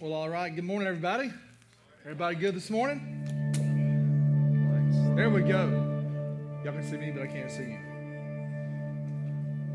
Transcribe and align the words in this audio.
Well, 0.00 0.12
all 0.12 0.28
right. 0.28 0.54
Good 0.54 0.62
morning, 0.62 0.86
everybody. 0.86 1.32
Everybody 2.04 2.36
good 2.36 2.54
this 2.54 2.70
morning? 2.70 3.00
There 5.16 5.28
we 5.28 5.42
go. 5.42 5.66
Y'all 6.62 6.72
can 6.72 6.88
see 6.88 6.96
me, 6.96 7.10
but 7.10 7.24
I 7.24 7.26
can't 7.26 7.50
see 7.50 7.64
you. 7.64 7.80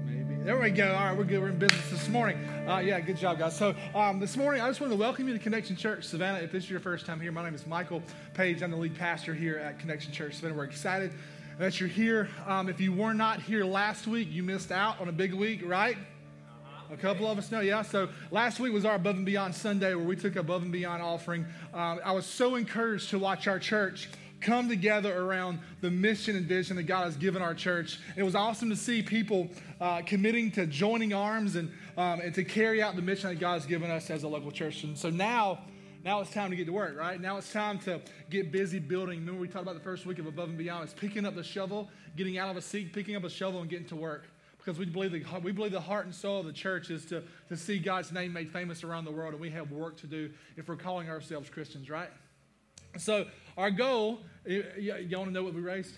Maybe. 0.05 0.41
There 0.45 0.57
we 0.57 0.69
go. 0.69 0.95
All 0.95 1.07
right, 1.07 1.17
we're 1.17 1.25
good. 1.25 1.41
We're 1.41 1.49
in 1.49 1.59
business 1.59 1.89
this 1.89 2.07
morning. 2.07 2.37
Uh, 2.65 2.77
yeah, 2.77 3.01
good 3.01 3.17
job, 3.17 3.37
guys. 3.37 3.57
So 3.57 3.75
um, 3.93 4.21
this 4.21 4.37
morning, 4.37 4.61
I 4.61 4.69
just 4.69 4.79
wanted 4.79 4.93
to 4.93 4.99
welcome 4.99 5.27
you 5.27 5.33
to 5.33 5.39
Connection 5.39 5.75
Church 5.75 6.05
Savannah. 6.05 6.39
If 6.39 6.53
this 6.53 6.63
is 6.63 6.69
your 6.69 6.79
first 6.79 7.05
time 7.05 7.19
here, 7.19 7.33
my 7.33 7.43
name 7.43 7.53
is 7.53 7.67
Michael 7.67 8.01
Page. 8.33 8.63
I'm 8.63 8.71
the 8.71 8.77
lead 8.77 8.97
pastor 8.97 9.33
here 9.33 9.57
at 9.57 9.77
Connection 9.77 10.13
Church 10.13 10.35
Savannah. 10.35 10.55
We're 10.55 10.63
excited 10.63 11.11
that 11.59 11.81
you're 11.81 11.89
here. 11.89 12.29
Um, 12.47 12.69
if 12.69 12.79
you 12.79 12.93
were 12.93 13.13
not 13.13 13.41
here 13.41 13.65
last 13.65 14.07
week, 14.07 14.29
you 14.31 14.41
missed 14.41 14.71
out 14.71 15.01
on 15.01 15.09
a 15.09 15.11
big 15.11 15.33
week, 15.33 15.59
right? 15.65 15.97
A 16.91 16.97
couple 16.97 17.29
of 17.29 17.37
us 17.37 17.51
know, 17.51 17.61
yeah. 17.61 17.81
So 17.81 18.09
last 18.31 18.59
week 18.59 18.73
was 18.73 18.85
our 18.85 18.95
Above 18.95 19.15
and 19.15 19.25
Beyond 19.25 19.55
Sunday 19.55 19.95
where 19.95 20.05
we 20.05 20.15
took 20.15 20.35
Above 20.35 20.61
and 20.63 20.71
Beyond 20.71 21.01
offering. 21.01 21.45
Um, 21.73 21.99
I 22.03 22.11
was 22.11 22.25
so 22.25 22.55
encouraged 22.55 23.09
to 23.11 23.19
watch 23.19 23.47
our 23.47 23.59
church 23.59 24.09
come 24.41 24.67
together 24.67 25.17
around 25.17 25.59
the 25.81 25.89
mission 25.89 26.35
and 26.35 26.45
vision 26.45 26.75
that 26.75 26.83
God 26.83 27.05
has 27.05 27.15
given 27.15 27.41
our 27.41 27.53
church. 27.53 27.99
It 28.17 28.23
was 28.23 28.35
awesome 28.35 28.69
to 28.69 28.75
see 28.75 29.01
people 29.01 29.49
uh, 29.79 30.01
committing 30.05 30.51
to 30.51 30.67
joining 30.67 31.13
arms 31.13 31.55
and, 31.55 31.71
um, 31.97 32.19
and 32.19 32.35
to 32.35 32.43
carry 32.43 32.81
out 32.81 32.95
the 32.95 33.01
mission 33.01 33.29
that 33.29 33.39
God 33.39 33.53
has 33.53 33.65
given 33.65 33.89
us 33.89 34.09
as 34.09 34.23
a 34.23 34.27
local 34.27 34.51
church. 34.51 34.83
And 34.83 34.97
so 34.97 35.09
now, 35.09 35.59
now 36.03 36.19
it's 36.19 36.31
time 36.31 36.49
to 36.49 36.57
get 36.57 36.65
to 36.65 36.73
work, 36.73 36.97
right? 36.97 37.19
Now 37.19 37.37
it's 37.37 37.51
time 37.51 37.79
to 37.79 38.01
get 38.29 38.51
busy 38.51 38.79
building. 38.79 39.19
Remember, 39.19 39.39
we 39.39 39.47
talked 39.47 39.63
about 39.63 39.75
the 39.75 39.83
first 39.83 40.05
week 40.05 40.19
of 40.19 40.27
Above 40.27 40.49
and 40.49 40.57
Beyond. 40.57 40.83
It's 40.83 40.93
picking 40.93 41.25
up 41.25 41.35
the 41.35 41.43
shovel, 41.43 41.89
getting 42.17 42.37
out 42.37 42.49
of 42.49 42.57
a 42.57 42.61
seat, 42.61 42.91
picking 42.91 43.15
up 43.15 43.23
a 43.23 43.29
shovel, 43.29 43.61
and 43.61 43.69
getting 43.69 43.87
to 43.87 43.95
work 43.95 44.25
because 44.63 44.79
we 44.79 44.85
believe, 44.85 45.11
the, 45.11 45.39
we 45.41 45.51
believe 45.51 45.71
the 45.73 45.81
heart 45.81 46.05
and 46.05 46.15
soul 46.15 46.39
of 46.39 46.45
the 46.45 46.53
church 46.53 46.89
is 46.89 47.05
to, 47.05 47.23
to 47.49 47.57
see 47.57 47.79
God's 47.79 48.11
name 48.11 48.31
made 48.31 48.51
famous 48.51 48.83
around 48.83 49.05
the 49.05 49.11
world, 49.11 49.33
and 49.33 49.41
we 49.41 49.49
have 49.49 49.71
work 49.71 49.97
to 49.97 50.07
do 50.07 50.29
if 50.55 50.69
we're 50.69 50.77
calling 50.77 51.09
ourselves 51.09 51.49
Christians, 51.49 51.89
right? 51.89 52.09
So, 52.97 53.25
our 53.57 53.71
goal, 53.71 54.21
you 54.45 54.93
want 55.17 55.29
to 55.29 55.31
know 55.31 55.43
what 55.43 55.53
we 55.53 55.61
raised? 55.61 55.95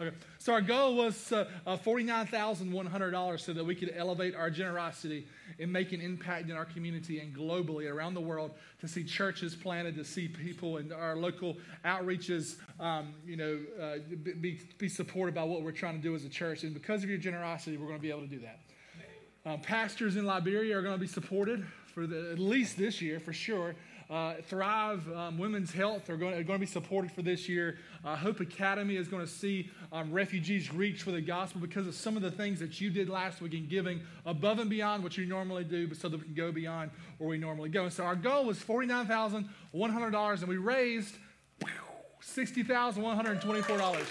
Okay. 0.00 0.16
So 0.38 0.54
our 0.54 0.62
goal 0.62 0.96
was 0.96 1.30
uh, 1.30 1.46
uh, 1.66 1.76
$49,100 1.76 3.40
so 3.40 3.52
that 3.52 3.62
we 3.62 3.74
could 3.74 3.92
elevate 3.94 4.34
our 4.34 4.48
generosity 4.48 5.26
and 5.58 5.70
make 5.70 5.92
an 5.92 6.00
impact 6.00 6.48
in 6.48 6.56
our 6.56 6.64
community 6.64 7.20
and 7.20 7.36
globally 7.36 7.90
around 7.92 8.14
the 8.14 8.20
world 8.20 8.52
to 8.80 8.88
see 8.88 9.04
churches 9.04 9.54
planted, 9.54 9.94
to 9.96 10.04
see 10.04 10.26
people 10.26 10.78
and 10.78 10.90
our 10.90 11.16
local 11.16 11.58
outreaches, 11.84 12.56
um, 12.80 13.12
you 13.26 13.36
know, 13.36 13.58
uh, 13.78 13.96
be, 14.40 14.58
be 14.78 14.88
supported 14.88 15.34
by 15.34 15.44
what 15.44 15.62
we're 15.62 15.70
trying 15.70 15.96
to 15.96 16.02
do 16.02 16.14
as 16.14 16.24
a 16.24 16.30
church. 16.30 16.62
And 16.62 16.72
because 16.72 17.02
of 17.02 17.10
your 17.10 17.18
generosity, 17.18 17.76
we're 17.76 17.88
going 17.88 17.98
to 17.98 18.02
be 18.02 18.10
able 18.10 18.22
to 18.22 18.26
do 18.26 18.40
that. 18.40 18.60
Um, 19.44 19.60
pastors 19.60 20.16
in 20.16 20.24
Liberia 20.24 20.78
are 20.78 20.82
going 20.82 20.94
to 20.94 21.00
be 21.00 21.06
supported 21.06 21.66
for 21.94 22.06
the, 22.06 22.30
at 22.30 22.38
least 22.38 22.78
this 22.78 23.02
year, 23.02 23.20
for 23.20 23.32
sure. 23.34 23.74
Uh, 24.10 24.34
Thrive 24.48 25.08
um, 25.12 25.38
Women's 25.38 25.70
Health 25.70 26.10
are 26.10 26.16
going, 26.16 26.34
are 26.34 26.42
going, 26.42 26.58
to 26.58 26.66
be 26.66 26.66
supported 26.66 27.12
for 27.12 27.22
this 27.22 27.48
year. 27.48 27.78
Uh, 28.04 28.16
Hope 28.16 28.40
Academy 28.40 28.96
is 28.96 29.06
going 29.06 29.24
to 29.24 29.30
see 29.30 29.70
um, 29.92 30.10
refugees 30.12 30.74
reach 30.74 31.02
for 31.02 31.12
the 31.12 31.20
gospel 31.20 31.60
because 31.60 31.86
of 31.86 31.94
some 31.94 32.16
of 32.16 32.22
the 32.22 32.30
things 32.30 32.58
that 32.58 32.80
you 32.80 32.90
did 32.90 33.08
last 33.08 33.40
week 33.40 33.54
in 33.54 33.68
giving 33.68 34.00
above 34.26 34.58
and 34.58 34.68
beyond 34.68 35.04
what 35.04 35.16
you 35.16 35.26
normally 35.26 35.62
do, 35.62 35.86
but 35.86 35.96
so 35.96 36.08
that 36.08 36.16
we 36.18 36.24
can 36.24 36.34
go 36.34 36.50
beyond 36.50 36.90
where 37.18 37.30
we 37.30 37.38
normally 37.38 37.68
go. 37.68 37.84
And 37.84 37.92
so 37.92 38.02
our 38.02 38.16
goal 38.16 38.46
was 38.46 38.58
$49,100, 38.58 40.40
and 40.40 40.48
we 40.48 40.56
raised 40.56 41.14
$60,124. 42.20 44.06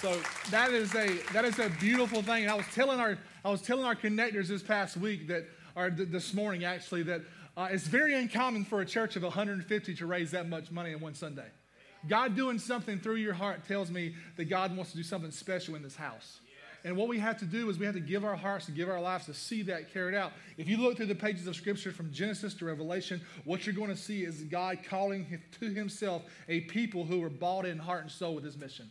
So 0.00 0.18
that 0.50 0.70
is 0.72 0.94
a 0.94 1.18
that 1.32 1.44
is 1.44 1.58
a 1.58 1.68
beautiful 1.78 2.22
thing. 2.22 2.42
And 2.42 2.50
I 2.50 2.54
was 2.54 2.66
telling 2.74 2.98
our 2.98 3.18
I 3.44 3.50
was 3.50 3.62
telling 3.62 3.84
our 3.84 3.94
connectors 3.94 4.48
this 4.48 4.62
past 4.62 4.96
week 4.96 5.28
that 5.28 5.46
or 5.76 5.90
th- 5.90 6.08
this 6.08 6.34
morning 6.34 6.64
actually 6.64 7.04
that 7.04 7.22
uh, 7.58 7.66
it's 7.72 7.88
very 7.88 8.14
uncommon 8.14 8.64
for 8.64 8.80
a 8.80 8.86
church 8.86 9.16
of 9.16 9.24
150 9.24 9.94
to 9.96 10.06
raise 10.06 10.30
that 10.30 10.48
much 10.48 10.70
money 10.70 10.92
in 10.92 11.00
one 11.00 11.12
Sunday. 11.12 11.48
God 12.06 12.36
doing 12.36 12.60
something 12.60 13.00
through 13.00 13.16
your 13.16 13.34
heart 13.34 13.66
tells 13.66 13.90
me 13.90 14.14
that 14.36 14.44
God 14.44 14.76
wants 14.76 14.92
to 14.92 14.96
do 14.96 15.02
something 15.02 15.32
special 15.32 15.74
in 15.74 15.82
this 15.82 15.96
house. 15.96 16.38
And 16.84 16.96
what 16.96 17.08
we 17.08 17.18
have 17.18 17.36
to 17.40 17.44
do 17.44 17.68
is 17.68 17.76
we 17.76 17.86
have 17.86 17.96
to 17.96 18.00
give 18.00 18.24
our 18.24 18.36
hearts 18.36 18.68
and 18.68 18.76
give 18.76 18.88
our 18.88 19.00
lives 19.00 19.26
to 19.26 19.34
see 19.34 19.62
that 19.62 19.92
carried 19.92 20.14
out. 20.14 20.30
If 20.56 20.68
you 20.68 20.76
look 20.76 20.96
through 20.96 21.06
the 21.06 21.16
pages 21.16 21.48
of 21.48 21.56
Scripture 21.56 21.90
from 21.90 22.12
Genesis 22.12 22.54
to 22.54 22.64
Revelation, 22.64 23.20
what 23.44 23.66
you're 23.66 23.74
going 23.74 23.90
to 23.90 23.96
see 23.96 24.22
is 24.22 24.44
God 24.44 24.78
calling 24.88 25.40
to 25.60 25.66
Himself 25.66 26.22
a 26.48 26.60
people 26.60 27.04
who 27.04 27.20
are 27.24 27.28
bought 27.28 27.66
in 27.66 27.78
heart 27.78 28.02
and 28.02 28.10
soul 28.12 28.36
with 28.36 28.44
His 28.44 28.56
mission. 28.56 28.88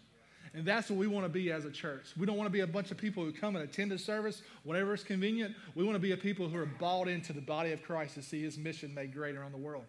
And 0.58 0.66
that's 0.66 0.90
what 0.90 0.98
we 0.98 1.06
want 1.06 1.24
to 1.24 1.30
be 1.30 1.52
as 1.52 1.66
a 1.66 1.70
church. 1.70 2.08
We 2.18 2.26
don't 2.26 2.36
want 2.36 2.48
to 2.48 2.52
be 2.52 2.62
a 2.62 2.68
bunch 2.68 2.90
of 2.90 2.98
people 2.98 3.24
who 3.24 3.32
come 3.32 3.56
and 3.56 3.64
attend 3.64 3.92
a 3.92 4.00
service 4.00 4.42
whenever 4.64 4.96
it's 4.96 5.04
convenient. 5.04 5.56
We 5.76 5.84
want 5.84 5.94
to 5.94 6.00
be 6.00 6.14
a 6.14 6.18
people 6.18 6.50
who 6.50 6.58
are 6.58 6.66
bought 6.66 7.08
into 7.08 7.32
the 7.32 7.42
body 7.42 7.74
of 7.74 7.84
Christ 7.84 8.16
to 8.16 8.24
see 8.24 8.42
his 8.42 8.58
mission 8.58 8.92
made 8.92 9.14
great 9.14 9.36
around 9.36 9.52
the 9.52 9.60
world. 9.60 9.86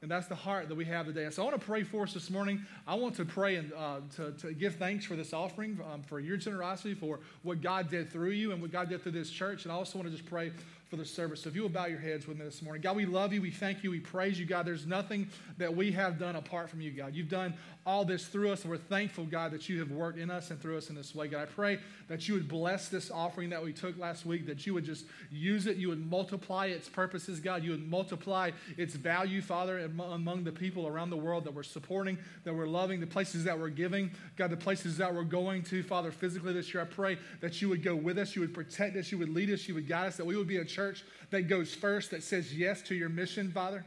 And 0.00 0.08
that's 0.08 0.28
the 0.28 0.36
heart 0.36 0.68
that 0.68 0.76
we 0.76 0.84
have 0.84 1.06
today. 1.06 1.28
So 1.30 1.42
I 1.42 1.46
want 1.46 1.60
to 1.60 1.66
pray 1.66 1.82
for 1.82 2.04
us 2.04 2.14
this 2.14 2.30
morning. 2.30 2.64
I 2.86 2.94
want 2.94 3.16
to 3.16 3.24
pray 3.24 3.56
and 3.56 3.72
uh, 3.72 3.96
to, 4.14 4.30
to, 4.30 4.52
give 4.54 4.76
thanks 4.76 5.04
for 5.04 5.16
this 5.16 5.32
offering, 5.32 5.78
um, 5.92 6.02
for 6.02 6.20
your 6.20 6.36
generosity, 6.36 6.94
for 6.94 7.18
what 7.42 7.60
God 7.60 7.90
did 7.90 8.10
through 8.10 8.30
you 8.30 8.52
and 8.52 8.62
what 8.62 8.70
God 8.70 8.88
did 8.88 9.02
through 9.02 9.12
this 9.12 9.28
church. 9.28 9.64
And 9.64 9.72
I 9.72 9.74
also 9.74 9.98
want 9.98 10.08
to 10.08 10.16
just 10.16 10.28
pray 10.30 10.52
for 10.90 10.96
the 10.96 11.04
service. 11.04 11.42
So 11.42 11.48
if 11.48 11.54
you 11.54 11.62
will 11.62 11.68
bow 11.68 11.86
your 11.86 12.00
heads 12.00 12.26
with 12.26 12.36
me 12.36 12.44
this 12.44 12.62
morning. 12.62 12.82
God, 12.82 12.96
we 12.96 13.06
love 13.06 13.32
you. 13.32 13.40
We 13.40 13.52
thank 13.52 13.84
you. 13.84 13.92
We 13.92 14.00
praise 14.00 14.40
you, 14.40 14.44
God. 14.44 14.66
There's 14.66 14.86
nothing 14.86 15.28
that 15.56 15.74
we 15.74 15.92
have 15.92 16.18
done 16.18 16.34
apart 16.34 16.68
from 16.68 16.80
you, 16.80 16.90
God. 16.90 17.14
You've 17.14 17.28
done 17.28 17.54
all 17.86 18.04
this 18.04 18.26
through 18.26 18.50
us, 18.50 18.62
and 18.62 18.70
we're 18.70 18.76
thankful, 18.76 19.24
God, 19.24 19.52
that 19.52 19.68
you 19.68 19.78
have 19.78 19.90
worked 19.92 20.18
in 20.18 20.30
us 20.30 20.50
and 20.50 20.60
through 20.60 20.76
us 20.76 20.90
in 20.90 20.96
this 20.96 21.14
way. 21.14 21.28
God, 21.28 21.42
I 21.42 21.46
pray 21.46 21.78
that 22.08 22.26
you 22.26 22.34
would 22.34 22.48
bless 22.48 22.88
this 22.88 23.10
offering 23.10 23.50
that 23.50 23.62
we 23.62 23.72
took 23.72 23.96
last 23.98 24.26
week, 24.26 24.46
that 24.46 24.66
you 24.66 24.74
would 24.74 24.84
just 24.84 25.06
use 25.30 25.66
it. 25.66 25.76
You 25.76 25.88
would 25.88 26.04
multiply 26.10 26.66
its 26.66 26.88
purposes, 26.88 27.38
God. 27.38 27.62
You 27.62 27.70
would 27.70 27.88
multiply 27.88 28.50
its 28.76 28.94
value, 28.94 29.40
Father, 29.40 29.78
among 29.78 30.42
the 30.42 30.52
people 30.52 30.88
around 30.88 31.10
the 31.10 31.16
world 31.16 31.44
that 31.44 31.54
we're 31.54 31.62
supporting, 31.62 32.18
that 32.42 32.52
we're 32.52 32.66
loving, 32.66 32.98
the 32.98 33.06
places 33.06 33.44
that 33.44 33.58
we're 33.58 33.68
giving, 33.68 34.10
God, 34.36 34.50
the 34.50 34.56
places 34.56 34.96
that 34.96 35.14
we're 35.14 35.22
going 35.22 35.62
to, 35.64 35.84
Father, 35.84 36.10
physically 36.10 36.52
this 36.52 36.74
year. 36.74 36.82
I 36.82 36.86
pray 36.86 37.16
that 37.40 37.62
you 37.62 37.68
would 37.68 37.84
go 37.84 37.94
with 37.94 38.18
us, 38.18 38.34
you 38.34 38.40
would 38.42 38.54
protect 38.54 38.96
us, 38.96 39.12
you 39.12 39.18
would 39.18 39.28
lead 39.28 39.50
us, 39.50 39.68
you 39.68 39.74
would 39.74 39.88
guide 39.88 40.08
us, 40.08 40.16
that 40.16 40.26
we 40.26 40.36
would 40.36 40.48
be 40.48 40.56
a 40.56 40.64
church 40.64 40.79
church 40.80 41.04
that 41.30 41.42
goes 41.42 41.74
first, 41.74 42.10
that 42.10 42.22
says 42.22 42.56
yes 42.56 42.80
to 42.82 42.94
your 42.94 43.08
mission, 43.08 43.52
Father. 43.52 43.84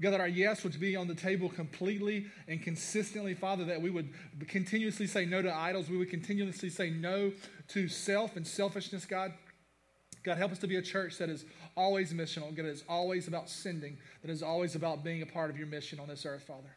God, 0.00 0.12
that 0.12 0.20
our 0.20 0.28
yes 0.28 0.64
would 0.64 0.78
be 0.80 0.96
on 0.96 1.08
the 1.08 1.14
table 1.14 1.48
completely 1.48 2.26
and 2.48 2.62
consistently, 2.62 3.34
Father, 3.34 3.64
that 3.66 3.82
we 3.82 3.90
would 3.90 4.08
continuously 4.48 5.06
say 5.06 5.26
no 5.26 5.42
to 5.42 5.54
idols. 5.54 5.90
We 5.90 5.98
would 5.98 6.08
continuously 6.08 6.70
say 6.70 6.88
no 6.88 7.32
to 7.68 7.88
self 7.88 8.36
and 8.36 8.46
selfishness, 8.46 9.04
God. 9.04 9.32
God, 10.22 10.38
help 10.38 10.52
us 10.52 10.58
to 10.60 10.66
be 10.66 10.76
a 10.76 10.82
church 10.82 11.18
that 11.18 11.28
is 11.28 11.44
always 11.76 12.12
missional, 12.12 12.54
God, 12.54 12.64
that 12.64 12.72
is 12.72 12.84
always 12.88 13.26
about 13.28 13.50
sending, 13.50 13.98
that 14.22 14.30
is 14.30 14.42
always 14.42 14.74
about 14.74 15.02
being 15.02 15.22
a 15.22 15.26
part 15.26 15.50
of 15.50 15.58
your 15.58 15.66
mission 15.66 15.98
on 15.98 16.08
this 16.08 16.24
earth, 16.24 16.44
Father. 16.44 16.76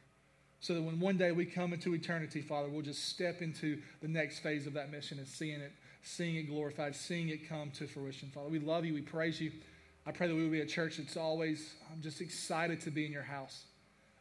So 0.60 0.74
that 0.74 0.82
when 0.82 1.00
one 1.00 1.18
day 1.18 1.32
we 1.32 1.46
come 1.46 1.74
into 1.74 1.94
eternity, 1.94 2.42
Father, 2.42 2.70
we'll 2.70 2.82
just 2.82 3.08
step 3.10 3.42
into 3.42 3.82
the 4.02 4.08
next 4.08 4.40
phase 4.40 4.66
of 4.66 4.74
that 4.74 4.92
mission 4.92 5.20
and 5.20 5.28
seeing 5.28 5.62
it 5.62 5.74
seeing 6.04 6.36
it 6.36 6.44
glorified, 6.44 6.96
seeing 6.96 7.30
it 7.30 7.48
come 7.48 7.72
to 7.72 7.88
fruition. 7.88 8.30
Father, 8.30 8.50
we 8.50 8.60
love 8.60 8.86
you. 8.86 8.94
We 8.94 9.02
praise 9.02 9.42
you. 9.42 9.52
I 10.06 10.12
pray 10.12 10.28
that 10.28 10.36
we 10.36 10.44
will 10.44 10.52
be 10.52 10.62
a 10.62 10.66
church 10.66 10.98
that's 10.98 11.16
always, 11.16 11.74
I'm 11.92 12.02
just 12.02 12.20
excited 12.20 12.82
to 12.82 12.92
be 12.92 13.06
in 13.06 13.12
your 13.14 13.24
house, 13.24 13.64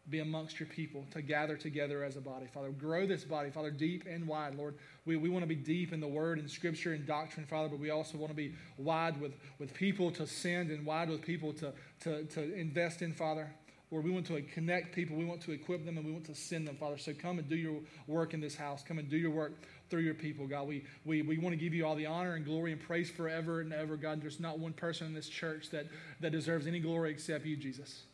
be 0.08 0.20
amongst 0.20 0.60
your 0.60 0.68
people, 0.68 1.04
to 1.10 1.20
gather 1.20 1.56
together 1.56 2.04
as 2.04 2.16
a 2.16 2.20
body. 2.20 2.46
Father, 2.46 2.70
grow 2.70 3.04
this 3.04 3.24
body, 3.24 3.50
Father, 3.50 3.72
deep 3.72 4.04
and 4.08 4.28
wide. 4.28 4.54
Lord, 4.54 4.76
we, 5.06 5.16
we 5.16 5.28
want 5.28 5.42
to 5.42 5.48
be 5.48 5.56
deep 5.56 5.92
in 5.92 5.98
the 5.98 6.06
word 6.06 6.38
and 6.38 6.48
scripture 6.48 6.92
and 6.92 7.04
doctrine, 7.04 7.46
Father, 7.46 7.68
but 7.68 7.80
we 7.80 7.90
also 7.90 8.16
want 8.16 8.30
to 8.30 8.36
be 8.36 8.54
wide 8.78 9.20
with, 9.20 9.32
with 9.58 9.74
people 9.74 10.12
to 10.12 10.24
send 10.24 10.70
and 10.70 10.86
wide 10.86 11.10
with 11.10 11.20
people 11.20 11.52
to, 11.54 11.72
to, 12.00 12.24
to 12.26 12.54
invest 12.54 13.02
in, 13.02 13.12
Father. 13.12 13.50
Lord, 13.90 14.04
we 14.04 14.10
want 14.10 14.26
to 14.28 14.40
connect 14.40 14.94
people, 14.94 15.16
we 15.16 15.26
want 15.26 15.42
to 15.42 15.52
equip 15.52 15.84
them, 15.84 15.98
and 15.98 16.06
we 16.06 16.12
want 16.12 16.24
to 16.24 16.34
send 16.34 16.66
them, 16.66 16.76
Father. 16.76 16.96
So 16.96 17.12
come 17.12 17.38
and 17.38 17.46
do 17.46 17.56
your 17.56 17.80
work 18.06 18.32
in 18.32 18.40
this 18.40 18.56
house. 18.56 18.82
Come 18.82 18.98
and 18.98 19.10
do 19.10 19.18
your 19.18 19.32
work 19.32 19.52
through 19.92 20.00
your 20.00 20.14
people, 20.14 20.46
God. 20.46 20.66
We, 20.66 20.84
we, 21.04 21.20
we 21.20 21.36
want 21.36 21.52
to 21.52 21.62
give 21.62 21.74
you 21.74 21.86
all 21.86 21.94
the 21.94 22.06
honor 22.06 22.32
and 22.32 22.46
glory 22.46 22.72
and 22.72 22.80
praise 22.80 23.10
forever 23.10 23.60
and 23.60 23.74
ever, 23.74 23.98
God. 23.98 24.22
There's 24.22 24.40
not 24.40 24.58
one 24.58 24.72
person 24.72 25.06
in 25.06 25.12
this 25.12 25.28
church 25.28 25.68
that, 25.68 25.84
that 26.20 26.32
deserves 26.32 26.66
any 26.66 26.80
glory 26.80 27.10
except 27.10 27.44
you, 27.44 27.58
Jesus. 27.58 28.04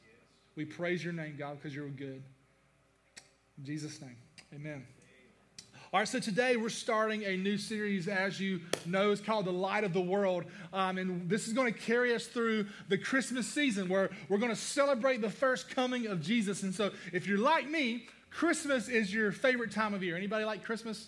We 0.57 0.65
praise 0.65 1.05
your 1.05 1.13
name, 1.13 1.37
God, 1.39 1.57
because 1.57 1.77
you're 1.77 1.87
good. 1.87 2.21
In 3.59 3.65
Jesus' 3.65 4.01
name, 4.01 4.17
amen. 4.53 4.85
All 5.93 6.01
right, 6.01 6.09
so 6.09 6.19
today 6.19 6.57
we're 6.57 6.69
starting 6.69 7.23
a 7.23 7.37
new 7.37 7.57
series, 7.57 8.09
as 8.09 8.41
you 8.41 8.61
know, 8.85 9.13
it's 9.13 9.21
called 9.21 9.45
The 9.45 9.53
Light 9.53 9.85
of 9.85 9.93
the 9.93 10.01
World. 10.01 10.47
Um, 10.73 10.99
and 10.99 11.31
this 11.31 11.47
is 11.47 11.53
going 11.53 11.73
to 11.73 11.79
carry 11.79 12.13
us 12.13 12.27
through 12.27 12.67
the 12.89 12.99
Christmas 12.99 13.47
season 13.47 13.89
where 13.89 14.11
we're 14.29 14.39
going 14.39 14.51
to 14.51 14.61
celebrate 14.61 15.21
the 15.21 15.31
first 15.31 15.71
coming 15.71 16.09
of 16.09 16.21
Jesus. 16.23 16.65
And 16.65 16.75
so 16.75 16.91
if 17.13 17.29
you're 17.29 17.39
like 17.39 17.71
me, 17.71 18.07
Christmas 18.31 18.89
is 18.89 19.15
your 19.15 19.31
favorite 19.31 19.71
time 19.71 19.95
of 19.95 20.03
year. 20.03 20.17
Anybody 20.17 20.45
like 20.45 20.65
Christmas? 20.65 21.07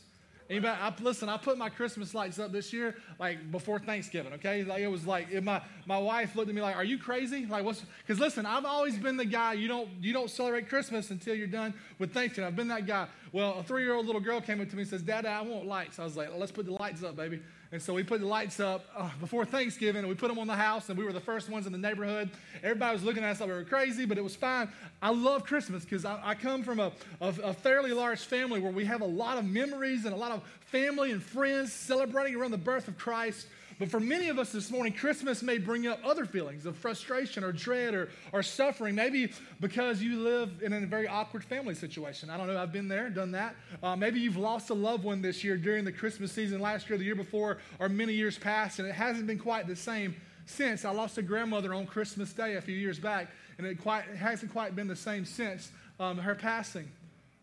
Anybody? 0.50 0.76
I, 0.80 0.92
listen, 1.00 1.28
I 1.28 1.36
put 1.36 1.56
my 1.58 1.68
Christmas 1.68 2.12
lights 2.12 2.40
up 2.40 2.50
this 2.50 2.72
year, 2.72 2.96
like 3.20 3.52
before 3.52 3.78
Thanksgiving. 3.78 4.32
Okay, 4.32 4.64
like 4.64 4.80
it 4.80 4.88
was 4.88 5.06
like 5.06 5.32
my 5.44 5.62
my 5.86 5.96
wife 5.96 6.34
looked 6.34 6.48
at 6.48 6.54
me 6.56 6.60
like, 6.60 6.74
"Are 6.74 6.82
you 6.82 6.98
crazy?" 6.98 7.46
Like 7.46 7.64
what's? 7.64 7.84
Because 8.04 8.18
listen, 8.18 8.44
I've 8.44 8.64
always 8.64 8.98
been 8.98 9.16
the 9.16 9.24
guy 9.24 9.52
you 9.52 9.68
don't 9.68 9.88
you 10.00 10.12
don't 10.12 10.28
celebrate 10.28 10.68
Christmas 10.68 11.10
until 11.10 11.36
you're 11.36 11.46
done 11.46 11.72
with 12.00 12.12
Thanksgiving. 12.12 12.48
I've 12.48 12.56
been 12.56 12.66
that 12.66 12.84
guy. 12.84 13.06
Well, 13.30 13.60
a 13.60 13.62
three 13.62 13.84
year 13.84 13.94
old 13.94 14.06
little 14.06 14.20
girl 14.20 14.40
came 14.40 14.60
up 14.60 14.68
to 14.70 14.74
me 14.74 14.82
and 14.82 14.90
says, 14.90 15.02
"Dad, 15.02 15.24
I 15.24 15.40
want 15.42 15.66
lights." 15.66 16.00
I 16.00 16.04
was 16.04 16.16
like, 16.16 16.30
"Let's 16.36 16.50
put 16.50 16.66
the 16.66 16.72
lights 16.72 17.04
up, 17.04 17.14
baby." 17.14 17.40
And 17.72 17.80
so 17.80 17.94
we 17.94 18.02
put 18.02 18.20
the 18.20 18.26
lights 18.26 18.58
up 18.58 18.84
uh, 18.96 19.08
before 19.20 19.44
Thanksgiving 19.44 20.00
and 20.00 20.08
we 20.08 20.16
put 20.16 20.26
them 20.26 20.40
on 20.40 20.48
the 20.48 20.56
house 20.56 20.88
and 20.88 20.98
we 20.98 21.04
were 21.04 21.12
the 21.12 21.20
first 21.20 21.48
ones 21.48 21.66
in 21.66 21.72
the 21.72 21.78
neighborhood. 21.78 22.28
Everybody 22.64 22.94
was 22.94 23.04
looking 23.04 23.22
at 23.22 23.30
us 23.30 23.40
like 23.40 23.48
we 23.48 23.54
were 23.54 23.62
crazy, 23.62 24.06
but 24.06 24.18
it 24.18 24.24
was 24.24 24.34
fine. 24.34 24.68
I 25.00 25.10
love 25.10 25.44
Christmas 25.44 25.84
because 25.84 26.04
I, 26.04 26.20
I, 26.20 26.34
come 26.34 26.64
from 26.64 26.80
a, 26.80 26.90
a, 27.20 27.28
a 27.44 27.54
fairly 27.54 27.92
large 27.92 28.22
family 28.22 28.58
where 28.58 28.72
we 28.72 28.84
have 28.86 29.02
a 29.02 29.06
lot 29.06 29.38
of 29.38 29.44
memories 29.44 30.04
and 30.04 30.12
a 30.12 30.16
lot 30.16 30.32
of 30.32 30.42
family 30.62 31.12
and 31.12 31.22
friends 31.22 31.72
celebrating 31.72 32.34
around 32.34 32.50
the 32.50 32.58
birth 32.58 32.88
of 32.88 32.98
Christ. 32.98 33.46
But 33.80 33.90
for 33.90 33.98
many 33.98 34.28
of 34.28 34.38
us 34.38 34.52
this 34.52 34.70
morning, 34.70 34.92
Christmas 34.92 35.42
may 35.42 35.56
bring 35.56 35.86
up 35.86 36.00
other 36.04 36.26
feelings 36.26 36.66
of 36.66 36.76
frustration 36.76 37.42
or 37.42 37.50
dread 37.50 37.94
or, 37.94 38.10
or 38.30 38.42
suffering, 38.42 38.94
maybe 38.94 39.32
because 39.58 40.02
you 40.02 40.20
live 40.20 40.62
in 40.62 40.74
a 40.74 40.80
very 40.80 41.08
awkward 41.08 41.42
family 41.42 41.74
situation. 41.74 42.28
I 42.28 42.36
don't 42.36 42.46
know, 42.46 42.60
I've 42.60 42.74
been 42.74 42.88
there, 42.88 43.08
done 43.08 43.32
that. 43.32 43.56
Uh, 43.82 43.96
maybe 43.96 44.20
you've 44.20 44.36
lost 44.36 44.68
a 44.68 44.74
loved 44.74 45.02
one 45.02 45.22
this 45.22 45.42
year 45.42 45.56
during 45.56 45.86
the 45.86 45.92
Christmas 45.92 46.30
season, 46.30 46.60
last 46.60 46.90
year, 46.90 46.98
the 46.98 47.04
year 47.04 47.14
before, 47.14 47.56
or 47.78 47.88
many 47.88 48.12
years 48.12 48.36
past, 48.36 48.80
and 48.80 48.86
it 48.86 48.94
hasn't 48.94 49.26
been 49.26 49.38
quite 49.38 49.66
the 49.66 49.74
same 49.74 50.14
since. 50.44 50.84
I 50.84 50.90
lost 50.90 51.16
a 51.16 51.22
grandmother 51.22 51.72
on 51.72 51.86
Christmas 51.86 52.34
Day 52.34 52.56
a 52.56 52.60
few 52.60 52.76
years 52.76 52.98
back, 52.98 53.28
and 53.56 53.66
it, 53.66 53.80
quite, 53.80 54.04
it 54.12 54.16
hasn't 54.18 54.52
quite 54.52 54.76
been 54.76 54.88
the 54.88 54.96
same 54.96 55.24
since 55.24 55.72
um, 55.98 56.18
her 56.18 56.34
passing. 56.34 56.86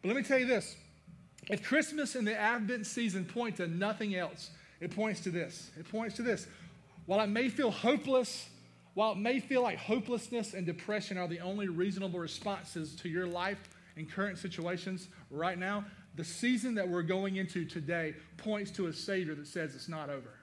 But 0.04 0.10
let 0.10 0.18
me 0.18 0.22
tell 0.22 0.38
you 0.38 0.45
this 0.45 0.75
if 1.50 1.63
Christmas 1.63 2.13
and 2.13 2.28
the 2.28 2.38
Advent 2.38 2.86
season 2.86 3.25
point 3.25 3.57
to 3.57 3.68
nothing 3.68 4.13
else, 4.13 4.51
it 4.79 4.95
points 4.95 5.21
to 5.21 5.29
this. 5.29 5.71
It 5.77 5.89
points 5.89 6.15
to 6.18 6.21
this. 6.21 6.47
While 7.06 7.21
it 7.21 7.27
may 7.27 7.50
feel 7.50 7.71
hopeless, 7.71 8.50
while 8.94 9.13
it 9.13 9.18
may 9.18 9.39
feel 9.39 9.62
like 9.62 9.77
hopelessness 9.77 10.53
and 10.53 10.65
depression 10.65 11.18
are 11.18 11.27
the 11.27 11.39
only 11.39 11.68
reasonable 11.68 12.19
responses 12.19 12.95
to 12.97 13.09
your 13.09 13.27
life 13.27 13.69
and 13.95 14.12
current 14.12 14.38
situations 14.38 15.07
right 15.31 15.57
now, 15.57 15.85
the 16.15 16.24
season 16.24 16.75
that 16.75 16.88
we're 16.88 17.03
going 17.03 17.35
into 17.35 17.63
today 17.63 18.15
points 18.38 18.71
to 18.71 18.88
a 18.88 18.94
Savior 18.94 19.35
that 19.35 19.47
says 19.47 19.75
it's 19.75 19.88
not 19.88 20.09
over. 20.09 20.33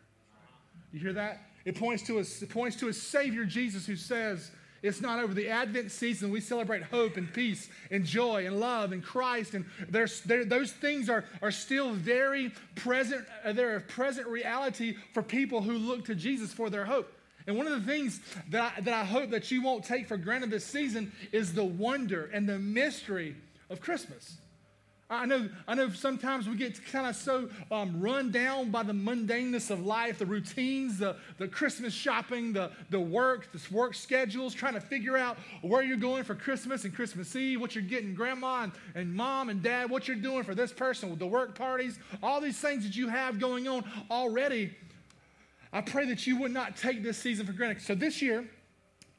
You 0.93 1.01
hear 1.01 1.13
that? 1.13 1.43
It 1.65 1.77
points 1.77 2.03
to 2.05 2.19
a, 2.19 2.21
it 2.21 2.49
points 2.49 2.77
to 2.77 2.89
a 2.89 2.93
Savior, 2.93 3.45
Jesus, 3.45 3.87
who 3.87 3.97
says, 3.97 4.51
it's 4.85 5.01
not 5.01 5.19
over. 5.19 5.33
The 5.33 5.49
Advent 5.49 5.91
season, 5.91 6.31
we 6.31 6.43
celebrate 6.43 6.83
hope 6.83 7.17
and 7.17 7.33
peace 7.33 7.71
and 7.91 8.05
joy 8.05 8.47
and 8.47 8.61
love 8.61 8.93
and 8.93 9.03
Christ. 9.03 9.55
And 9.55 9.65
those 9.89 10.73
things 10.73 11.09
are, 11.09 11.25
are 11.41 11.51
still 11.51 11.93
very 11.95 12.53
present. 12.75 13.25
Uh, 13.43 13.53
they're 13.53 13.77
a 13.77 13.81
present 13.81 14.27
reality 14.27 14.97
for 15.15 15.23
people 15.23 15.63
who 15.63 15.79
look 15.79 16.05
to 16.05 16.15
Jesus 16.15 16.53
for 16.53 16.69
their 16.69 16.85
hope. 16.85 17.11
And 17.47 17.57
one 17.57 17.67
of 17.67 17.73
the 17.73 17.91
things 17.91 18.21
that 18.51 18.75
I, 18.77 18.81
that 18.83 18.93
I 18.93 19.05
hope 19.05 19.31
that 19.31 19.51
you 19.51 19.63
won't 19.63 19.85
take 19.85 20.07
for 20.07 20.19
granted 20.19 20.51
this 20.51 20.67
season 20.67 21.13
is 21.33 21.55
the 21.55 21.65
wonder 21.65 22.31
and 22.35 22.47
the 22.47 22.59
mystery 22.59 23.37
of 23.71 23.81
Christmas. 23.81 24.37
I 25.15 25.27
know, 25.27 25.49
I 25.67 25.75
know 25.75 25.91
sometimes 25.91 26.49
we 26.49 26.57
get 26.57 26.85
kind 26.87 27.07
of 27.07 27.17
so 27.17 27.49
um, 27.71 28.01
run 28.01 28.31
down 28.31 28.71
by 28.71 28.83
the 28.83 28.93
mundaneness 28.93 29.71
of 29.71 29.85
life, 29.85 30.19
the 30.19 30.27
routines, 30.27 30.99
the, 30.99 31.17
the 31.39 31.49
Christmas 31.49 31.93
shopping, 31.93 32.53
the, 32.53 32.71
the 32.91 33.01
work, 33.01 33.51
the 33.53 33.75
work 33.75 33.95
schedules, 33.95 34.55
trying 34.55 34.75
to 34.75 34.81
figure 34.81 35.17
out 35.17 35.37
where 35.63 35.83
you're 35.83 35.97
going 35.97 36.25
for 36.25 36.35
Christmas 36.35 36.85
and 36.85 36.95
Christmas 36.95 37.35
Eve, 37.35 37.61
what 37.61 37.75
you're 37.75 37.85
getting 37.85 38.15
grandma 38.15 38.65
and, 38.65 38.73
and 38.95 39.15
mom 39.15 39.49
and 39.49 39.63
dad, 39.63 39.91
what 39.91 40.09
you're 40.09 40.17
doing 40.17 40.45
for 40.45 40.55
this 40.55 40.73
person 40.73 41.11
with 41.11 41.19
the 41.19 41.27
work 41.27 41.55
parties, 41.55 41.99
all 42.23 42.41
these 42.41 42.59
things 42.59 42.85
that 42.85 42.97
you 42.97 43.09
have 43.09 43.39
going 43.39 43.69
on 43.69 43.85
already. 44.11 44.77
I 45.73 45.81
pray 45.81 46.07
that 46.07 46.27
you 46.27 46.39
would 46.39 46.53
not 46.53 46.77
take 46.77 47.03
this 47.03 47.19
season 47.19 47.47
for 47.47 47.53
granted. 47.53 47.83
So 47.83 47.95
this 47.95 48.23
year, 48.23 48.49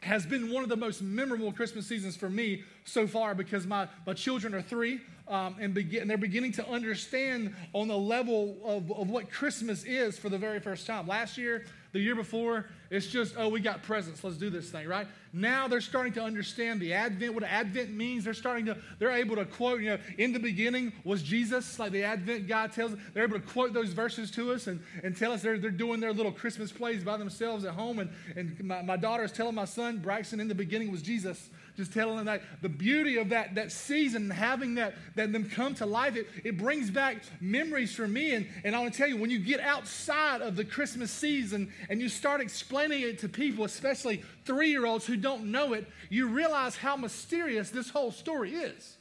has 0.06 0.24
been 0.26 0.52
one 0.52 0.62
of 0.62 0.70
the 0.70 0.78
most 0.78 1.02
memorable 1.02 1.52
Christmas 1.52 1.88
seasons 1.88 2.16
for 2.16 2.30
me 2.30 2.64
so 2.86 3.08
far 3.08 3.36
because 3.36 3.68
my, 3.68 3.88
my 4.06 4.14
children 4.14 4.54
are 4.54 4.62
three 4.62 5.02
um, 5.28 5.56
and, 5.60 5.74
begin, 5.74 6.02
and 6.02 6.10
they're 6.10 6.18
beginning 6.18 6.52
to 6.54 6.70
understand 6.70 7.54
on 7.74 7.88
the 7.88 7.98
level 7.98 8.58
of, 8.64 8.92
of 8.92 9.10
what 9.10 9.30
Christmas 9.32 9.84
is 9.84 10.18
for 10.18 10.30
the 10.30 10.38
very 10.38 10.60
first 10.60 10.86
time. 10.86 11.08
Last 11.08 11.38
year, 11.38 11.66
the 11.94 12.00
year 12.00 12.14
before, 12.14 12.66
it's 12.92 13.08
just, 13.08 13.36
oh, 13.38 13.48
we 13.48 13.60
got 13.60 13.82
presents. 13.82 14.24
Let's 14.24 14.38
do 14.38 14.50
this 14.50 14.70
thing, 14.70 14.88
right? 14.88 15.08
Now 15.34 15.68
they're 15.68 15.82
starting 15.82 16.14
to 16.14 16.22
understand 16.22 16.80
the 16.80 16.94
Advent, 16.94 17.34
what 17.34 17.44
Advent 17.44 17.90
means. 17.90 18.26
They're 18.26 18.34
starting 18.34 18.66
to, 18.66 18.78
they're 19.00 19.12
able 19.12 19.38
to 19.38 19.46
quote, 19.46 19.82
you 19.82 19.92
know, 19.92 19.98
in 20.18 20.32
the 20.32 20.40
beginning 20.40 20.94
was 21.04 21.24
Jesus, 21.24 21.80
like 21.80 21.92
the 21.92 22.04
Advent 22.04 22.48
guy 22.48 22.68
tells 22.68 22.94
us. 22.94 23.00
They're 23.14 23.24
able 23.24 23.40
to 23.40 23.48
quote 23.48 23.74
those 23.74 23.94
verses 23.94 24.30
to 24.32 24.52
us 24.52 24.68
and, 24.68 24.80
and 25.04 25.18
tell 25.18 25.32
us 25.32 25.42
they're, 25.42 25.58
they're 25.58 25.72
doing 25.72 26.00
their 26.02 26.14
little 26.14 26.34
Christmas 26.34 26.72
plays 26.72 27.04
by 27.04 27.18
themselves 27.18 27.66
at 27.66 27.74
home. 27.74 28.00
And, 28.00 28.12
and 28.36 28.64
my, 28.64 28.82
my 28.82 28.98
daughter 28.98 29.24
is 29.24 29.32
telling 29.32 29.56
my 29.56 29.66
son, 29.66 29.98
Braxton, 29.98 30.40
in 30.40 30.48
the 30.48 30.56
beginning 30.56 30.92
was 30.92 31.02
Jesus 31.02 31.50
just 31.76 31.94
telling 31.94 32.18
them 32.18 32.26
that 32.26 32.42
the 32.62 32.70
beauty 32.70 33.18
of 33.18 33.30
that, 33.30 33.56
that 33.56 33.72
season, 33.72 34.30
having 34.30 34.76
that, 34.76 34.96
that 35.16 35.32
them 35.34 35.50
come 35.50 35.76
to 35.76 35.86
life, 35.86 36.16
it, 36.16 36.28
it 36.44 36.58
brings 36.58 36.90
back 36.90 37.18
memories 37.42 37.94
for 37.94 38.08
me. 38.08 38.34
And, 38.34 38.48
and 38.64 38.76
I 38.76 38.80
want 38.80 38.94
to 38.94 38.98
tell 38.98 39.08
you, 39.08 39.18
when 39.18 39.30
you 39.30 39.40
get 39.40 39.60
outside 39.60 40.42
of 40.42 40.56
the 40.56 40.64
Christmas 40.64 41.12
season 41.12 41.74
and 41.90 42.02
you 42.02 42.08
start 42.08 42.40
explaining 42.40 43.02
it 43.02 43.20
to 43.20 43.30
people, 43.30 43.66
especially 43.66 44.24
three 44.46 44.70
year 44.70 44.86
olds 44.86 45.06
who 45.06 45.18
don't 45.18 45.52
know 45.52 45.74
it, 45.74 45.88
you 46.10 46.28
realize 46.28 46.78
how 46.78 46.96
mysterious 46.96 47.70
this 47.70 47.90
whole 47.90 48.12
story 48.12 48.54
is. 48.54 48.98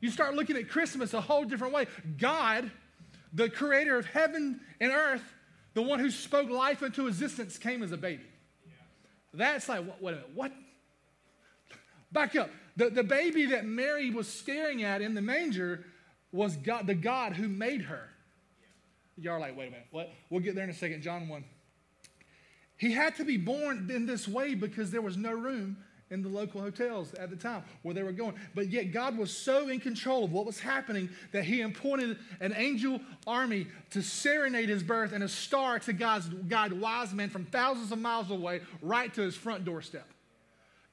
You 0.00 0.10
start 0.10 0.34
looking 0.34 0.56
at 0.56 0.68
Christmas 0.68 1.14
a 1.14 1.20
whole 1.20 1.44
different 1.44 1.72
way. 1.72 1.86
God, 2.18 2.70
the 3.32 3.48
creator 3.48 3.96
of 3.96 4.04
heaven 4.06 4.60
and 4.80 4.92
earth, 4.92 5.22
the 5.74 5.82
one 5.82 6.00
who 6.00 6.10
spoke 6.10 6.50
life 6.50 6.82
into 6.82 7.06
existence, 7.06 7.56
came 7.56 7.82
as 7.82 7.92
a 7.92 7.96
baby. 7.96 8.24
That's 9.32 9.68
like, 9.68 9.80
wait 10.00 10.12
a 10.12 10.16
minute, 10.16 10.30
what? 10.34 10.52
Back 12.12 12.36
up. 12.36 12.50
The, 12.76 12.90
the 12.90 13.02
baby 13.02 13.46
that 13.46 13.64
Mary 13.64 14.10
was 14.10 14.28
staring 14.28 14.82
at 14.82 15.02
in 15.02 15.14
the 15.14 15.22
manger 15.22 15.84
was 16.30 16.56
God, 16.56 16.86
the 16.86 16.94
God 16.94 17.34
who 17.34 17.48
made 17.48 17.82
her. 17.82 18.08
Y'all 19.18 19.34
are 19.34 19.40
like, 19.40 19.56
wait 19.56 19.68
a 19.68 19.70
minute, 19.70 19.86
what? 19.90 20.10
We'll 20.30 20.40
get 20.40 20.54
there 20.54 20.64
in 20.64 20.70
a 20.70 20.74
second. 20.74 21.02
John 21.02 21.28
1. 21.28 21.44
He 22.76 22.92
had 22.92 23.14
to 23.16 23.24
be 23.24 23.36
born 23.36 23.90
in 23.92 24.06
this 24.06 24.26
way 24.26 24.54
because 24.54 24.90
there 24.90 25.02
was 25.02 25.16
no 25.16 25.32
room 25.32 25.76
in 26.10 26.22
the 26.22 26.28
local 26.28 26.60
hotels 26.60 27.14
at 27.14 27.30
the 27.30 27.36
time 27.36 27.62
where 27.82 27.94
they 27.94 28.02
were 28.02 28.12
going. 28.12 28.34
But 28.54 28.70
yet 28.70 28.92
God 28.92 29.16
was 29.16 29.34
so 29.34 29.68
in 29.68 29.80
control 29.80 30.24
of 30.24 30.32
what 30.32 30.44
was 30.44 30.60
happening 30.60 31.08
that 31.32 31.44
he 31.44 31.62
appointed 31.62 32.18
an 32.40 32.52
angel 32.56 33.00
army 33.26 33.66
to 33.90 34.02
serenade 34.02 34.68
his 34.68 34.82
birth 34.82 35.12
and 35.12 35.24
a 35.24 35.28
star 35.28 35.78
to 35.80 35.92
guide, 35.92 36.48
guide 36.48 36.72
wise 36.72 37.14
men 37.14 37.30
from 37.30 37.46
thousands 37.46 37.92
of 37.92 37.98
miles 37.98 38.30
away 38.30 38.60
right 38.82 39.12
to 39.14 39.22
his 39.22 39.34
front 39.34 39.64
doorstep. 39.64 40.06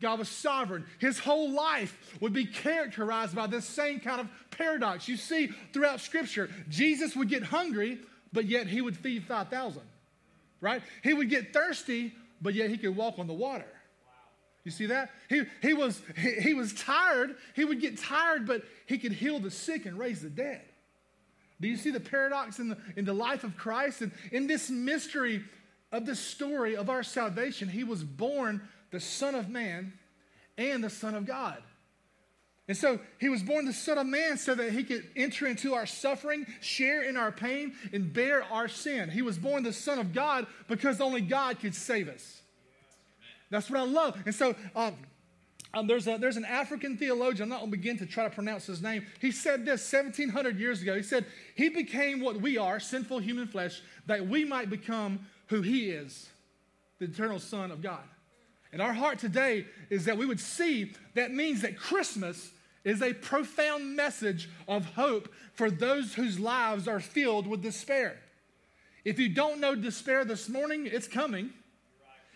God 0.02 0.20
was 0.20 0.30
sovereign. 0.30 0.86
His 1.00 1.20
whole 1.20 1.52
life 1.52 2.18
would 2.22 2.34
be 2.34 2.46
characterized 2.46 3.36
by 3.36 3.48
this 3.48 3.66
same 3.66 4.00
kind 4.00 4.22
of 4.22 4.28
paradox. 4.52 5.08
You 5.08 5.18
see 5.18 5.50
throughout 5.74 6.00
Scripture, 6.00 6.50
Jesus 6.70 7.16
would 7.16 7.30
get 7.30 7.44
hungry, 7.44 8.00
but 8.32 8.46
yet 8.46 8.68
he 8.68 8.82
would 8.82 8.96
feed 8.96 9.26
5,000, 9.26 9.82
right? 10.62 10.82
He 11.04 11.14
would 11.14 11.30
get 11.30 11.54
thirsty, 11.54 12.14
but 12.42 12.54
yet 12.54 12.70
he 12.70 12.78
could 12.78 12.96
walk 12.96 13.20
on 13.20 13.28
the 13.28 13.34
water. 13.34 13.66
You 14.64 14.72
see 14.72 14.88
that? 14.88 15.12
He, 15.30 15.44
he, 15.62 15.74
was, 15.74 16.02
he, 16.18 16.32
he 16.34 16.54
was 16.54 16.74
tired. 16.74 17.36
He 17.56 17.66
would 17.66 17.82
get 17.82 17.98
tired, 17.98 18.46
but 18.46 18.64
he 18.86 18.98
could 18.98 19.14
heal 19.14 19.40
the 19.40 19.52
sick 19.52 19.86
and 19.86 19.98
raise 19.98 20.22
the 20.22 20.30
dead. 20.30 20.62
Do 21.62 21.68
you 21.68 21.76
see 21.76 21.92
the 21.92 22.00
paradox 22.00 22.60
in 22.60 22.70
the, 22.70 22.78
in 22.96 23.04
the 23.04 23.14
life 23.14 23.44
of 23.44 23.58
Christ? 23.58 24.02
And 24.02 24.12
in 24.32 24.48
this 24.48 24.70
mystery 24.70 25.44
of 25.92 26.06
the 26.06 26.16
story 26.16 26.76
of 26.76 26.90
our 26.90 27.04
salvation, 27.04 27.68
he 27.68 27.84
was 27.84 28.04
born 28.04 28.62
the 28.92 29.00
Son 29.00 29.36
of 29.36 29.50
Man 29.50 29.94
and 30.58 30.84
the 30.84 30.90
Son 30.90 31.16
of 31.16 31.26
God. 31.26 31.62
And 32.68 32.78
so 32.78 33.00
he 33.20 33.30
was 33.30 33.42
born 33.42 33.66
the 33.66 33.74
Son 33.74 33.98
of 33.98 34.06
Man 34.06 34.38
so 34.38 34.54
that 34.54 34.72
he 34.72 34.84
could 34.84 35.08
enter 35.16 35.48
into 35.48 35.74
our 35.74 35.88
suffering, 35.88 36.46
share 36.62 37.02
in 37.02 37.18
our 37.18 37.32
pain, 37.32 37.74
and 37.92 38.14
bear 38.14 38.44
our 38.44 38.68
sin. 38.68 39.10
He 39.10 39.24
was 39.24 39.40
born 39.40 39.64
the 39.64 39.74
Son 39.74 39.98
of 39.98 40.14
God 40.14 40.46
because 40.68 41.02
only 41.02 41.22
God 41.22 41.60
could 41.60 41.74
save 41.74 42.08
us. 42.08 42.42
That's 43.50 43.72
what 43.72 43.80
I 43.80 43.86
love. 43.86 44.22
And 44.26 44.36
so 44.36 44.56
um, 44.76 44.96
um, 45.74 45.88
there's, 45.88 46.08
a, 46.08 46.18
there's 46.18 46.38
an 46.38 46.46
African 46.46 46.98
theologian, 46.98 47.44
I'm 47.44 47.50
not 47.50 47.60
going 47.60 47.72
to 47.72 47.78
begin 47.78 47.98
to 48.00 48.06
try 48.06 48.24
to 48.24 48.30
pronounce 48.30 48.66
his 48.66 48.82
name. 48.82 49.06
He 49.20 49.32
said 49.32 49.66
this 49.66 49.92
1700 49.92 50.60
years 50.60 50.82
ago. 50.82 50.96
He 50.96 51.04
said, 51.04 51.26
He 51.56 51.70
became 51.70 52.22
what 52.22 52.42
we 52.42 52.58
are, 52.58 52.80
sinful 52.80 53.20
human 53.20 53.48
flesh, 53.48 53.82
that 54.08 54.28
we 54.28 54.46
might 54.46 54.70
become 54.70 55.28
who 55.48 55.62
he 55.62 55.90
is, 55.90 56.30
the 56.98 57.06
eternal 57.06 57.40
Son 57.40 57.72
of 57.72 57.82
God. 57.82 58.04
And 58.72 58.82
our 58.82 58.94
heart 58.94 59.20
today 59.20 59.66
is 59.90 60.06
that 60.06 60.18
we 60.18 60.26
would 60.26 60.40
see 60.40 60.94
that 61.16 61.32
means 61.32 61.62
that 61.62 61.78
Christmas 61.78 62.52
is 62.84 63.02
a 63.02 63.14
profound 63.14 63.96
message 63.96 64.50
of 64.68 64.86
hope 64.94 65.34
for 65.54 65.70
those 65.70 66.14
whose 66.14 66.40
lives 66.40 66.88
are 66.88 67.00
filled 67.00 67.48
with 67.48 67.62
despair. 67.62 68.18
If 69.04 69.20
you 69.20 69.30
don't 69.30 69.60
know 69.60 69.76
despair 69.76 70.24
this 70.24 70.50
morning, 70.50 70.88
it's 70.92 71.08
coming. 71.08 71.52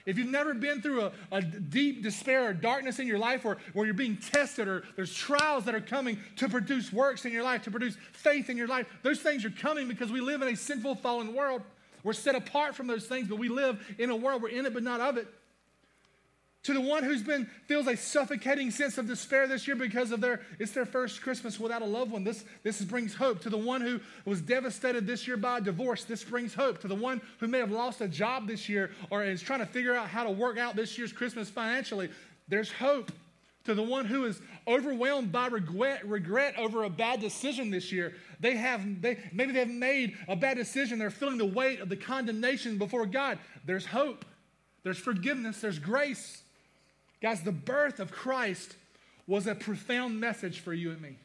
If 0.06 0.18
you've 0.18 0.30
never 0.30 0.54
been 0.54 0.82
through 0.82 1.04
a, 1.04 1.12
a, 1.32 1.42
deep 1.42 2.04
despair 2.04 2.50
or 2.50 2.54
darkness 2.54 3.00
in 3.00 3.08
your 3.08 3.20
life 3.20 3.46
where, 3.46 3.58
where 3.72 3.86
you're 3.86 3.94
being 3.94 4.18
tested 4.18 4.68
or 4.68 4.84
there's 4.98 5.14
trials 5.14 5.64
that 5.64 5.76
are 5.76 5.82
coming 5.82 6.20
to 6.38 6.50
produce 6.50 6.92
works 6.92 7.24
in 7.24 7.32
your 7.32 7.44
life, 7.44 7.64
to 7.64 7.72
produce 7.72 7.96
faith 8.12 8.50
in 8.50 8.58
your 8.58 8.68
life, 8.68 8.86
those 9.02 9.22
things 9.22 9.46
are 9.46 9.50
coming 9.50 9.88
because 9.88 10.12
we 10.12 10.20
live 10.20 10.42
in 10.42 10.50
a 10.50 10.58
sinful, 10.58 10.96
fallen 10.96 11.34
world. 11.34 11.62
We're 12.04 12.12
set 12.12 12.36
apart 12.36 12.76
from 12.76 12.88
those 12.88 13.06
things, 13.06 13.30
but 13.30 13.38
we 13.38 13.48
live 13.48 13.96
in 13.98 14.10
a 14.10 14.16
world, 14.16 14.42
we're 14.42 14.50
in 14.50 14.66
it, 14.66 14.74
but 14.74 14.84
not 14.84 15.00
of 15.00 15.16
it. 15.16 15.28
To 16.64 16.74
the 16.74 16.80
one 16.80 17.04
who's 17.04 17.22
been 17.22 17.46
feels 17.68 17.88
a 17.88 17.98
suffocating 17.98 18.72
sense 18.72 18.98
of 18.98 19.06
despair 19.06 19.48
this 19.48 19.68
year 19.68 19.76
because 19.76 20.12
of 20.12 20.22
their 20.22 20.42
it's 20.60 20.72
their 20.72 20.86
first 20.86 21.22
Christmas 21.22 21.60
without 21.60 21.82
a 21.82 21.86
loved 21.86 22.12
one. 22.12 22.24
This 22.24 22.46
this 22.64 22.82
brings 22.82 23.14
hope. 23.14 23.42
To 23.42 23.50
the 23.50 23.58
one 23.58 23.82
who 23.82 24.00
was 24.24 24.40
devastated 24.40 25.06
this 25.06 25.28
year 25.28 25.36
by 25.36 25.58
a 25.58 25.62
divorce, 25.62 26.06
this 26.06 26.24
brings 26.24 26.54
hope. 26.54 26.80
To 26.80 26.88
the 26.88 26.96
one 26.96 27.22
who 27.40 27.48
may 27.48 27.60
have 27.60 27.72
lost 27.72 28.00
a 28.00 28.08
job 28.08 28.48
this 28.48 28.70
year 28.70 28.92
or 29.10 29.26
is 29.26 29.42
trying 29.42 29.60
to 29.60 29.66
figure 29.66 29.94
out 29.94 30.08
how 30.08 30.24
to 30.24 30.32
work 30.32 30.58
out 30.58 30.78
this 30.78 30.98
year's 30.98 31.12
Christmas 31.12 31.50
financially, 31.50 32.10
there's 32.48 32.72
hope. 32.72 33.12
To 33.66 33.74
the 33.74 33.84
one 33.84 34.06
who 34.06 34.26
is 34.26 34.42
overwhelmed 34.68 35.32
by 35.32 35.48
regret, 35.48 36.06
regret 36.06 36.56
over 36.58 36.84
a 36.84 36.90
bad 36.90 37.22
decision 37.22 37.72
this 37.72 37.94
year, 37.94 38.14
they 38.40 38.56
have 38.56 39.02
they 39.02 39.18
maybe 39.34 39.52
they've 39.52 39.68
made 39.68 40.18
a 40.30 40.36
bad 40.38 40.56
decision. 40.56 40.98
They're 40.98 41.10
feeling 41.10 41.38
the 41.38 41.46
weight 41.46 41.82
of 41.82 41.90
the 41.90 41.98
condemnation 41.98 42.78
before 42.78 43.06
God. 43.06 43.38
There's 43.66 43.86
hope. 43.86 44.24
There's 44.84 44.98
forgiveness. 44.98 45.60
There's 45.60 45.80
grace. 45.80 46.43
Guys, 47.24 47.42
the 47.42 47.54
birth 47.54 48.02
of 48.02 48.12
Christ 48.12 48.76
was 49.28 49.48
a 49.48 49.56
profound 49.56 50.20
message 50.20 50.60
for 50.60 50.74
you 50.74 50.92
and 50.92 51.02
me. 51.02 51.16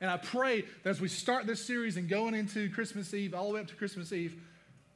And 0.00 0.10
I 0.10 0.16
pray 0.16 0.62
that 0.82 0.88
as 0.88 0.98
we 0.98 1.08
start 1.08 1.46
this 1.46 1.62
series 1.62 1.98
and 1.98 2.08
going 2.08 2.34
into 2.34 2.70
Christmas 2.70 3.12
Eve, 3.12 3.34
all 3.34 3.48
the 3.48 3.54
way 3.54 3.60
up 3.60 3.66
to 3.66 3.74
Christmas 3.74 4.14
Eve, 4.14 4.40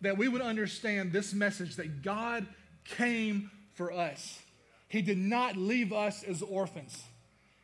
that 0.00 0.16
we 0.16 0.28
would 0.28 0.40
understand 0.40 1.12
this 1.12 1.34
message 1.34 1.76
that 1.76 2.02
God 2.02 2.46
came 2.86 3.50
for 3.74 3.92
us. 3.92 4.40
He 4.88 5.02
did 5.02 5.18
not 5.18 5.58
leave 5.58 5.92
us 5.92 6.22
as 6.22 6.40
orphans. 6.40 7.04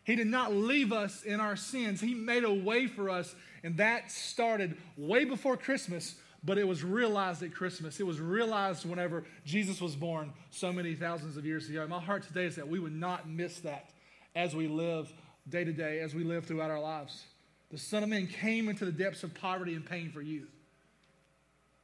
He 0.05 0.15
did 0.15 0.27
not 0.27 0.53
leave 0.53 0.93
us 0.93 1.23
in 1.23 1.41
our 1.41 1.57
sins. 1.57 1.99
He 1.99 2.13
made 2.13 2.45
a 2.45 2.53
way 2.53 2.89
for 2.89 3.09
us, 3.09 3.35
and 3.63 3.79
that 3.79 4.11
started 4.11 4.77
way 4.99 5.25
before 5.25 5.57
Christmas 5.57 6.15
but 6.45 6.59
it 6.59 6.67
was 6.67 6.85
realized 6.85 7.43
at 7.43 7.53
Christmas. 7.53 7.99
It 7.99 8.07
was 8.07 8.21
realized 8.21 8.85
whenever 8.89 9.25
Jesus 9.45 9.81
was 9.81 9.97
born 9.97 10.33
so 10.51 10.73
many 10.73 10.95
thousands 10.95 11.37
of 11.37 11.45
years 11.45 11.69
ago. 11.69 11.87
My 11.89 12.01
heart 12.01 12.23
today 12.23 12.45
is 12.45 12.57
that 12.57 12.69
we 12.69 12.79
would 12.79 12.95
not 12.95 13.29
miss 13.29 13.59
that 13.61 13.91
as 14.37 14.55
we 14.55 14.69
live 14.69 15.13
day 15.49 15.65
to 15.65 15.73
day, 15.73 16.01
as 16.01 16.15
we 16.15 16.23
live 16.23 16.47
throughout 16.47 16.71
our 16.71 16.81
lives. 16.81 17.25
The 17.71 17.79
Son 17.79 18.03
of 18.03 18.09
Man 18.09 18.27
came 18.27 18.69
into 18.69 18.85
the 18.85 18.93
depths 18.93 19.25
of 19.25 19.35
poverty 19.35 19.75
and 19.75 19.85
pain 19.85 20.11
for 20.11 20.23
you 20.23 20.47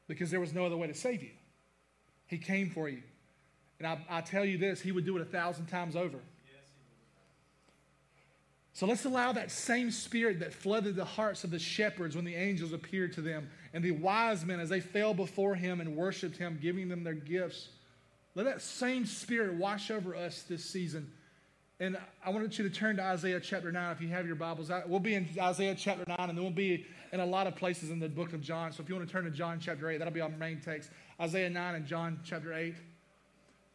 because 0.06 0.30
there 0.30 0.40
was 0.40 0.54
no 0.54 0.64
other 0.64 0.76
way 0.76 0.86
to 0.86 0.94
save 0.94 1.22
you. 1.22 1.30
He 2.26 2.38
came 2.38 2.70
for 2.70 2.88
you. 2.88 3.02
And 3.78 3.88
I, 3.88 3.98
I 4.08 4.20
tell 4.20 4.44
you 4.44 4.56
this, 4.56 4.80
He 4.80 4.92
would 4.92 5.04
do 5.04 5.16
it 5.16 5.22
a 5.22 5.26
thousand 5.26 5.66
times 5.66 5.96
over. 5.96 6.18
So 8.72 8.86
let's 8.86 9.04
allow 9.04 9.30
that 9.32 9.52
same 9.52 9.92
spirit 9.92 10.40
that 10.40 10.52
flooded 10.52 10.96
the 10.96 11.04
hearts 11.04 11.44
of 11.44 11.52
the 11.52 11.60
shepherds 11.60 12.16
when 12.16 12.24
the 12.24 12.34
angels 12.34 12.72
appeared 12.72 13.12
to 13.12 13.20
them 13.20 13.48
and 13.74 13.84
the 13.84 13.90
wise 13.90 14.46
men 14.46 14.60
as 14.60 14.70
they 14.70 14.80
fell 14.80 15.12
before 15.12 15.54
him 15.54 15.80
and 15.80 15.96
worshiped 15.96 16.38
him, 16.38 16.58
giving 16.62 16.88
them 16.88 17.04
their 17.04 17.12
gifts. 17.12 17.68
Let 18.34 18.44
that 18.44 18.62
same 18.62 19.04
spirit 19.04 19.54
wash 19.54 19.90
over 19.90 20.14
us 20.16 20.42
this 20.48 20.64
season. 20.64 21.12
And 21.80 21.98
I 22.24 22.30
want 22.30 22.56
you 22.56 22.68
to 22.68 22.70
turn 22.70 22.96
to 22.96 23.02
Isaiah 23.02 23.40
chapter 23.40 23.72
9 23.72 23.92
if 23.92 24.00
you 24.00 24.08
have 24.08 24.26
your 24.26 24.36
Bibles. 24.36 24.70
We'll 24.86 25.00
be 25.00 25.16
in 25.16 25.28
Isaiah 25.38 25.74
chapter 25.74 26.04
9, 26.06 26.16
and 26.18 26.38
then 26.38 26.44
we'll 26.44 26.52
be 26.52 26.86
in 27.12 27.18
a 27.18 27.26
lot 27.26 27.48
of 27.48 27.56
places 27.56 27.90
in 27.90 27.98
the 27.98 28.08
book 28.08 28.32
of 28.32 28.40
John. 28.40 28.70
So 28.72 28.80
if 28.80 28.88
you 28.88 28.94
want 28.94 29.08
to 29.08 29.12
turn 29.12 29.24
to 29.24 29.30
John 29.30 29.58
chapter 29.60 29.90
8, 29.90 29.98
that'll 29.98 30.14
be 30.14 30.20
our 30.20 30.28
main 30.28 30.60
text 30.60 30.90
Isaiah 31.20 31.50
9 31.50 31.74
and 31.74 31.84
John 31.84 32.20
chapter 32.24 32.54
8. 32.54 32.74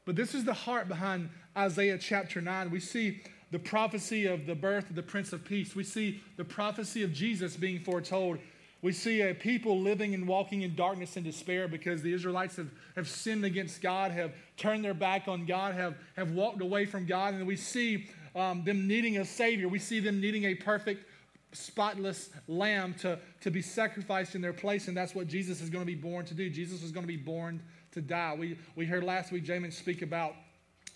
But 0.06 0.15
this 0.15 0.34
is 0.34 0.46
the 0.46 0.53
heart 0.53 0.88
behind 0.88 1.29
Isaiah 1.58 1.98
chapter 1.98 2.39
9. 2.39 2.72
We 2.72 2.79
see 2.79 3.22
the 3.51 3.60
prophecy 3.60 4.27
of 4.27 4.46
the 4.46 4.56
birth 4.56 4.89
of 4.89 4.96
the 4.96 5.03
Prince 5.03 5.34
of 5.34 5.44
Peace. 5.44 5.75
We 5.75 5.84
see 5.84 6.22
the 6.38 6.46
prophecy 6.46 7.03
of 7.03 7.12
Jesus 7.12 7.58
being 7.58 7.79
foretold. 7.79 8.39
We 8.81 8.93
see 8.93 9.21
a 9.21 9.33
people 9.33 9.79
living 9.79 10.13
and 10.13 10.25
walking 10.25 10.62
in 10.62 10.74
darkness 10.74 11.17
and 11.17 11.25
despair 11.25 11.67
because 11.67 12.01
the 12.01 12.13
Israelites 12.13 12.55
have, 12.55 12.69
have 12.95 13.09
sinned 13.09 13.43
against 13.43 13.81
God, 13.81 14.12
have 14.12 14.31
turned 14.55 14.86
their 14.86 14.93
back 14.93 15.27
on 15.27 15.45
God, 15.45 15.75
have, 15.75 15.95
have 16.15 16.31
walked 16.31 16.62
away 16.62 16.86
from 16.86 17.05
God. 17.05 17.33
And 17.33 17.45
we 17.45 17.57
see 17.57 18.07
um, 18.36 18.63
them 18.63 18.88
needing 18.88 19.17
a 19.17 19.25
Savior. 19.25 19.67
We 19.67 19.79
see 19.79 20.00
them 20.00 20.21
needing 20.21 20.45
a 20.45 20.55
perfect, 20.55 21.05
spotless 21.51 22.29
lamb 22.48 22.93
to, 23.01 23.19
to 23.41 23.51
be 23.51 23.62
sacrificed 23.62 24.36
in 24.36 24.41
their 24.41 24.53
place. 24.53 24.88
And 24.88 24.95
that's 24.95 25.13
what 25.13 25.27
Jesus 25.27 25.62
is 25.62 25.69
going 25.69 25.81
to 25.81 25.91
be 25.91 26.00
born 26.00 26.25
to 26.25 26.33
do. 26.33 26.50
Jesus 26.50 26.81
is 26.81 26.91
going 26.91 27.03
to 27.03 27.07
be 27.07 27.17
born 27.17 27.62
to 27.91 28.01
die. 28.01 28.33
We, 28.38 28.57
we 28.77 28.86
heard 28.86 29.03
last 29.03 29.33
week 29.33 29.43
Jamin 29.45 29.74
speak 29.74 30.03
about, 30.03 30.36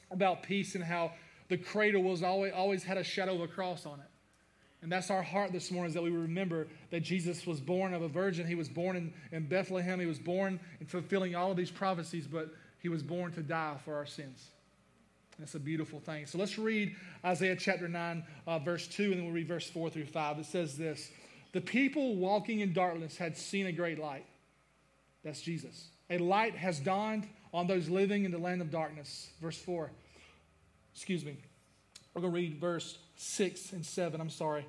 about 0.09 0.41
peace 0.43 0.75
and 0.75 0.83
how 0.83 1.11
the 1.49 1.57
cradle 1.57 2.03
was 2.03 2.23
always, 2.23 2.53
always 2.53 2.83
had 2.83 2.97
a 2.97 3.03
shadow 3.03 3.35
of 3.35 3.41
a 3.41 3.47
cross 3.47 3.85
on 3.85 3.99
it. 3.99 4.05
And 4.83 4.91
that's 4.91 5.09
our 5.09 5.23
heart 5.23 5.53
this 5.53 5.71
morning 5.71 5.87
is 5.87 5.93
that 5.93 6.03
we 6.03 6.09
remember 6.09 6.67
that 6.91 6.99
Jesus 6.99 7.47
was 7.47 7.61
born 7.61 7.93
of 7.93 8.01
a 8.01 8.09
virgin. 8.09 8.45
He 8.45 8.53
was 8.53 8.67
born 8.67 8.97
in, 8.97 9.13
in 9.31 9.47
Bethlehem. 9.47 9.97
He 9.97 10.05
was 10.05 10.19
born 10.19 10.59
in 10.81 10.85
fulfilling 10.85 11.35
all 11.35 11.51
of 11.51 11.57
these 11.57 11.71
prophecies, 11.71 12.27
but 12.27 12.49
he 12.79 12.89
was 12.89 13.01
born 13.01 13.31
to 13.31 13.41
die 13.41 13.77
for 13.85 13.95
our 13.95 14.05
sins. 14.05 14.45
That's 15.39 15.55
a 15.55 15.59
beautiful 15.59 16.01
thing. 16.01 16.25
So 16.25 16.37
let's 16.37 16.59
read 16.59 16.95
Isaiah 17.23 17.55
chapter 17.55 17.87
9, 17.87 18.23
uh, 18.45 18.59
verse 18.59 18.85
2, 18.87 19.03
and 19.03 19.13
then 19.13 19.23
we'll 19.23 19.33
read 19.33 19.47
verse 19.47 19.69
4 19.69 19.89
through 19.89 20.05
5. 20.05 20.39
It 20.39 20.45
says 20.47 20.77
this 20.77 21.09
The 21.53 21.61
people 21.61 22.17
walking 22.17 22.59
in 22.59 22.73
darkness 22.73 23.15
had 23.15 23.37
seen 23.37 23.67
a 23.67 23.71
great 23.71 23.99
light. 23.99 24.25
That's 25.23 25.41
Jesus. 25.41 25.87
A 26.09 26.17
light 26.17 26.57
has 26.57 26.81
dawned 26.81 27.25
on 27.53 27.67
those 27.67 27.87
living 27.87 28.25
in 28.25 28.31
the 28.31 28.37
land 28.37 28.61
of 28.61 28.69
darkness. 28.69 29.29
Verse 29.41 29.57
4 29.57 29.89
excuse 30.93 31.23
me, 31.23 31.37
we're 32.13 32.21
going 32.21 32.33
to 32.33 32.39
read 32.39 32.59
verse 32.59 32.99
6 33.15 33.74
and 33.74 33.86
7. 33.86 34.20
I'm 34.20 34.29
sorry. 34.29 34.65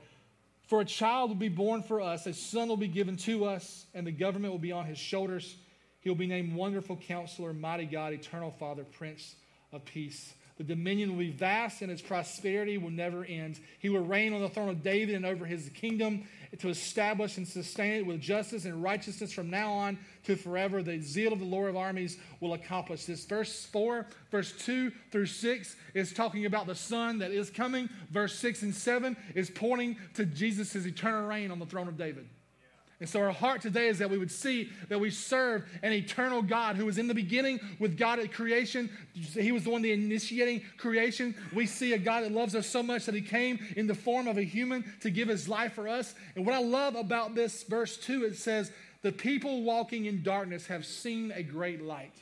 For 0.66 0.80
a 0.80 0.84
child 0.84 1.30
will 1.30 1.36
be 1.36 1.48
born 1.48 1.82
for 1.82 2.00
us, 2.00 2.26
a 2.26 2.32
son 2.32 2.68
will 2.68 2.76
be 2.76 2.88
given 2.88 3.16
to 3.18 3.44
us, 3.44 3.86
and 3.94 4.06
the 4.06 4.12
government 4.12 4.52
will 4.52 4.58
be 4.58 4.72
on 4.72 4.86
his 4.86 4.98
shoulders. 4.98 5.56
He'll 6.00 6.14
be 6.14 6.26
named 6.26 6.54
Wonderful 6.54 6.96
Counselor, 6.96 7.52
Mighty 7.52 7.86
God, 7.86 8.12
Eternal 8.12 8.50
Father, 8.50 8.84
Prince 8.84 9.36
of 9.72 9.84
Peace. 9.84 10.32
The 10.56 10.64
dominion 10.64 11.10
will 11.10 11.18
be 11.18 11.30
vast 11.32 11.82
and 11.82 11.90
its 11.90 12.00
prosperity 12.00 12.78
will 12.78 12.90
never 12.90 13.24
end. 13.24 13.58
He 13.80 13.88
will 13.88 14.04
reign 14.04 14.32
on 14.32 14.40
the 14.40 14.48
throne 14.48 14.68
of 14.68 14.84
David 14.84 15.16
and 15.16 15.26
over 15.26 15.44
his 15.44 15.68
kingdom 15.70 16.28
to 16.60 16.68
establish 16.68 17.38
and 17.38 17.46
sustain 17.46 17.94
it 17.94 18.06
with 18.06 18.20
justice 18.20 18.64
and 18.64 18.80
righteousness 18.80 19.32
from 19.32 19.50
now 19.50 19.72
on 19.72 19.98
to 20.24 20.36
forever. 20.36 20.80
The 20.80 21.00
zeal 21.00 21.32
of 21.32 21.40
the 21.40 21.44
Lord 21.44 21.70
of 21.70 21.76
armies 21.76 22.18
will 22.38 22.54
accomplish 22.54 23.04
this. 23.04 23.24
Verse 23.24 23.64
4, 23.66 24.06
verse 24.30 24.52
2 24.52 24.92
through 25.10 25.26
6 25.26 25.76
is 25.94 26.12
talking 26.12 26.46
about 26.46 26.68
the 26.68 26.74
Son 26.76 27.18
that 27.18 27.32
is 27.32 27.50
coming. 27.50 27.88
Verse 28.10 28.38
6 28.38 28.62
and 28.62 28.74
7 28.74 29.16
is 29.34 29.50
pointing 29.50 29.96
to 30.14 30.24
Jesus' 30.24 30.86
eternal 30.86 31.26
reign 31.26 31.50
on 31.50 31.58
the 31.58 31.66
throne 31.66 31.88
of 31.88 31.98
David. 31.98 32.28
And 33.00 33.08
so, 33.08 33.20
our 33.20 33.32
heart 33.32 33.60
today 33.60 33.88
is 33.88 33.98
that 33.98 34.08
we 34.08 34.18
would 34.18 34.30
see 34.30 34.70
that 34.88 35.00
we 35.00 35.10
serve 35.10 35.64
an 35.82 35.92
eternal 35.92 36.42
God 36.42 36.76
who 36.76 36.86
was 36.86 36.96
in 36.96 37.08
the 37.08 37.14
beginning 37.14 37.58
with 37.80 37.98
God 37.98 38.20
at 38.20 38.32
creation. 38.32 38.88
He 39.14 39.50
was 39.50 39.64
the 39.64 39.70
one 39.70 39.84
initiating 39.84 40.62
creation. 40.78 41.34
We 41.52 41.66
see 41.66 41.92
a 41.92 41.98
God 41.98 42.22
that 42.22 42.30
loves 42.30 42.54
us 42.54 42.68
so 42.68 42.82
much 42.82 43.06
that 43.06 43.14
he 43.14 43.20
came 43.20 43.58
in 43.76 43.88
the 43.88 43.94
form 43.94 44.28
of 44.28 44.38
a 44.38 44.42
human 44.42 44.84
to 45.00 45.10
give 45.10 45.28
his 45.28 45.48
life 45.48 45.72
for 45.72 45.88
us. 45.88 46.14
And 46.36 46.46
what 46.46 46.54
I 46.54 46.60
love 46.60 46.94
about 46.94 47.34
this 47.34 47.64
verse 47.64 47.96
2, 47.96 48.24
it 48.26 48.36
says, 48.36 48.70
The 49.02 49.12
people 49.12 49.62
walking 49.62 50.04
in 50.04 50.22
darkness 50.22 50.68
have 50.68 50.86
seen 50.86 51.32
a 51.32 51.42
great 51.42 51.82
light. 51.82 52.14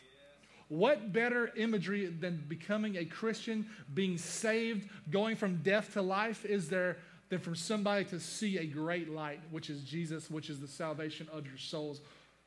What 0.69 1.13
better 1.13 1.53
imagery 1.55 2.07
than 2.07 2.43
becoming 2.49 2.97
a 2.97 3.05
Christian, 3.05 3.69
being 3.93 4.17
saved, 4.17 4.89
going 5.11 5.37
from 5.37 5.63
death 5.63 5.93
to 5.93 6.01
life 6.01 6.47
is 6.47 6.71
there? 6.71 6.97
Than 7.33 7.41
for 7.41 7.55
somebody 7.55 8.05
to 8.05 8.21
see 8.21 8.59
a 8.59 8.67
great 8.67 9.09
light, 9.09 9.41
which 9.51 9.71
is 9.71 9.81
Jesus, 9.85 10.31
which 10.31 10.51
is 10.51 10.61
the 10.61 10.69
salvation 10.69 11.27
of 11.33 11.47
your 11.47 11.57
souls. 11.57 12.03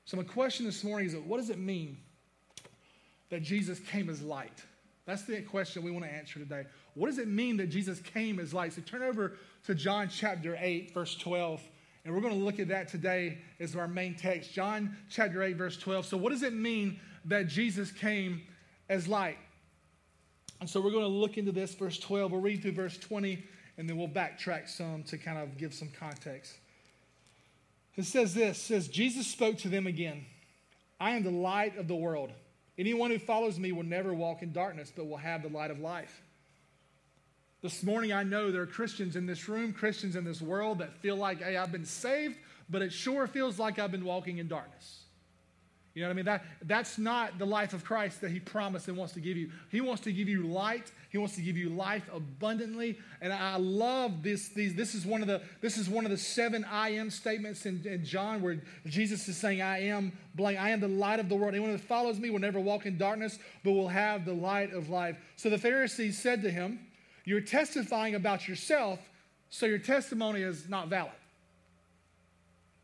So, 0.06 0.16
my 0.16 0.22
question 0.22 0.64
this 0.64 0.84
morning 0.84 1.08
is 1.08 1.16
what 1.16 1.38
does 1.38 1.50
it 1.50 1.58
mean 1.58 1.98
that 3.32 3.42
Jesus 3.42 3.80
came 3.80 4.12
as 4.12 4.22
light? 4.22 4.64
That's 5.08 5.24
the 5.24 5.42
question 5.42 5.82
we 5.82 5.90
want 5.90 6.06
to 6.06 6.14
answer 6.14 6.38
today. 6.38 6.66
What 6.94 7.08
does 7.08 7.18
it 7.18 7.28
mean 7.28 7.58
that 7.58 7.72
Jesus 7.72 8.00
came 8.00 8.40
as 8.40 8.54
light? 8.54 8.74
So, 8.74 8.84
turn 8.84 9.02
over 9.02 9.38
to 9.66 9.74
John 9.74 10.08
chapter 10.08 10.56
8, 10.62 10.94
verse 10.94 11.16
12. 11.16 11.64
And 12.04 12.14
we're 12.14 12.22
going 12.22 12.38
to 12.38 12.46
look 12.46 12.60
at 12.60 12.68
that 12.68 12.88
today 12.88 13.40
as 13.60 13.76
our 13.76 13.88
main 13.88 14.14
text. 14.14 14.54
John 14.54 14.96
chapter 15.10 15.42
8, 15.42 15.56
verse 15.56 15.78
12. 15.78 16.06
So, 16.06 16.16
what 16.16 16.32
does 16.32 16.44
it 16.44 16.54
mean 16.54 17.00
that 17.26 17.48
Jesus 17.48 17.92
came 17.92 18.44
as 18.88 19.08
light? 19.08 19.40
And 20.60 20.70
so, 20.70 20.80
we're 20.80 20.92
going 20.92 21.06
to 21.06 21.08
look 21.08 21.40
into 21.40 21.52
this, 21.52 21.74
verse 21.74 21.98
12. 21.98 22.32
We'll 22.32 22.42
read 22.42 22.62
through 22.62 22.74
verse 22.74 23.00
20 23.00 23.44
and 23.78 23.90
then 23.90 23.98
we'll 23.98 24.08
backtrack 24.08 24.70
some 24.70 25.04
to 25.04 25.18
kind 25.18 25.38
of 25.38 25.58
give 25.58 25.74
some 25.74 25.90
context. 26.00 26.54
It 27.96 28.06
says 28.06 28.34
this 28.34 28.62
says 28.62 28.88
Jesus 28.88 29.28
spoke 29.28 29.58
to 29.60 29.70
them 29.70 29.88
again. 29.88 30.26
I 31.00 31.12
am 31.12 31.24
the 31.24 31.32
light 31.32 31.78
of 31.78 31.88
the 31.88 31.96
world. 31.96 32.32
Anyone 32.78 33.12
who 33.12 33.20
follows 33.20 33.58
me 33.58 33.72
will 33.72 33.84
never 33.84 34.14
walk 34.14 34.42
in 34.42 34.52
darkness, 34.52 34.92
but 34.96 35.08
will 35.08 35.18
have 35.18 35.44
the 35.44 35.50
light 35.50 35.72
of 35.72 35.80
life. 35.80 36.22
This 37.62 37.84
morning, 37.84 38.14
I 38.14 38.24
know 38.24 38.52
there 38.52 38.62
are 38.62 38.68
Christians 38.68 39.16
in 39.16 39.26
this 39.26 39.48
room, 39.48 39.74
Christians 39.74 40.16
in 40.16 40.24
this 40.24 40.42
world 40.42 40.80
that 40.80 40.94
feel 40.98 41.16
like, 41.16 41.42
hey, 41.42 41.58
I've 41.58 41.72
been 41.72 41.86
saved, 41.86 42.36
but 42.70 42.82
it 42.82 42.92
sure 42.92 43.28
feels 43.28 43.58
like 43.58 43.80
I've 43.80 43.92
been 43.92 44.06
walking 44.06 44.38
in 44.38 44.48
darkness. 44.48 45.05
You 45.96 46.02
know 46.02 46.10
what 46.10 46.14
I 46.14 46.16
mean? 46.18 46.26
That, 46.26 46.44
that's 46.64 46.98
not 46.98 47.40
the 47.40 47.46
life 47.46 47.72
of 47.72 47.86
Christ 47.86 48.20
that 48.20 48.30
he 48.30 48.42
promised 48.42 48.90
and 48.90 48.98
wants 48.98 49.14
to 49.14 49.22
give 49.22 49.38
you. 49.38 49.50
He 49.72 49.80
wants 49.80 50.02
to 50.04 50.12
give 50.12 50.28
you 50.28 50.44
light. 50.44 50.92
He 51.10 51.18
wants 51.18 51.36
to 51.36 51.42
give 51.42 51.56
you 51.56 51.70
life 51.70 52.04
abundantly. 52.14 53.00
And 53.22 53.32
I 53.32 53.56
love 53.56 54.22
this. 54.22 54.50
These, 54.50 54.76
this, 54.76 54.94
is 54.94 55.06
one 55.06 55.22
of 55.22 55.30
the, 55.30 55.42
this 55.62 55.78
is 55.78 55.88
one 55.88 56.04
of 56.04 56.12
the 56.12 56.18
seven 56.18 56.66
I 56.70 56.90
am 56.90 57.10
statements 57.10 57.66
in, 57.66 57.82
in 57.86 58.04
John 58.04 58.42
where 58.42 58.62
Jesus 58.86 59.26
is 59.30 59.38
saying, 59.38 59.62
I 59.62 59.84
am 59.84 60.12
blank. 60.36 60.60
I 60.60 60.72
am 60.72 60.82
the 60.82 60.90
light 60.90 61.22
of 61.22 61.30
the 61.30 61.36
world. 61.36 61.54
Anyone 61.54 61.72
that 61.72 61.80
follows 61.80 62.20
me 62.20 62.30
will 62.30 62.40
never 62.40 62.60
walk 62.60 62.86
in 62.86 62.98
darkness, 62.98 63.40
but 63.64 63.72
will 63.72 63.88
have 63.88 64.26
the 64.26 64.34
light 64.34 64.74
of 64.74 64.90
life. 64.90 65.16
So 65.38 65.50
the 65.50 65.58
Pharisees 65.58 66.22
said 66.22 66.42
to 66.42 66.52
him, 66.52 66.82
You're 67.24 67.40
testifying 67.40 68.16
about 68.16 68.50
yourself, 68.50 69.00
so 69.50 69.66
your 69.66 69.80
testimony 69.80 70.42
is 70.42 70.68
not 70.68 70.90
valid. 70.90 71.14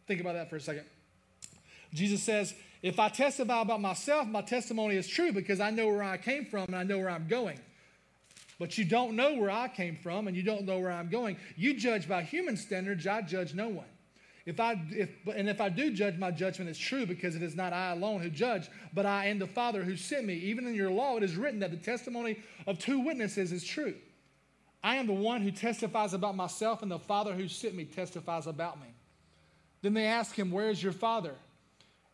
Think 0.07 0.21
about 0.21 0.35
that 0.35 0.49
for 0.49 0.55
a 0.55 0.61
second. 0.61 0.85
Jesus 1.93 2.23
says, 2.23 2.53
if 2.81 2.99
I 2.99 3.09
testify 3.09 3.61
about 3.61 3.81
myself, 3.81 4.27
my 4.27 4.41
testimony 4.41 4.95
is 4.95 5.07
true 5.07 5.31
because 5.31 5.59
I 5.59 5.69
know 5.69 5.87
where 5.87 6.03
I 6.03 6.17
came 6.17 6.45
from 6.45 6.65
and 6.65 6.75
I 6.75 6.83
know 6.83 6.97
where 6.97 7.09
I'm 7.09 7.27
going. 7.27 7.59
But 8.57 8.77
you 8.77 8.85
don't 8.85 9.15
know 9.15 9.35
where 9.35 9.51
I 9.51 9.67
came 9.67 9.95
from 9.95 10.27
and 10.27 10.35
you 10.35 10.43
don't 10.43 10.65
know 10.65 10.79
where 10.79 10.91
I'm 10.91 11.09
going. 11.09 11.37
You 11.55 11.73
judge 11.73 12.07
by 12.07 12.23
human 12.23 12.57
standards, 12.57 13.05
I 13.05 13.21
judge 13.21 13.53
no 13.53 13.69
one. 13.69 13.85
If 14.45 14.59
I, 14.59 14.81
if, 14.89 15.09
and 15.35 15.47
if 15.47 15.61
I 15.61 15.69
do 15.69 15.91
judge, 15.91 16.17
my 16.17 16.31
judgment 16.31 16.69
is 16.71 16.77
true 16.77 17.05
because 17.05 17.35
it 17.35 17.43
is 17.43 17.55
not 17.55 17.73
I 17.73 17.91
alone 17.91 18.21
who 18.21 18.29
judge, 18.29 18.69
but 18.93 19.05
I 19.05 19.25
and 19.25 19.39
the 19.39 19.47
Father 19.47 19.83
who 19.83 19.95
sent 19.95 20.25
me. 20.25 20.33
Even 20.33 20.65
in 20.65 20.73
your 20.73 20.89
law, 20.89 21.17
it 21.17 21.23
is 21.23 21.35
written 21.35 21.59
that 21.59 21.69
the 21.69 21.77
testimony 21.77 22.39
of 22.65 22.79
two 22.79 22.99
witnesses 22.99 23.51
is 23.51 23.63
true. 23.63 23.93
I 24.83 24.95
am 24.95 25.05
the 25.05 25.13
one 25.13 25.41
who 25.41 25.51
testifies 25.51 26.13
about 26.13 26.35
myself, 26.35 26.81
and 26.81 26.89
the 26.89 26.97
Father 26.97 27.33
who 27.33 27.47
sent 27.47 27.75
me 27.75 27.85
testifies 27.85 28.47
about 28.47 28.81
me. 28.81 28.87
Then 29.83 29.93
they 29.93 30.05
ask 30.05 30.35
him, 30.35 30.49
Where 30.49 30.71
is 30.71 30.81
your 30.81 30.93
Father? 30.93 31.35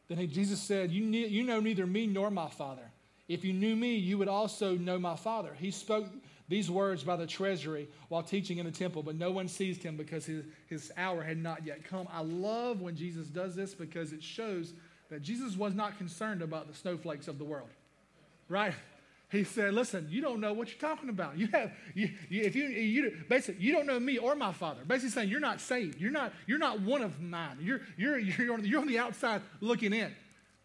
Then 0.08 0.18
he, 0.18 0.28
Jesus 0.28 0.62
said, 0.62 0.92
you, 0.92 1.06
ne- 1.06 1.28
you 1.28 1.44
know 1.44 1.60
neither 1.60 1.86
me 1.86 2.08
nor 2.08 2.32
my 2.32 2.50
Father. 2.50 2.90
If 3.28 3.44
you 3.44 3.52
knew 3.52 3.76
me, 3.76 3.96
you 3.96 4.18
would 4.18 4.30
also 4.30 4.76
know 4.76 4.98
my 4.98 5.16
Father. 5.16 5.56
He 5.60 5.70
spoke 5.72 6.08
these 6.48 6.72
words 6.72 7.04
by 7.04 7.18
the 7.18 7.28
treasury 7.28 7.90
while 8.08 8.24
teaching 8.24 8.58
in 8.58 8.66
the 8.66 8.72
temple, 8.72 9.04
but 9.04 9.16
no 9.16 9.32
one 9.32 9.50
seized 9.50 9.84
him 9.84 9.98
because 9.98 10.26
his, 10.26 10.46
his 10.68 10.92
hour 10.96 11.22
had 11.22 11.38
not 11.38 11.66
yet 11.66 11.84
come. 11.84 12.08
I 12.12 12.22
love 12.22 12.80
when 12.80 12.96
Jesus 12.96 13.28
does 13.28 13.56
this 13.56 13.74
because 13.74 14.14
it 14.14 14.24
shows 14.24 14.74
that 15.10 15.22
Jesus 15.22 15.58
was 15.58 15.74
not 15.74 15.98
concerned 15.98 16.42
about 16.42 16.68
the 16.68 16.74
snowflakes 16.74 17.28
of 17.28 17.38
the 17.38 17.44
world, 17.44 17.70
right? 18.48 18.74
He 19.30 19.44
said, 19.44 19.74
"Listen, 19.74 20.08
you 20.10 20.22
don't 20.22 20.40
know 20.40 20.54
what 20.54 20.70
you're 20.70 20.80
talking 20.80 21.10
about. 21.10 21.38
You 21.38 21.48
have, 21.48 21.74
you, 21.94 22.12
you, 22.30 22.44
if 22.44 22.56
you, 22.56 22.66
you, 22.68 23.18
basically, 23.28 23.62
you 23.62 23.74
don't 23.74 23.86
know 23.86 24.00
me 24.00 24.18
or 24.18 24.36
my 24.36 24.54
Father. 24.54 24.82
Basically, 24.88 25.10
saying 25.10 25.30
you're 25.30 25.42
not 25.42 25.60
saved. 25.60 26.00
You're 26.00 26.12
not, 26.12 26.32
you're 26.46 26.60
not 26.60 26.80
one 26.82 27.02
of 27.02 27.20
mine. 27.22 27.58
You're, 27.60 27.82
you're, 27.98 28.18
you're 28.18 28.54
on, 28.54 28.64
you're 28.64 28.80
on 28.80 28.88
the 28.88 29.00
outside 29.00 29.42
looking 29.60 29.92
in. 29.92 30.14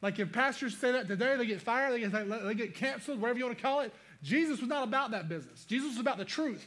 Like 0.00 0.18
if 0.18 0.32
pastors 0.32 0.76
say 0.76 0.92
that 0.92 1.08
today, 1.08 1.36
they 1.36 1.46
get 1.46 1.60
fired, 1.60 1.92
they 1.92 2.00
get, 2.00 2.44
they 2.44 2.54
get 2.54 2.74
canceled, 2.74 3.20
whatever 3.20 3.38
you 3.38 3.46
want 3.46 3.56
to 3.56 3.62
call 3.62 3.80
it. 3.80 3.92
Jesus 4.22 4.60
was 4.60 4.68
not 4.68 4.84
about 4.84 5.10
that 5.10 5.28
business. 5.28 5.64
Jesus 5.64 5.90
was 5.90 5.98
about 5.98 6.18
the 6.18 6.24
truth. 6.24 6.64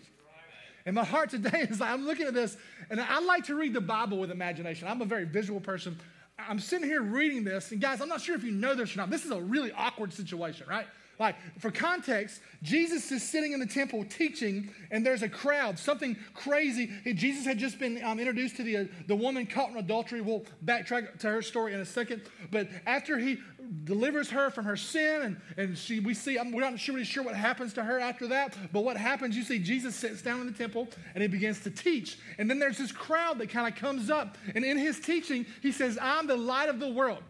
And 0.85 0.95
my 0.95 1.03
heart 1.03 1.29
today 1.29 1.61
is 1.69 1.79
like, 1.79 1.89
I'm 1.89 2.05
looking 2.05 2.27
at 2.27 2.33
this, 2.33 2.57
and 2.89 2.99
I 2.99 3.19
like 3.19 3.45
to 3.45 3.55
read 3.55 3.73
the 3.73 3.81
Bible 3.81 4.17
with 4.17 4.31
imagination. 4.31 4.87
I'm 4.87 5.01
a 5.01 5.05
very 5.05 5.25
visual 5.25 5.59
person. 5.59 5.97
I'm 6.37 6.59
sitting 6.59 6.87
here 6.87 7.01
reading 7.01 7.43
this, 7.43 7.71
and 7.71 7.79
guys, 7.79 8.01
I'm 8.01 8.09
not 8.09 8.21
sure 8.21 8.35
if 8.35 8.43
you 8.43 8.51
know 8.51 8.75
this 8.75 8.93
or 8.95 8.99
not. 8.99 9.09
This 9.09 9.25
is 9.25 9.31
a 9.31 9.39
really 9.39 9.71
awkward 9.71 10.13
situation, 10.13 10.67
right? 10.69 10.85
Like, 11.17 11.35
for 11.59 11.71
context, 11.71 12.41
Jesus 12.61 13.11
is 13.11 13.23
sitting 13.23 13.53
in 13.53 13.59
the 13.59 13.65
temple 13.65 14.03
teaching, 14.03 14.69
and 14.91 15.05
there's 15.05 15.21
a 15.21 15.29
crowd, 15.29 15.79
something 15.79 16.17
crazy. 16.33 16.91
Jesus 17.13 17.45
had 17.45 17.57
just 17.57 17.79
been 17.79 18.03
um, 18.03 18.19
introduced 18.19 18.57
to 18.57 18.63
the, 18.63 18.77
uh, 18.77 18.85
the 19.07 19.15
woman 19.15 19.45
caught 19.45 19.69
in 19.71 19.77
adultery. 19.77 20.19
We'll 20.19 20.45
backtrack 20.63 21.19
to 21.19 21.27
her 21.29 21.41
story 21.41 21.73
in 21.73 21.79
a 21.79 21.85
second. 21.85 22.23
But 22.51 22.67
after 22.85 23.17
he 23.17 23.37
delivers 23.85 24.29
her 24.29 24.49
from 24.49 24.65
her 24.65 24.75
sin, 24.75 25.21
and, 25.21 25.41
and 25.57 25.77
she, 25.77 25.99
we 25.99 26.13
see, 26.13 26.37
I'm, 26.37 26.51
we're 26.51 26.61
not 26.61 26.77
sure, 26.79 26.95
really 26.95 27.05
sure 27.05 27.23
what 27.23 27.35
happens 27.35 27.73
to 27.73 27.83
her 27.83 27.99
after 27.99 28.27
that, 28.27 28.55
but 28.73 28.83
what 28.83 28.97
happens, 28.97 29.37
you 29.37 29.43
see 29.43 29.59
Jesus 29.59 29.95
sits 29.95 30.21
down 30.21 30.41
in 30.41 30.47
the 30.47 30.53
temple 30.53 30.87
and 31.13 31.21
he 31.21 31.27
begins 31.27 31.61
to 31.61 31.71
teach. 31.71 32.19
And 32.37 32.49
then 32.49 32.59
there's 32.59 32.77
this 32.77 32.91
crowd 32.91 33.39
that 33.39 33.49
kind 33.49 33.71
of 33.71 33.79
comes 33.79 34.09
up, 34.09 34.37
and 34.53 34.65
in 34.65 34.77
his 34.77 34.99
teaching, 34.99 35.45
he 35.61 35.71
says, 35.71 35.97
I'm 36.01 36.27
the 36.27 36.35
light 36.35 36.69
of 36.69 36.79
the 36.79 36.89
world. 36.89 37.23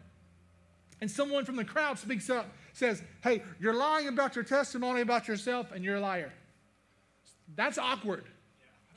And 1.02 1.12
someone 1.12 1.46
from 1.46 1.56
the 1.56 1.66
crowd 1.66 2.00
speaks 2.00 2.30
up 2.30 2.48
says, 2.76 3.02
hey, 3.24 3.42
you're 3.60 3.74
lying 3.74 4.10
about 4.10 4.36
your 4.36 4.44
testimony 4.44 5.00
about 5.00 5.28
yourself 5.28 5.72
and 5.72 5.84
you're 5.84 5.96
a 5.96 6.02
liar. 6.02 6.34
That's 7.56 7.78
awkward. 7.78 8.26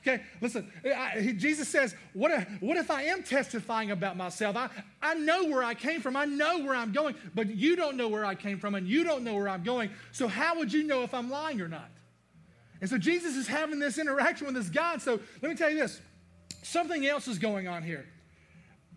Okay, 0.01 0.21
listen, 0.41 0.71
I, 0.85 1.19
he, 1.19 1.33
Jesus 1.33 1.67
says, 1.67 1.95
what 2.13 2.31
if, 2.31 2.61
what 2.61 2.77
if 2.77 2.91
I 2.91 3.03
am 3.03 3.23
testifying 3.23 3.91
about 3.91 4.17
myself? 4.17 4.55
I, 4.55 4.69
I 5.01 5.13
know 5.13 5.45
where 5.45 5.63
I 5.63 5.73
came 5.73 6.01
from, 6.01 6.15
I 6.15 6.25
know 6.25 6.59
where 6.59 6.75
I'm 6.75 6.91
going, 6.91 7.15
but 7.35 7.49
you 7.49 7.75
don't 7.75 7.95
know 7.95 8.07
where 8.07 8.25
I 8.25 8.35
came 8.35 8.59
from 8.59 8.75
and 8.75 8.87
you 8.87 9.03
don't 9.03 9.23
know 9.23 9.33
where 9.33 9.49
I'm 9.49 9.63
going. 9.63 9.89
So, 10.11 10.27
how 10.27 10.57
would 10.57 10.71
you 10.71 10.83
know 10.83 11.03
if 11.03 11.13
I'm 11.13 11.29
lying 11.29 11.59
or 11.59 11.67
not? 11.67 11.89
And 12.79 12.89
so, 12.89 12.97
Jesus 12.97 13.35
is 13.35 13.45
having 13.47 13.79
this 13.79 13.97
interaction 13.97 14.47
with 14.47 14.55
this 14.55 14.69
God. 14.69 15.01
So, 15.01 15.19
let 15.41 15.49
me 15.49 15.55
tell 15.55 15.69
you 15.69 15.79
this 15.79 15.99
something 16.63 17.05
else 17.05 17.27
is 17.27 17.37
going 17.37 17.67
on 17.67 17.83
here 17.83 18.05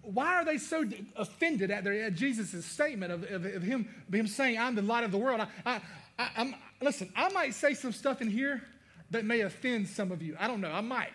why 0.02 0.34
are 0.34 0.44
they 0.44 0.58
so 0.58 0.84
offended 1.16 1.70
at, 1.70 1.86
at 1.86 2.14
Jesus' 2.14 2.64
statement 2.64 3.12
of, 3.12 3.22
of, 3.30 3.44
of, 3.44 3.62
him, 3.62 3.88
him 4.12 4.26
saying, 4.26 4.58
I'm 4.58 4.74
the 4.74 4.82
light 4.82 5.04
of 5.04 5.12
the 5.12 5.18
world? 5.18 5.40
I, 5.64 5.80
I, 6.18 6.28
I, 6.36 6.54
listen, 6.80 7.12
I 7.14 7.32
might 7.32 7.54
say 7.54 7.74
some 7.74 7.92
stuff 7.92 8.20
in 8.20 8.28
here 8.28 8.62
that 9.10 9.24
may 9.24 9.40
offend 9.40 9.88
some 9.88 10.10
of 10.10 10.22
you. 10.22 10.36
I 10.38 10.48
don't 10.48 10.60
know. 10.60 10.72
I 10.72 10.80
might. 10.80 11.10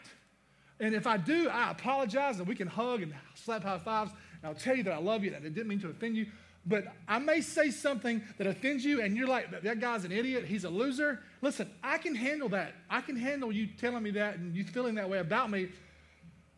And 0.80 0.94
if 0.94 1.08
I 1.08 1.18
do, 1.18 1.50
I 1.50 1.72
apologize 1.72 2.40
and 2.40 2.48
we 2.48 2.56
can 2.56 2.68
hug 2.68 3.02
and 3.02 3.14
slap 3.36 3.64
high 3.64 3.80
fives. 3.80 4.12
And 4.42 4.50
I'll 4.50 4.60
tell 4.60 4.76
you 4.76 4.84
that 4.84 4.94
I 4.94 5.00
love 5.00 5.24
you 5.24 5.34
and 5.34 5.46
I 5.46 5.50
didn't 5.50 5.68
mean 5.68 5.82
to 5.82 5.90
offend 5.90 6.16
you. 6.16 6.28
But 6.66 6.94
I 7.08 7.20
may 7.20 7.42
say 7.42 7.72
something 7.72 8.22
that 8.38 8.46
offends 8.46 8.86
you 8.86 9.02
and 9.02 9.16
you're 9.16 9.28
like, 9.28 9.64
that 9.64 9.80
guy's 9.80 10.06
an 10.06 10.12
idiot. 10.12 10.46
He's 10.46 10.66
a 10.66 10.70
loser. 10.70 11.22
Listen, 11.42 11.70
I 11.82 11.98
can 11.98 12.14
handle 12.14 12.50
that. 12.50 12.74
I 12.90 13.02
can 13.02 13.16
handle 13.16 13.52
you 13.52 13.68
telling 13.68 14.04
me 14.04 14.12
that 14.12 14.36
and 14.36 14.56
you 14.56 14.64
feeling 14.64 14.96
that 14.96 15.10
way 15.10 15.20
about 15.20 15.50
me 15.50 15.70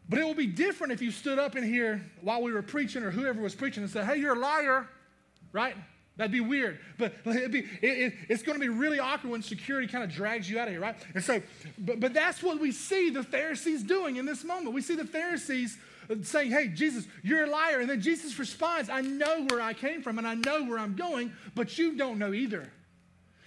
but 0.10 0.18
it 0.18 0.26
will 0.26 0.34
be 0.34 0.48
different 0.48 0.92
if 0.92 1.02
you 1.02 1.12
stood 1.12 1.38
up 1.38 1.56
in 1.56 1.64
here 1.64 2.04
while 2.22 2.42
we 2.42 2.52
were 2.52 2.64
preaching 2.64 3.04
or 3.04 3.12
whoever 3.12 3.42
was 3.42 3.54
preaching 3.54 3.84
and 3.84 3.92
said, 3.92 4.06
hey, 4.06 4.18
you're 4.18 4.36
a 4.36 4.40
liar, 4.40 4.90
right? 5.54 5.76
That'd 6.18 6.32
be 6.32 6.42
weird. 6.42 6.80
But 6.98 7.24
be, 7.24 7.60
it, 7.60 7.68
it, 7.82 8.14
it's 8.28 8.44
going 8.44 8.58
to 8.58 8.60
be 8.60 8.70
really 8.70 9.00
awkward 9.00 9.30
when 9.30 9.44
security 9.44 9.88
kind 9.88 10.04
of 10.04 10.12
drags 10.12 10.50
you 10.50 10.60
out 10.60 10.68
of 10.68 10.74
here, 10.74 10.82
right? 10.82 10.96
And 11.14 11.24
so, 11.24 11.42
but, 11.78 12.00
but 12.00 12.14
that's 12.14 12.42
what 12.42 12.60
we 12.60 12.72
see 12.72 13.12
the 13.12 13.24
Pharisees 13.24 13.84
doing 13.84 14.18
in 14.18 14.26
this 14.26 14.44
moment. 14.44 14.74
We 14.74 14.82
see 14.82 14.96
the 14.96 15.06
Pharisees 15.06 15.78
saying, 16.24 16.52
hey, 16.52 16.70
Jesus, 16.70 17.08
you're 17.24 17.46
a 17.46 17.50
liar. 17.50 17.80
And 17.80 17.90
then 17.90 18.02
Jesus 18.02 18.38
responds, 18.40 18.90
I 18.90 19.02
know 19.02 19.46
where 19.50 19.62
I 19.62 19.74
came 19.74 20.02
from 20.02 20.18
and 20.18 20.28
I 20.28 20.34
know 20.34 20.64
where 20.64 20.80
I'm 20.80 20.96
going, 20.96 21.32
but 21.54 21.78
you 21.78 21.96
don't 21.96 22.18
know 22.18 22.34
either. 22.34 22.70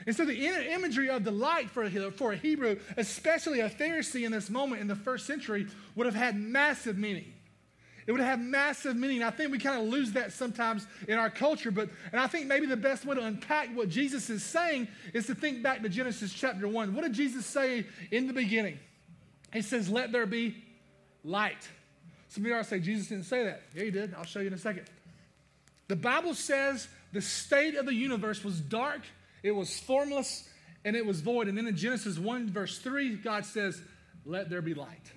And 0.06 0.16
so 0.16 0.24
the 0.24 0.72
imagery 0.72 1.08
of 1.10 1.24
the 1.24 1.30
light 1.30 1.70
for 1.70 1.84
a, 1.84 2.10
for 2.10 2.32
a 2.32 2.36
Hebrew, 2.36 2.78
especially 2.96 3.60
a 3.60 3.70
Pharisee 3.70 4.24
in 4.24 4.32
this 4.32 4.50
moment 4.50 4.80
in 4.80 4.88
the 4.88 4.96
first 4.96 5.26
century, 5.26 5.66
would 5.94 6.06
have 6.06 6.14
had 6.14 6.36
massive 6.36 6.98
meaning. 6.98 7.32
It 8.06 8.12
would 8.12 8.20
have 8.20 8.40
massive 8.40 8.96
meaning. 8.96 9.22
I 9.22 9.30
think 9.30 9.52
we 9.52 9.58
kind 9.58 9.80
of 9.80 9.88
lose 9.88 10.12
that 10.12 10.32
sometimes 10.32 10.86
in 11.06 11.18
our 11.18 11.30
culture, 11.30 11.70
but 11.70 11.88
and 12.10 12.20
I 12.20 12.26
think 12.26 12.46
maybe 12.46 12.66
the 12.66 12.76
best 12.76 13.04
way 13.04 13.14
to 13.14 13.22
unpack 13.22 13.68
what 13.76 13.88
Jesus 13.88 14.28
is 14.28 14.42
saying 14.42 14.88
is 15.14 15.26
to 15.26 15.34
think 15.34 15.62
back 15.62 15.82
to 15.82 15.88
Genesis 15.88 16.32
chapter 16.32 16.66
1. 16.66 16.94
What 16.94 17.02
did 17.02 17.12
Jesus 17.12 17.46
say 17.46 17.86
in 18.10 18.26
the 18.26 18.32
beginning? 18.32 18.78
He 19.52 19.62
says, 19.62 19.88
Let 19.88 20.10
there 20.10 20.26
be 20.26 20.56
light. 21.22 21.68
Some 22.28 22.44
of 22.44 22.48
you 22.48 22.54
are 22.54 22.64
say, 22.64 22.80
Jesus 22.80 23.08
didn't 23.08 23.24
say 23.24 23.44
that. 23.44 23.62
Yeah, 23.74 23.84
he 23.84 23.90
did. 23.90 24.14
I'll 24.14 24.24
show 24.24 24.40
you 24.40 24.48
in 24.48 24.54
a 24.54 24.58
second. 24.58 24.86
The 25.88 25.96
Bible 25.96 26.34
says 26.34 26.88
the 27.12 27.20
state 27.20 27.76
of 27.76 27.84
the 27.84 27.94
universe 27.94 28.42
was 28.42 28.58
dark 28.58 29.02
it 29.42 29.52
was 29.52 29.78
formless 29.78 30.48
and 30.85 30.96
it 30.96 31.05
was 31.05 31.20
void. 31.20 31.48
And 31.48 31.57
then 31.57 31.66
in 31.66 31.76
Genesis 31.76 32.18
1, 32.18 32.50
verse 32.50 32.78
3, 32.78 33.16
God 33.16 33.44
says, 33.44 33.81
Let 34.24 34.50
there 34.50 34.62
be 34.62 34.74
light. 34.74 35.12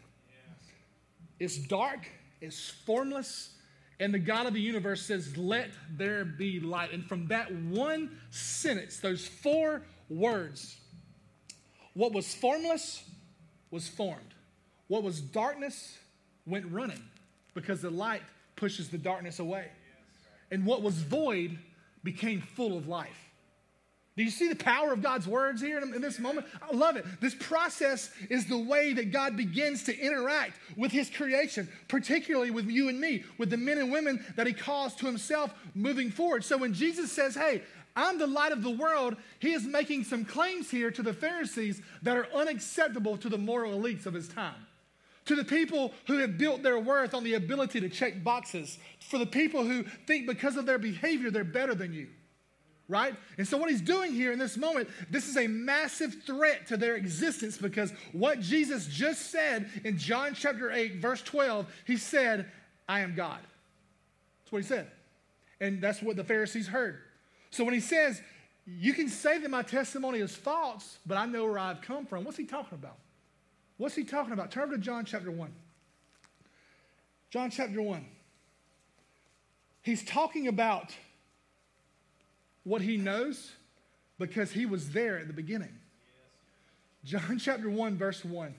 It's 1.39 1.57
dark, 1.57 2.07
it's 2.41 2.69
formless, 2.69 3.55
and 3.99 4.13
the 4.13 4.19
God 4.19 4.45
of 4.45 4.53
the 4.53 4.61
universe 4.61 5.01
says, 5.01 5.38
Let 5.38 5.69
there 5.97 6.25
be 6.25 6.59
light. 6.59 6.91
And 6.91 7.05
from 7.05 7.27
that 7.27 7.53
one 7.53 8.17
sentence, 8.29 8.99
those 8.99 9.27
four 9.27 9.81
words, 10.09 10.77
what 11.93 12.11
was 12.11 12.33
formless 12.33 13.03
was 13.71 13.88
formed. 13.88 14.33
What 14.88 15.03
was 15.03 15.21
darkness 15.21 15.97
went 16.45 16.65
running 16.71 17.01
because 17.53 17.81
the 17.81 17.89
light 17.89 18.21
pushes 18.55 18.89
the 18.89 18.97
darkness 18.97 19.39
away. 19.39 19.67
And 20.51 20.65
what 20.65 20.81
was 20.81 20.95
void 20.95 21.57
became 22.03 22.41
full 22.41 22.77
of 22.77 22.88
life. 22.88 23.24
Do 24.17 24.23
you 24.23 24.30
see 24.30 24.47
the 24.47 24.56
power 24.56 24.93
of 24.93 25.04
God's 25.04 25.28
words 25.28 25.62
here 25.62 25.78
in 25.78 26.01
this 26.01 26.19
moment? 26.19 26.47
I 26.62 26.73
love 26.73 26.95
it. 26.95 27.06
This 27.19 27.36
process 27.36 28.12
is 28.30 28.45
the 28.45 28.58
way 28.58 28.93
that 28.93 29.12
God 29.12 29.36
begins 29.36 29.84
to 29.84 29.99
interact 29.99 30.58
with 30.78 30.93
His 30.93 31.10
creation, 31.10 31.67
particularly 31.89 32.49
with 32.49 32.65
you 32.69 32.88
and 32.88 32.99
me, 32.99 33.25
with 33.38 33.49
the 33.49 33.58
men 33.58 33.78
and 33.78 33.91
women 33.91 34.23
that 34.38 34.47
He 34.47 34.54
calls 34.54 34.95
to 34.95 35.06
Himself 35.06 35.54
moving 35.73 36.10
forward. 36.12 36.45
So 36.45 36.58
when 36.58 36.73
Jesus 36.73 37.12
says, 37.12 37.36
Hey, 37.36 37.63
I'm 37.93 38.17
the 38.17 38.28
light 38.28 38.54
of 38.54 38.63
the 38.63 38.69
world, 38.69 39.17
He 39.39 39.51
is 39.51 39.65
making 39.65 40.06
some 40.06 40.23
claims 40.23 40.71
here 40.71 40.91
to 40.91 41.04
the 41.04 41.13
Pharisees 41.13 41.82
that 42.04 42.15
are 42.15 42.28
unacceptable 42.34 43.17
to 43.17 43.28
the 43.28 43.38
moral 43.38 43.78
elites 43.78 44.06
of 44.06 44.13
His 44.13 44.30
time. 44.30 44.65
to 45.25 45.36
the 45.36 45.43
people 45.43 45.91
who 46.08 46.19
have 46.19 46.38
built 46.38 46.62
their 46.63 46.80
worth 46.80 47.13
on 47.13 47.23
the 47.23 47.34
ability 47.34 47.82
to 47.82 47.89
check 47.89 48.23
boxes, 48.23 48.78
for 48.99 49.17
the 49.17 49.25
people 49.25 49.65
who 49.65 49.84
think 50.06 50.25
because 50.28 50.56
of 50.56 50.65
their 50.65 50.78
behavior 50.78 51.32
they're 51.32 51.43
better 51.43 51.75
than 51.75 51.91
you. 51.91 52.08
Right? 52.87 53.15
And 53.37 53.47
so, 53.47 53.57
what 53.57 53.71
he's 53.71 53.81
doing 53.81 54.13
here 54.13 54.31
in 54.31 54.37
this 54.37 54.57
moment, 54.57 54.89
this 55.09 55.27
is 55.27 55.37
a 55.37 55.47
massive 55.47 56.23
threat 56.23 56.67
to 56.67 56.77
their 56.77 56.95
existence 56.95 57.57
because 57.57 57.91
what 58.11 58.39
Jesus 58.41 58.85
just 58.85 59.31
said 59.31 59.69
in 59.83 59.97
John 59.97 60.35
chapter 60.35 60.71
8, 60.71 60.97
verse 60.97 61.23
12, 61.23 61.65
he 61.85 61.97
said, 61.97 62.45
I 62.87 62.99
am 62.99 63.15
God. 63.15 63.39
That's 64.43 64.51
what 64.51 64.61
he 64.61 64.67
said. 64.67 64.91
And 65.59 65.81
that's 65.81 66.01
what 66.03 66.15
the 66.15 66.23
Pharisees 66.23 66.67
heard. 66.67 66.99
So, 67.49 67.63
when 67.63 67.73
he 67.73 67.79
says, 67.79 68.21
You 68.67 68.93
can 68.93 69.09
say 69.09 69.39
that 69.39 69.49
my 69.49 69.63
testimony 69.63 70.19
is 70.19 70.35
false, 70.35 70.99
but 71.07 71.17
I 71.17 71.25
know 71.25 71.45
where 71.45 71.57
I've 71.57 71.81
come 71.81 72.05
from, 72.05 72.23
what's 72.23 72.37
he 72.37 72.45
talking 72.45 72.77
about? 72.77 72.97
What's 73.77 73.95
he 73.95 74.03
talking 74.03 74.33
about? 74.33 74.51
Turn 74.51 74.69
to 74.69 74.77
John 74.77 75.05
chapter 75.05 75.31
1. 75.31 75.51
John 77.31 77.49
chapter 77.49 77.81
1. 77.81 78.05
He's 79.81 80.03
talking 80.03 80.47
about 80.47 80.93
what 82.65 82.82
he 82.82 82.97
knows 82.97 83.54
because 84.19 84.51
he 84.51 84.65
was 84.65 84.89
there 84.91 85.17
at 85.17 85.28
the 85.28 85.34
beginning. 85.34 85.73
John 87.06 87.38
chapter 87.39 87.69
1, 87.69 87.97
verse 87.97 88.25
1. 88.25 88.54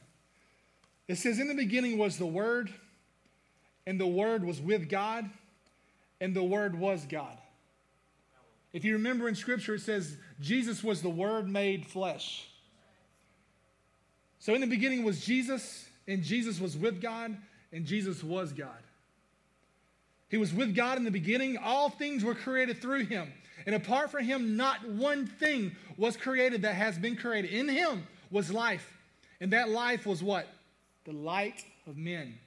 It 1.09 1.17
says, 1.17 1.39
In 1.39 1.49
the 1.49 1.55
beginning 1.55 1.99
was 1.99 2.17
the 2.17 2.27
Word, 2.27 2.73
and 3.87 4.01
the 4.01 4.07
Word 4.07 4.45
was 4.45 4.61
with 4.61 4.89
God, 4.89 5.29
and 6.21 6.35
the 6.35 6.43
Word 6.43 6.79
was 6.79 7.05
God. 7.05 7.37
If 8.73 8.85
you 8.85 8.95
remember 8.95 9.29
in 9.29 9.35
Scripture, 9.35 9.75
it 9.75 9.81
says 9.81 10.17
Jesus 10.41 10.83
was 10.83 11.03
the 11.03 11.11
Word 11.11 11.49
made 11.49 11.87
flesh. 11.87 12.49
So 14.39 14.55
in 14.55 14.61
the 14.61 14.67
beginning 14.67 15.05
was 15.05 15.25
Jesus, 15.25 15.87
and 16.07 16.23
Jesus 16.23 16.61
was 16.61 16.77
with 16.77 17.01
God, 17.01 17.37
and 17.73 17.85
Jesus 17.85 18.23
was 18.23 18.53
God. 18.53 18.69
He 20.29 20.37
was 20.37 20.53
with 20.53 20.75
God 20.75 20.99
in 20.99 21.05
the 21.05 21.11
beginning. 21.11 21.57
All 21.57 21.89
things 21.89 22.25
were 22.25 22.35
created 22.35 22.81
through 22.81 23.07
him. 23.07 23.33
And 23.65 23.75
apart 23.75 24.11
from 24.11 24.25
him, 24.25 24.57
not 24.57 24.87
one 24.87 25.27
thing 25.27 25.75
was 25.97 26.17
created 26.17 26.63
that 26.63 26.75
has 26.75 26.99
been 26.99 27.17
created. 27.17 27.51
In 27.51 27.69
him 27.69 28.07
was 28.31 28.53
life. 28.53 28.93
And 29.41 29.53
that 29.53 29.69
life 29.69 30.07
was 30.07 30.23
what? 30.23 30.47
The 31.05 31.13
light 31.13 31.65
of 31.87 31.97
men. 31.97 32.39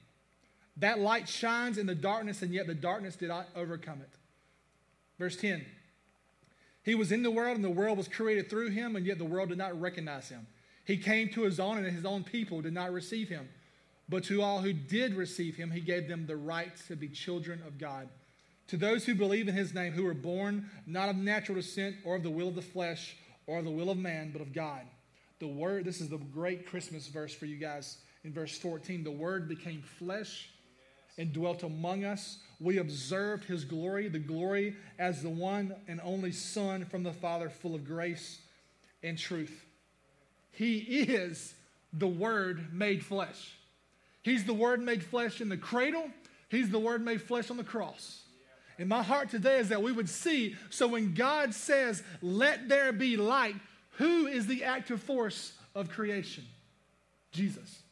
That 0.76 0.98
light 0.98 1.28
shines 1.28 1.78
in 1.78 1.86
the 1.86 1.94
darkness, 1.94 2.42
and 2.42 2.52
yet 2.52 2.66
the 2.66 2.74
darkness 2.74 3.16
did 3.16 3.28
not 3.28 3.48
overcome 3.56 4.00
it. 4.00 4.10
Verse 5.18 5.36
10 5.36 5.64
He 6.84 6.94
was 6.94 7.12
in 7.12 7.22
the 7.22 7.30
world, 7.30 7.56
and 7.56 7.64
the 7.64 7.70
world 7.70 7.98
was 7.98 8.08
created 8.08 8.48
through 8.48 8.70
him, 8.70 8.96
and 8.96 9.04
yet 9.04 9.18
the 9.18 9.24
world 9.24 9.50
did 9.50 9.58
not 9.58 9.78
recognize 9.80 10.28
him. 10.28 10.46
He 10.84 10.96
came 10.96 11.28
to 11.30 11.42
his 11.42 11.60
own, 11.60 11.78
and 11.78 11.86
his 11.86 12.04
own 12.04 12.24
people 12.24 12.62
did 12.62 12.72
not 12.72 12.92
receive 12.92 13.28
him. 13.28 13.48
But 14.08 14.24
to 14.24 14.42
all 14.42 14.60
who 14.60 14.72
did 14.72 15.14
receive 15.14 15.56
him, 15.56 15.70
he 15.70 15.80
gave 15.80 16.08
them 16.08 16.26
the 16.26 16.36
right 16.36 16.72
to 16.88 16.96
be 16.96 17.08
children 17.08 17.62
of 17.66 17.78
God. 17.78 18.08
To 18.70 18.76
those 18.76 19.04
who 19.04 19.16
believe 19.16 19.48
in 19.48 19.54
his 19.54 19.74
name, 19.74 19.92
who 19.92 20.04
were 20.04 20.14
born 20.14 20.70
not 20.86 21.08
of 21.08 21.16
natural 21.16 21.56
descent 21.56 21.96
or 22.04 22.14
of 22.14 22.22
the 22.22 22.30
will 22.30 22.46
of 22.46 22.54
the 22.54 22.62
flesh 22.62 23.16
or 23.48 23.58
of 23.58 23.64
the 23.64 23.70
will 23.70 23.90
of 23.90 23.98
man, 23.98 24.30
but 24.32 24.40
of 24.40 24.52
God. 24.52 24.82
The 25.40 25.48
word, 25.48 25.84
this 25.84 26.00
is 26.00 26.08
the 26.08 26.18
great 26.18 26.68
Christmas 26.68 27.08
verse 27.08 27.34
for 27.34 27.46
you 27.46 27.56
guys 27.56 27.96
in 28.22 28.32
verse 28.32 28.56
14. 28.56 29.02
The 29.02 29.10
word 29.10 29.48
became 29.48 29.82
flesh 29.82 30.50
and 31.18 31.32
dwelt 31.32 31.64
among 31.64 32.04
us. 32.04 32.38
We 32.60 32.78
observed 32.78 33.44
his 33.44 33.64
glory, 33.64 34.08
the 34.08 34.20
glory 34.20 34.76
as 35.00 35.20
the 35.20 35.30
one 35.30 35.74
and 35.88 36.00
only 36.04 36.30
Son 36.30 36.84
from 36.84 37.02
the 37.02 37.12
Father, 37.12 37.50
full 37.50 37.74
of 37.74 37.84
grace 37.84 38.38
and 39.02 39.18
truth. 39.18 39.64
He 40.52 40.78
is 40.78 41.54
the 41.92 42.06
Word 42.06 42.72
made 42.72 43.04
flesh. 43.04 43.56
He's 44.22 44.44
the 44.44 44.54
Word 44.54 44.80
made 44.80 45.02
flesh 45.02 45.40
in 45.40 45.48
the 45.48 45.56
cradle, 45.56 46.08
He's 46.48 46.70
the 46.70 46.78
Word 46.78 47.04
made 47.04 47.20
flesh 47.20 47.50
on 47.50 47.56
the 47.56 47.64
cross. 47.64 48.19
And 48.80 48.88
my 48.88 49.02
heart 49.02 49.28
today 49.28 49.58
is 49.58 49.68
that 49.68 49.82
we 49.82 49.92
would 49.92 50.08
see 50.08 50.56
so 50.70 50.88
when 50.88 51.12
God 51.12 51.52
says, 51.52 52.02
Let 52.22 52.66
there 52.70 52.92
be 52.92 53.18
light, 53.18 53.54
who 53.98 54.26
is 54.26 54.46
the 54.46 54.64
active 54.64 55.02
force 55.02 55.52
of 55.74 55.90
creation? 55.90 56.44
Jesus. 57.30 57.82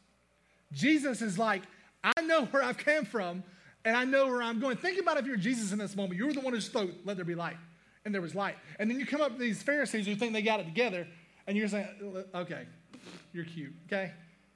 Jesus 0.71 1.21
is 1.21 1.37
like, 1.37 1.61
I 2.03 2.21
know 2.23 2.45
where 2.45 2.63
I've 2.63 2.79
come 2.79 3.05
from 3.05 3.43
and 3.85 3.95
I 3.95 4.03
know 4.03 4.25
where 4.25 4.41
I'm 4.41 4.59
going. 4.59 4.77
Think 4.77 4.99
about 4.99 5.17
if 5.17 5.27
you're 5.27 5.37
Jesus 5.37 5.71
in 5.71 5.77
this 5.77 5.95
moment. 5.95 6.17
You're 6.17 6.33
the 6.33 6.41
one 6.41 6.53
who 6.53 6.61
spoke, 6.61 6.89
let 7.05 7.17
there 7.17 7.25
be 7.25 7.35
light. 7.35 7.57
And 8.03 8.11
there 8.11 8.21
was 8.21 8.33
light. 8.33 8.55
And 8.79 8.89
then 8.89 8.99
you 8.99 9.05
come 9.05 9.21
up 9.21 9.33
to 9.33 9.37
these 9.37 9.61
Pharisees 9.61 10.07
who 10.07 10.15
think 10.15 10.33
they 10.33 10.41
got 10.41 10.59
it 10.59 10.65
together 10.65 11.07
and 11.45 11.55
you're 11.55 11.67
saying, 11.67 11.87
okay, 12.33 12.65
you're 13.31 13.45
cute, 13.45 13.73
okay? 13.85 14.11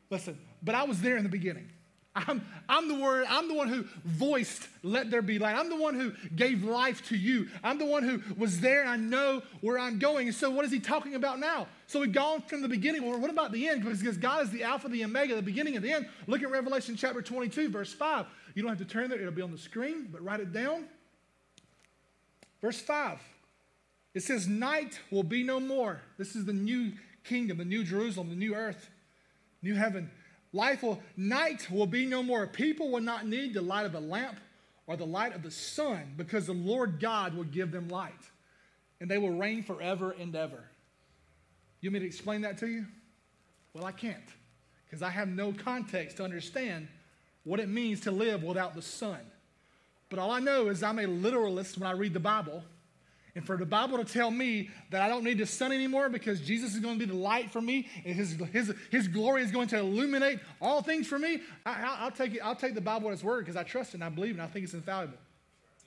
Listen, 0.10 0.40
but 0.64 0.74
I 0.74 0.84
was 0.84 1.00
there 1.00 1.16
in 1.16 1.24
the 1.24 1.30
beginning. 1.30 1.70
I'm, 2.16 2.46
I'm 2.70 2.88
the 2.88 2.96
word, 2.96 3.26
I'm 3.28 3.48
the 3.48 3.56
one 3.56 3.68
who 3.68 3.86
voiced, 4.06 4.68
let 4.84 5.10
there 5.10 5.24
be 5.24 5.40
light. 5.40 5.56
I'm 5.58 5.70
the 5.70 5.76
one 5.76 5.96
who 5.96 6.14
gave 6.36 6.64
life 6.64 7.04
to 7.08 7.18
you. 7.18 7.48
I'm 7.64 7.80
the 7.80 7.86
one 7.86 8.04
who 8.04 8.22
was 8.38 8.60
there 8.60 8.82
and 8.82 8.90
I 8.90 8.98
know 8.98 9.42
where 9.62 9.80
I'm 9.80 9.98
going. 9.98 10.28
And 10.28 10.36
so 10.36 10.52
what 10.52 10.64
is 10.64 10.72
he 10.72 10.80
talking 10.80 11.16
about 11.16 11.40
now? 11.40 11.68
So 11.88 12.00
we've 12.00 12.12
gone 12.12 12.44
from 12.44 12.62
the 12.62 12.68
beginning. 12.68 13.04
Well, 13.04 13.20
what 13.20 13.32
about 13.32 13.52
the 13.52 13.68
end? 13.68 13.84
Because 13.84 14.18
God 14.18 14.44
is 14.44 14.52
the 14.52 14.62
Alpha, 14.62 14.90
the 14.90 15.04
Omega, 15.04 15.36
the 15.36 15.42
beginning 15.42 15.76
and 15.76 15.84
the 15.84 15.92
end. 15.92 16.08
Look 16.28 16.44
at 16.44 16.52
Revelation 16.52 16.96
chapter 16.96 17.22
22, 17.22 17.70
verse 17.70 17.92
5. 17.92 18.28
You 18.54 18.62
don't 18.62 18.70
have 18.70 18.78
to 18.78 18.86
turn 18.86 19.10
there, 19.10 19.20
it'll 19.20 19.32
be 19.32 19.42
on 19.42 19.52
the 19.52 19.58
screen, 19.58 20.10
but 20.12 20.24
write 20.24 20.40
it 20.40 20.54
down. 20.54 20.86
Verse 22.62 22.80
5. 22.80 23.20
It 24.14 24.22
says, 24.22 24.48
Night 24.48 25.00
will 25.10 25.24
be 25.24 25.44
no 25.44 25.60
more. 25.60 26.02
This 26.20 26.36
is 26.36 26.46
the 26.46 26.54
new 26.54 26.92
kingdom, 27.24 27.58
the 27.58 27.66
new 27.66 27.84
Jerusalem, 27.84 28.30
the 28.30 28.36
new 28.36 28.54
earth, 28.54 28.90
new 29.64 29.74
heaven. 29.74 30.12
Life 30.54 30.84
will, 30.84 31.02
night 31.18 31.70
will 31.72 31.88
be 31.88 32.06
no 32.06 32.22
more. 32.22 32.46
People 32.46 32.92
will 32.92 33.02
not 33.02 33.28
need 33.28 33.56
the 33.56 33.62
light 33.62 33.88
of 33.88 33.96
a 33.96 34.00
lamp 34.00 34.40
or 34.86 34.96
the 34.96 35.06
light 35.06 35.36
of 35.36 35.42
the 35.42 35.52
sun 35.52 36.14
because 36.16 36.46
the 36.46 36.54
Lord 36.54 37.00
God 37.00 37.36
will 37.36 37.44
give 37.44 37.72
them 37.72 37.90
light 37.90 38.14
and 39.02 39.10
they 39.10 39.18
will 39.18 39.32
reign 39.32 39.64
forever 39.64 40.12
and 40.12 40.36
ever. 40.36 40.64
You 41.82 41.90
want 41.90 41.96
me 41.96 42.00
to 42.02 42.06
explain 42.06 42.42
that 42.42 42.60
to 42.60 42.68
you? 42.68 42.86
Well, 43.74 43.86
I 43.86 43.92
can't 43.92 44.24
because 44.86 45.02
I 45.02 45.10
have 45.10 45.28
no 45.28 45.52
context 45.52 46.18
to 46.18 46.24
understand 46.24 46.88
what 47.44 47.60
it 47.60 47.68
means 47.68 48.02
to 48.02 48.12
live 48.12 48.44
without 48.44 48.76
the 48.76 48.82
sun. 48.82 49.20
But 50.10 50.20
all 50.20 50.30
I 50.30 50.40
know 50.40 50.70
is 50.70 50.84
I'm 50.84 51.00
a 51.00 51.08
literalist 51.08 51.80
when 51.80 51.90
I 51.90 51.94
read 51.94 52.14
the 52.14 52.20
Bible. 52.20 52.64
And 53.36 53.44
for 53.44 53.58
the 53.58 53.66
Bible 53.66 53.98
to 53.98 54.06
tell 54.06 54.30
me 54.30 54.70
that 54.92 55.02
I 55.02 55.08
don't 55.08 55.24
need 55.24 55.40
the 55.40 55.46
sun 55.48 55.72
anymore 55.72 56.08
because 56.08 56.40
Jesus 56.40 56.76
is 56.76 56.80
going 56.80 57.00
to 57.00 57.06
be 57.06 57.12
the 57.12 57.18
light 57.18 57.52
for 57.52 57.62
me 57.62 57.88
and 58.06 58.16
his, 58.16 58.38
his, 58.52 58.74
his 58.92 59.08
glory 59.08 59.42
is 59.42 59.52
going 59.52 59.68
to 59.70 59.80
illuminate 59.80 60.40
all 60.62 60.84
things 60.84 61.08
for 61.08 61.18
me, 61.18 61.42
I, 61.66 62.04
will 62.04 62.12
take 62.12 62.36
it, 62.36 62.42
I'll 62.44 62.56
take 62.56 62.76
the 62.76 62.82
Bible 62.82 63.10
at 63.10 63.14
its 63.14 63.24
word 63.24 63.46
because 63.46 63.56
I 63.56 63.64
trust 63.64 63.92
it 63.92 63.96
and 63.96 64.04
I 64.04 64.10
believe 64.10 64.32
it 64.32 64.34
and 64.34 64.44
I 64.44 64.48
think 64.48 64.66
it's 64.66 64.76
infallible. 64.76 65.18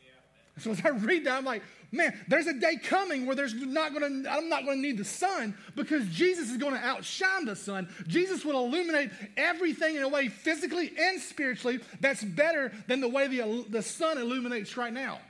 Yeah. 0.02 0.60
So 0.60 0.72
as 0.72 0.84
I 0.84 0.88
read 0.88 1.24
that, 1.26 1.38
I'm 1.38 1.44
like, 1.44 1.62
man, 1.92 2.18
there's 2.26 2.48
a 2.48 2.52
day 2.52 2.78
coming 2.82 3.26
where 3.26 3.36
there's 3.36 3.54
not 3.54 3.94
to, 3.94 4.04
I'm 4.28 4.48
not 4.48 4.64
going 4.64 4.78
to 4.78 4.82
need 4.82 4.98
the 4.98 5.04
sun 5.04 5.56
because 5.76 6.04
Jesus 6.08 6.50
is 6.50 6.56
going 6.56 6.74
to 6.74 6.80
outshine 6.80 7.44
the 7.44 7.54
sun. 7.54 7.88
Jesus 8.08 8.44
will 8.44 8.66
illuminate 8.66 9.10
everything 9.36 9.94
in 9.94 10.02
a 10.02 10.08
way 10.08 10.26
physically 10.26 10.90
and 10.98 11.20
spiritually 11.20 11.78
that's 12.00 12.24
better 12.24 12.72
than 12.88 13.00
the 13.00 13.08
way 13.08 13.28
the, 13.28 13.66
the 13.68 13.82
sun 13.82 14.18
illuminates 14.18 14.76
right 14.76 14.92
now. 14.92 15.20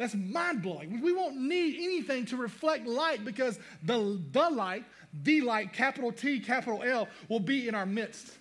That's 0.00 0.14
mind 0.14 0.62
blowing. 0.62 1.02
We 1.02 1.12
won't 1.12 1.36
need 1.36 1.74
anything 1.74 2.24
to 2.26 2.38
reflect 2.38 2.86
light 2.86 3.22
because 3.22 3.58
the, 3.82 4.18
the 4.32 4.48
light, 4.48 4.86
the 5.12 5.42
light, 5.42 5.74
capital 5.74 6.10
T, 6.10 6.40
capital 6.40 6.82
L, 6.82 7.06
will 7.28 7.38
be 7.38 7.68
in 7.68 7.74
our 7.74 7.84
midst. 7.84 8.32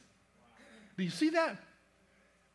Do 0.96 1.04
you 1.04 1.10
see 1.10 1.32
that? 1.32 1.58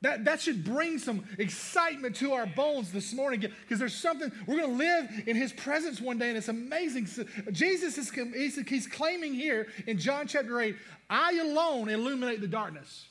That, 0.00 0.24
that 0.24 0.40
should 0.40 0.64
bring 0.64 0.96
some 0.96 1.22
excitement 1.38 2.16
to 2.16 2.32
our 2.32 2.46
bones 2.46 2.92
this 2.92 3.12
morning 3.12 3.40
because 3.40 3.78
there's 3.78 3.94
something, 3.94 4.32
we're 4.46 4.56
going 4.56 4.70
to 4.70 4.76
live 4.76 5.10
in 5.26 5.36
his 5.36 5.52
presence 5.52 6.00
one 6.00 6.18
day 6.18 6.28
and 6.30 6.38
it's 6.38 6.48
amazing. 6.48 7.06
Jesus 7.52 7.98
is 7.98 8.10
he's, 8.10 8.56
he's 8.66 8.86
claiming 8.86 9.34
here 9.34 9.66
in 9.86 9.98
John 9.98 10.26
chapter 10.26 10.58
8, 10.58 10.76
I 11.10 11.40
alone 11.42 11.90
illuminate 11.90 12.40
the 12.40 12.48
darkness. 12.48 13.04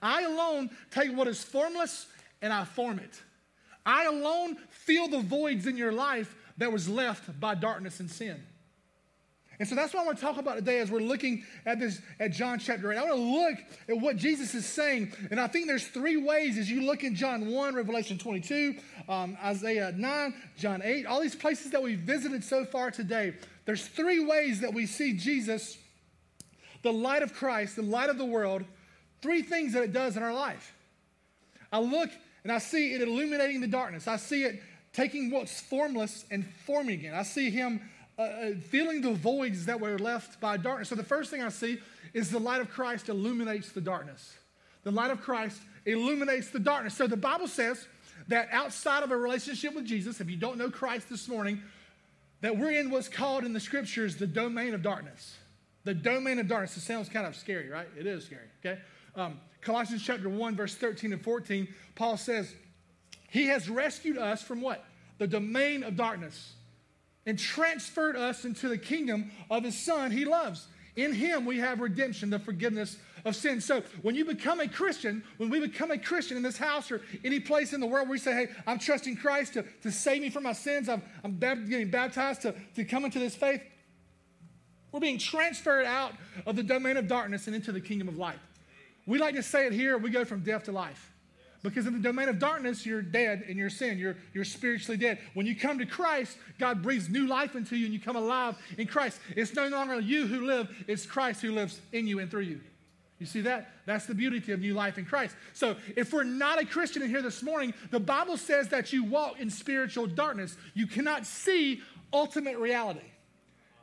I 0.00 0.22
alone 0.22 0.70
take 0.90 1.14
what 1.14 1.28
is 1.28 1.44
formless 1.44 2.06
and 2.40 2.50
I 2.50 2.64
form 2.64 2.98
it. 2.98 3.20
I 3.86 4.04
alone 4.06 4.56
fill 4.70 5.08
the 5.08 5.20
voids 5.20 5.66
in 5.66 5.76
your 5.76 5.92
life 5.92 6.34
that 6.58 6.72
was 6.72 6.88
left 6.88 7.38
by 7.40 7.54
darkness 7.54 8.00
and 8.00 8.10
sin. 8.10 8.42
And 9.58 9.68
so 9.68 9.74
that's 9.74 9.94
what 9.94 10.02
I 10.02 10.06
want 10.06 10.18
to 10.18 10.24
talk 10.24 10.38
about 10.38 10.56
today 10.56 10.80
as 10.80 10.90
we're 10.90 11.00
looking 11.00 11.44
at 11.64 11.78
this 11.78 12.00
at 12.18 12.32
John 12.32 12.58
chapter 12.58 12.92
8. 12.92 12.98
I 12.98 13.04
want 13.04 13.14
to 13.14 13.20
look 13.20 13.58
at 13.88 14.02
what 14.02 14.16
Jesus 14.16 14.52
is 14.54 14.66
saying. 14.66 15.12
And 15.30 15.38
I 15.38 15.46
think 15.46 15.66
there's 15.66 15.86
three 15.86 16.16
ways 16.16 16.58
as 16.58 16.68
you 16.68 16.82
look 16.82 17.04
in 17.04 17.14
John 17.14 17.50
1, 17.50 17.74
Revelation 17.74 18.18
22, 18.18 18.76
um, 19.08 19.38
Isaiah 19.44 19.92
9, 19.96 20.34
John 20.58 20.82
8, 20.82 21.06
all 21.06 21.20
these 21.20 21.36
places 21.36 21.70
that 21.70 21.82
we've 21.82 22.00
visited 22.00 22.42
so 22.42 22.64
far 22.64 22.90
today. 22.90 23.34
There's 23.64 23.86
three 23.86 24.24
ways 24.24 24.60
that 24.60 24.74
we 24.74 24.86
see 24.86 25.12
Jesus, 25.16 25.78
the 26.82 26.92
light 26.92 27.22
of 27.22 27.32
Christ, 27.32 27.76
the 27.76 27.82
light 27.82 28.10
of 28.10 28.18
the 28.18 28.24
world, 28.24 28.64
three 29.22 29.42
things 29.42 29.72
that 29.74 29.84
it 29.84 29.92
does 29.92 30.16
in 30.16 30.22
our 30.22 30.34
life. 30.34 30.74
I 31.70 31.78
look 31.78 32.10
and 32.44 32.52
I 32.52 32.58
see 32.58 32.94
it 32.94 33.00
illuminating 33.00 33.60
the 33.60 33.66
darkness. 33.66 34.06
I 34.06 34.16
see 34.16 34.44
it 34.44 34.62
taking 34.92 35.30
what's 35.30 35.60
formless 35.60 36.24
and 36.30 36.46
forming 36.66 37.02
it. 37.02 37.12
I 37.12 37.24
see 37.24 37.50
him 37.50 37.80
uh, 38.16 38.22
uh, 38.22 38.50
filling 38.70 39.00
the 39.00 39.12
voids 39.12 39.66
that 39.66 39.80
were 39.80 39.98
left 39.98 40.40
by 40.40 40.56
darkness. 40.56 40.90
So 40.90 40.94
the 40.94 41.02
first 41.02 41.30
thing 41.30 41.42
I 41.42 41.48
see 41.48 41.78
is 42.12 42.30
the 42.30 42.38
light 42.38 42.60
of 42.60 42.70
Christ 42.70 43.08
illuminates 43.08 43.72
the 43.72 43.80
darkness. 43.80 44.36
The 44.84 44.92
light 44.92 45.10
of 45.10 45.20
Christ 45.20 45.60
illuminates 45.84 46.50
the 46.50 46.60
darkness. 46.60 46.94
So 46.94 47.06
the 47.06 47.16
Bible 47.16 47.48
says 47.48 47.88
that 48.28 48.48
outside 48.52 49.02
of 49.02 49.10
a 49.10 49.16
relationship 49.16 49.74
with 49.74 49.84
Jesus, 49.84 50.20
if 50.20 50.30
you 50.30 50.36
don't 50.36 50.58
know 50.58 50.70
Christ 50.70 51.08
this 51.10 51.28
morning, 51.28 51.60
that 52.40 52.56
we're 52.56 52.72
in 52.72 52.90
what's 52.90 53.08
called 53.08 53.44
in 53.44 53.52
the 53.52 53.60
scriptures 53.60 54.16
the 54.16 54.26
domain 54.26 54.74
of 54.74 54.82
darkness. 54.82 55.36
The 55.84 55.94
domain 55.94 56.38
of 56.38 56.46
darkness. 56.46 56.76
It 56.76 56.82
sounds 56.82 57.08
kind 57.08 57.26
of 57.26 57.34
scary, 57.34 57.68
right? 57.68 57.88
It 57.98 58.06
is 58.06 58.26
scary, 58.26 58.46
okay? 58.64 58.80
Um, 59.16 59.40
Colossians 59.64 60.02
chapter 60.02 60.28
1, 60.28 60.56
verse 60.56 60.74
13 60.74 61.12
and 61.12 61.22
14, 61.22 61.66
Paul 61.94 62.16
says, 62.16 62.54
He 63.30 63.46
has 63.46 63.68
rescued 63.68 64.18
us 64.18 64.42
from 64.42 64.60
what? 64.60 64.84
The 65.18 65.26
domain 65.26 65.82
of 65.82 65.96
darkness 65.96 66.52
and 67.26 67.38
transferred 67.38 68.16
us 68.16 68.44
into 68.44 68.68
the 68.68 68.76
kingdom 68.76 69.30
of 69.50 69.64
His 69.64 69.78
Son 69.78 70.10
He 70.10 70.26
loves. 70.26 70.66
In 70.96 71.12
Him 71.12 71.46
we 71.46 71.58
have 71.58 71.80
redemption, 71.80 72.30
the 72.30 72.38
forgiveness 72.38 72.98
of 73.24 73.34
sin. 73.34 73.60
So 73.60 73.82
when 74.02 74.14
you 74.14 74.26
become 74.26 74.60
a 74.60 74.68
Christian, 74.68 75.24
when 75.38 75.48
we 75.48 75.60
become 75.60 75.90
a 75.90 75.98
Christian 75.98 76.36
in 76.36 76.42
this 76.42 76.58
house 76.58 76.90
or 76.90 77.00
any 77.24 77.40
place 77.40 77.72
in 77.72 77.80
the 77.80 77.86
world 77.86 78.06
where 78.06 78.12
we 78.12 78.18
say, 78.18 78.32
hey, 78.32 78.48
I'm 78.66 78.78
trusting 78.78 79.16
Christ 79.16 79.54
to, 79.54 79.64
to 79.82 79.90
save 79.90 80.20
me 80.20 80.28
from 80.28 80.42
my 80.42 80.52
sins, 80.52 80.90
I'm, 80.90 81.02
I'm 81.24 81.38
getting 81.38 81.90
baptized 81.90 82.42
to, 82.42 82.54
to 82.76 82.84
come 82.84 83.06
into 83.06 83.18
this 83.18 83.34
faith, 83.34 83.62
we're 84.92 85.00
being 85.00 85.18
transferred 85.18 85.86
out 85.86 86.12
of 86.46 86.54
the 86.54 86.62
domain 86.62 86.98
of 86.98 87.08
darkness 87.08 87.46
and 87.46 87.56
into 87.56 87.72
the 87.72 87.80
kingdom 87.80 88.08
of 88.08 88.18
light. 88.18 88.38
We 89.06 89.18
like 89.18 89.34
to 89.34 89.42
say 89.42 89.66
it 89.66 89.72
here, 89.72 89.98
we 89.98 90.10
go 90.10 90.24
from 90.24 90.40
death 90.40 90.64
to 90.64 90.72
life. 90.72 91.12
Because 91.64 91.86
in 91.86 91.94
the 91.94 91.98
domain 91.98 92.28
of 92.28 92.38
darkness, 92.38 92.84
you're 92.84 93.00
dead 93.00 93.44
in 93.48 93.56
your 93.56 93.70
sin. 93.70 93.96
You're, 93.96 94.16
you're 94.34 94.44
spiritually 94.44 94.98
dead. 94.98 95.18
When 95.32 95.46
you 95.46 95.56
come 95.56 95.78
to 95.78 95.86
Christ, 95.86 96.36
God 96.58 96.82
breathes 96.82 97.08
new 97.08 97.26
life 97.26 97.56
into 97.56 97.74
you 97.74 97.86
and 97.86 97.94
you 97.94 98.00
come 98.00 98.16
alive 98.16 98.54
in 98.76 98.86
Christ. 98.86 99.18
It's 99.34 99.54
no 99.54 99.68
longer 99.68 99.98
you 99.98 100.26
who 100.26 100.44
live, 100.44 100.68
it's 100.86 101.06
Christ 101.06 101.40
who 101.40 101.52
lives 101.52 101.80
in 101.92 102.06
you 102.06 102.18
and 102.18 102.30
through 102.30 102.42
you. 102.42 102.60
You 103.18 103.24
see 103.24 103.40
that? 103.42 103.72
That's 103.86 104.04
the 104.04 104.14
beauty 104.14 104.52
of 104.52 104.60
new 104.60 104.74
life 104.74 104.98
in 104.98 105.06
Christ. 105.06 105.36
So, 105.54 105.76
if 105.96 106.12
we're 106.12 106.24
not 106.24 106.60
a 106.60 106.66
Christian 106.66 107.00
in 107.00 107.08
here 107.08 107.22
this 107.22 107.42
morning, 107.42 107.72
the 107.90 108.00
Bible 108.00 108.36
says 108.36 108.68
that 108.68 108.92
you 108.92 109.04
walk 109.04 109.40
in 109.40 109.48
spiritual 109.48 110.06
darkness. 110.06 110.58
You 110.74 110.86
cannot 110.86 111.24
see 111.24 111.80
ultimate 112.12 112.58
reality. 112.58 113.06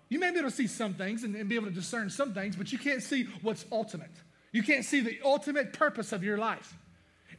You 0.10 0.20
may 0.20 0.30
be 0.30 0.40
able 0.40 0.50
to 0.50 0.56
see 0.56 0.68
some 0.68 0.94
things 0.94 1.24
and, 1.24 1.36
and 1.36 1.50
be 1.50 1.56
able 1.56 1.68
to 1.68 1.74
discern 1.74 2.10
some 2.10 2.34
things, 2.34 2.56
but 2.56 2.72
you 2.72 2.78
can't 2.78 3.02
see 3.02 3.30
what's 3.42 3.66
ultimate. 3.72 4.12
You 4.52 4.64
can't 4.64 4.86
see 4.86 5.02
the 5.02 5.20
ultimate 5.24 5.74
purpose 5.74 6.12
of 6.12 6.24
your 6.24 6.38
life. 6.38 6.76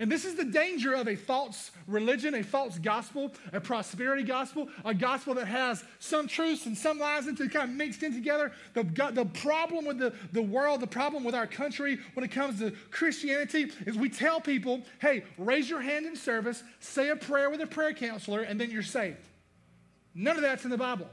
And 0.00 0.10
this 0.10 0.24
is 0.24 0.34
the 0.34 0.44
danger 0.44 0.94
of 0.94 1.06
a 1.06 1.14
false 1.14 1.70
religion, 1.86 2.34
a 2.34 2.42
false 2.42 2.78
gospel, 2.78 3.32
a 3.52 3.60
prosperity 3.60 4.22
gospel, 4.22 4.68
a 4.84 4.94
gospel 4.94 5.34
that 5.34 5.46
has 5.46 5.84
some 5.98 6.26
truths 6.26 6.66
and 6.66 6.76
some 6.76 6.98
lies 6.98 7.28
into 7.28 7.48
kind 7.48 7.70
of 7.70 7.76
mixed 7.76 8.02
in 8.02 8.12
together. 8.12 8.52
The, 8.74 8.82
the 9.12 9.26
problem 9.26 9.84
with 9.84 9.98
the, 9.98 10.14
the 10.32 10.42
world, 10.42 10.80
the 10.80 10.86
problem 10.86 11.24
with 11.24 11.34
our 11.34 11.46
country 11.46 11.98
when 12.14 12.24
it 12.24 12.32
comes 12.32 12.58
to 12.60 12.72
Christianity 12.90 13.70
is 13.86 13.96
we 13.96 14.08
tell 14.08 14.40
people, 14.40 14.82
hey, 15.00 15.24
raise 15.36 15.68
your 15.68 15.82
hand 15.82 16.06
in 16.06 16.16
service, 16.16 16.62
say 16.80 17.10
a 17.10 17.16
prayer 17.16 17.50
with 17.50 17.60
a 17.60 17.66
prayer 17.66 17.92
counselor, 17.92 18.42
and 18.42 18.60
then 18.60 18.70
you're 18.70 18.82
saved. 18.82 19.28
None 20.14 20.36
of 20.36 20.42
that's 20.42 20.64
in 20.64 20.70
the 20.70 20.78
Bible. 20.78 21.08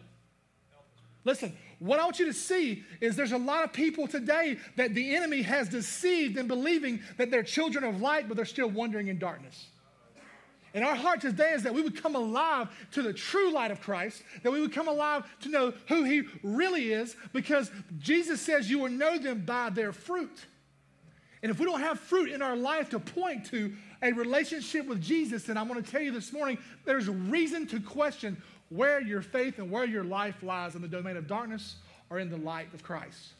Listen, 1.25 1.55
what 1.79 1.99
I 1.99 2.03
want 2.03 2.19
you 2.19 2.25
to 2.25 2.33
see 2.33 2.83
is 2.99 3.15
there's 3.15 3.31
a 3.31 3.37
lot 3.37 3.63
of 3.63 3.71
people 3.71 4.07
today 4.07 4.57
that 4.75 4.93
the 4.93 5.15
enemy 5.15 5.41
has 5.41 5.69
deceived 5.69 6.37
in 6.37 6.47
believing 6.47 6.99
that 7.17 7.31
they're 7.31 7.43
children 7.43 7.83
of 7.83 8.01
light, 8.01 8.27
but 8.27 8.35
they're 8.35 8.45
still 8.45 8.69
wandering 8.69 9.07
in 9.07 9.17
darkness. 9.17 9.67
And 10.73 10.83
our 10.83 10.95
heart 10.95 11.21
today 11.21 11.53
is 11.53 11.63
that 11.63 11.73
we 11.73 11.81
would 11.81 12.01
come 12.01 12.15
alive 12.15 12.67
to 12.91 13.01
the 13.01 13.13
true 13.13 13.51
light 13.51 13.71
of 13.71 13.81
Christ, 13.81 14.21
that 14.43 14.51
we 14.51 14.61
would 14.61 14.73
come 14.73 14.87
alive 14.87 15.23
to 15.41 15.49
know 15.49 15.73
who 15.87 16.03
He 16.03 16.23
really 16.43 16.91
is, 16.91 17.15
because 17.33 17.71
Jesus 17.97 18.41
says 18.41 18.69
you 18.69 18.79
will 18.79 18.89
know 18.89 19.17
them 19.17 19.45
by 19.45 19.69
their 19.69 19.91
fruit. 19.91 20.45
And 21.41 21.49
if 21.49 21.59
we 21.59 21.65
don't 21.65 21.79
have 21.79 21.99
fruit 21.99 22.29
in 22.29 22.41
our 22.41 22.55
life 22.55 22.89
to 22.89 22.99
point 22.99 23.45
to 23.47 23.73
a 24.01 24.11
relationship 24.11 24.85
with 24.85 25.01
Jesus, 25.01 25.43
then 25.43 25.57
I 25.57 25.63
want 25.63 25.83
to 25.83 25.91
tell 25.91 26.01
you 26.01 26.11
this 26.11 26.33
morning 26.33 26.57
there's 26.85 27.07
reason 27.07 27.65
to 27.67 27.79
question 27.79 28.41
where 28.69 29.01
your 29.01 29.21
faith 29.21 29.57
and 29.57 29.69
where 29.69 29.85
your 29.85 30.03
life 30.03 30.41
lies 30.43 30.75
in 30.75 30.81
the 30.81 30.87
domain 30.87 31.17
of 31.17 31.27
darkness 31.27 31.75
or 32.09 32.19
in 32.19 32.29
the 32.29 32.37
light 32.37 32.73
of 32.73 32.83
Christ. 32.83 33.33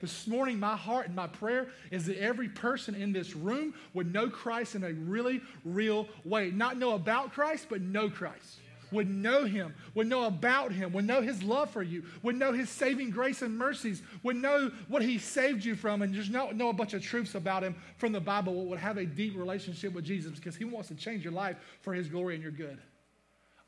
This 0.00 0.26
morning, 0.26 0.60
my 0.60 0.76
heart 0.76 1.06
and 1.06 1.16
my 1.16 1.26
prayer 1.26 1.68
is 1.90 2.04
that 2.06 2.18
every 2.18 2.48
person 2.48 2.94
in 2.94 3.12
this 3.12 3.34
room 3.34 3.72
would 3.94 4.12
know 4.12 4.28
Christ 4.28 4.74
in 4.74 4.84
a 4.84 4.92
really 4.92 5.40
real 5.64 6.06
way. 6.24 6.50
Not 6.50 6.76
know 6.76 6.92
about 6.92 7.32
Christ, 7.32 7.66
but 7.70 7.80
know 7.80 8.10
Christ. 8.10 8.58
Would 8.92 9.10
know 9.10 9.44
Him, 9.44 9.74
would 9.94 10.06
know 10.06 10.26
about 10.26 10.70
Him, 10.70 10.92
would 10.92 11.06
know 11.06 11.20
His 11.20 11.42
love 11.42 11.70
for 11.70 11.82
you, 11.82 12.04
would 12.22 12.36
know 12.36 12.52
His 12.52 12.70
saving 12.70 13.10
grace 13.10 13.42
and 13.42 13.56
mercies, 13.56 14.02
would 14.22 14.36
know 14.36 14.70
what 14.86 15.02
He 15.02 15.18
saved 15.18 15.64
you 15.64 15.74
from, 15.74 16.02
and 16.02 16.14
just 16.14 16.30
know, 16.30 16.50
know 16.50 16.68
a 16.68 16.72
bunch 16.72 16.94
of 16.94 17.02
truths 17.02 17.34
about 17.34 17.64
Him 17.64 17.74
from 17.96 18.12
the 18.12 18.20
Bible, 18.20 18.66
would 18.66 18.78
have 18.78 18.96
a 18.96 19.04
deep 19.04 19.36
relationship 19.36 19.92
with 19.92 20.04
Jesus 20.04 20.32
because 20.36 20.54
He 20.54 20.64
wants 20.64 20.88
to 20.88 20.94
change 20.94 21.24
your 21.24 21.32
life 21.32 21.56
for 21.80 21.94
His 21.94 22.06
glory 22.06 22.34
and 22.34 22.42
your 22.42 22.52
good. 22.52 22.78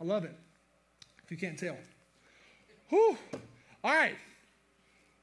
I 0.01 0.05
love 0.05 0.25
it 0.25 0.37
if 1.29 1.33
you 1.33 1.37
can't 1.37 1.59
tell. 1.59 1.77
Whew. 2.89 3.19
All 3.85 3.95
right. 3.95 4.15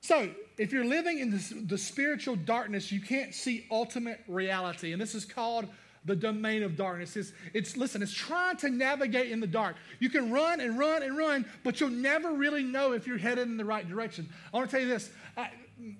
So, 0.01 0.29
if 0.59 0.71
you're 0.71 0.85
living 0.85 1.17
in 1.17 1.31
this, 1.31 1.51
the 1.65 1.79
spiritual 1.79 2.35
darkness, 2.35 2.91
you 2.91 3.01
can't 3.01 3.33
see 3.33 3.65
ultimate 3.71 4.21
reality. 4.27 4.93
And 4.93 5.01
this 5.01 5.15
is 5.15 5.25
called 5.25 5.65
the 6.05 6.15
domain 6.15 6.61
of 6.61 6.75
darkness. 6.75 7.15
It's, 7.15 7.33
it's, 7.55 7.75
listen, 7.75 8.03
it's 8.03 8.13
trying 8.13 8.57
to 8.57 8.69
navigate 8.69 9.31
in 9.31 9.39
the 9.39 9.47
dark. 9.47 9.77
You 9.99 10.11
can 10.11 10.31
run 10.31 10.61
and 10.61 10.77
run 10.77 11.01
and 11.01 11.17
run, 11.17 11.43
but 11.63 11.81
you'll 11.81 11.89
never 11.89 12.33
really 12.33 12.63
know 12.63 12.91
if 12.91 13.07
you're 13.07 13.17
headed 13.17 13.47
in 13.47 13.57
the 13.57 13.65
right 13.65 13.89
direction. 13.89 14.29
I 14.53 14.57
want 14.57 14.69
to 14.69 14.75
tell 14.75 14.85
you 14.85 14.91
this. 14.91 15.09
I, 15.35 15.49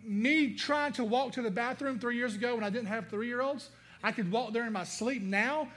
me 0.04 0.54
trying 0.54 0.94
to 0.94 1.04
walk 1.04 1.32
to 1.34 1.42
the 1.42 1.50
bathroom 1.50 1.98
three 1.98 2.16
years 2.16 2.36
ago 2.36 2.54
when 2.54 2.64
I 2.64 2.70
didn't 2.70 2.90
have 2.90 3.10
three 3.10 3.28
year 3.28 3.42
olds, 3.42 3.72
I 4.04 4.12
could 4.12 4.32
walk 4.32 4.54
there 4.54 4.68
in 4.68 4.74
my 4.74 4.84
sleep. 4.84 5.24
Now, 5.24 5.68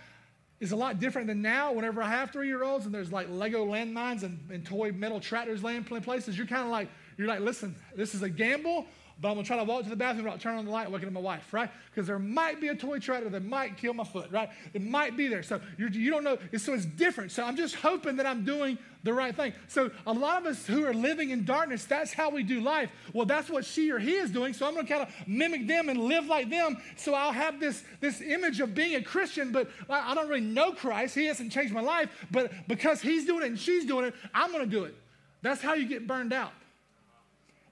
is 0.60 0.72
a 0.72 0.76
lot 0.76 0.98
different 0.98 1.26
than 1.28 1.40
now. 1.40 1.72
Whenever 1.72 2.02
I 2.02 2.08
have 2.08 2.30
three 2.30 2.48
year 2.48 2.64
olds 2.64 2.86
and 2.86 2.94
there's 2.94 3.12
like 3.12 3.28
Lego 3.30 3.64
landmines 3.64 4.22
and, 4.22 4.38
and 4.50 4.64
toy 4.64 4.92
metal 4.92 5.20
tractors 5.20 5.62
laying 5.62 5.84
in 5.88 6.00
places, 6.02 6.36
you're 6.36 6.46
kind 6.46 6.62
of 6.62 6.70
like, 6.70 6.88
you're 7.16 7.28
like, 7.28 7.40
listen, 7.40 7.74
this 7.96 8.14
is 8.14 8.22
a 8.22 8.28
gamble, 8.28 8.86
but 9.20 9.28
I'm 9.28 9.34
gonna 9.34 9.46
try 9.46 9.56
to 9.56 9.64
walk 9.64 9.82
to 9.82 9.90
the 9.90 9.96
bathroom 9.96 10.24
without 10.24 10.40
turning 10.40 10.60
on 10.60 10.64
the 10.64 10.70
light 10.70 10.90
waking 10.90 11.08
up 11.08 11.14
my 11.14 11.20
wife, 11.20 11.52
right? 11.52 11.70
Because 11.90 12.06
there 12.06 12.20
might 12.20 12.60
be 12.60 12.68
a 12.68 12.74
toy 12.74 13.00
tractor 13.00 13.28
that 13.30 13.44
might 13.44 13.76
kill 13.76 13.92
my 13.92 14.04
foot, 14.04 14.30
right? 14.30 14.48
It 14.74 14.82
might 14.82 15.16
be 15.16 15.26
there. 15.26 15.42
So 15.42 15.60
you're, 15.76 15.90
you 15.90 16.10
do 16.12 16.20
not 16.20 16.40
know. 16.52 16.58
So 16.58 16.72
it's 16.72 16.84
different. 16.84 17.32
So 17.32 17.44
I'm 17.44 17.56
just 17.56 17.74
hoping 17.74 18.16
that 18.16 18.26
I'm 18.26 18.44
doing 18.44 18.78
the 19.02 19.12
right 19.12 19.34
thing. 19.34 19.54
So 19.66 19.90
a 20.06 20.12
lot 20.12 20.40
of 20.40 20.46
us 20.46 20.66
who 20.66 20.84
are 20.84 20.94
living 20.94 21.30
in 21.30 21.44
darkness, 21.44 21.84
that's 21.84 22.12
how 22.12 22.30
we 22.30 22.44
do 22.44 22.60
life. 22.60 22.90
Well, 23.12 23.26
that's 23.26 23.50
what 23.50 23.64
she 23.64 23.90
or 23.90 23.98
he 23.98 24.14
is 24.14 24.30
doing. 24.30 24.52
So 24.52 24.66
I'm 24.66 24.74
gonna 24.74 24.86
kind 24.86 25.02
of 25.02 25.08
mimic 25.26 25.66
them 25.66 25.88
and 25.88 25.98
live 25.98 26.26
like 26.26 26.48
them. 26.48 26.76
So 26.96 27.14
I'll 27.14 27.32
have 27.32 27.58
this, 27.58 27.82
this 28.00 28.20
image 28.20 28.60
of 28.60 28.74
being 28.74 28.94
a 28.94 29.02
Christian, 29.02 29.50
but 29.50 29.68
I 29.90 30.14
don't 30.14 30.28
really 30.28 30.40
know 30.42 30.72
Christ. 30.72 31.16
He 31.16 31.26
hasn't 31.26 31.50
changed 31.50 31.74
my 31.74 31.80
life. 31.80 32.08
But 32.30 32.52
because 32.68 33.00
he's 33.00 33.26
doing 33.26 33.42
it 33.42 33.48
and 33.48 33.58
she's 33.58 33.84
doing 33.84 34.04
it, 34.04 34.14
I'm 34.32 34.52
gonna 34.52 34.66
do 34.66 34.84
it. 34.84 34.94
That's 35.42 35.60
how 35.60 35.74
you 35.74 35.86
get 35.86 36.06
burned 36.06 36.32
out. 36.32 36.52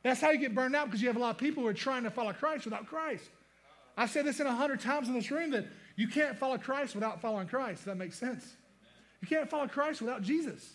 That's 0.06 0.20
how 0.20 0.30
you 0.30 0.38
get 0.38 0.54
burned 0.54 0.76
out 0.76 0.86
because 0.86 1.02
you 1.02 1.08
have 1.08 1.16
a 1.16 1.20
lot 1.20 1.30
of 1.30 1.38
people 1.38 1.64
who 1.64 1.68
are 1.68 1.74
trying 1.74 2.04
to 2.04 2.10
follow 2.10 2.32
Christ 2.32 2.64
without 2.64 2.86
Christ. 2.86 3.24
I've 3.96 4.08
said 4.08 4.24
this 4.24 4.38
in 4.38 4.46
a 4.46 4.54
hundred 4.54 4.78
times 4.78 5.08
in 5.08 5.14
this 5.14 5.32
room 5.32 5.50
that 5.50 5.66
you 5.96 6.06
can't 6.06 6.38
follow 6.38 6.58
Christ 6.58 6.94
without 6.94 7.20
following 7.20 7.48
Christ. 7.48 7.86
That 7.86 7.96
makes 7.96 8.16
sense. 8.16 8.54
You 9.20 9.26
can't 9.26 9.50
follow 9.50 9.66
Christ 9.66 10.00
without 10.00 10.22
Jesus. 10.22 10.74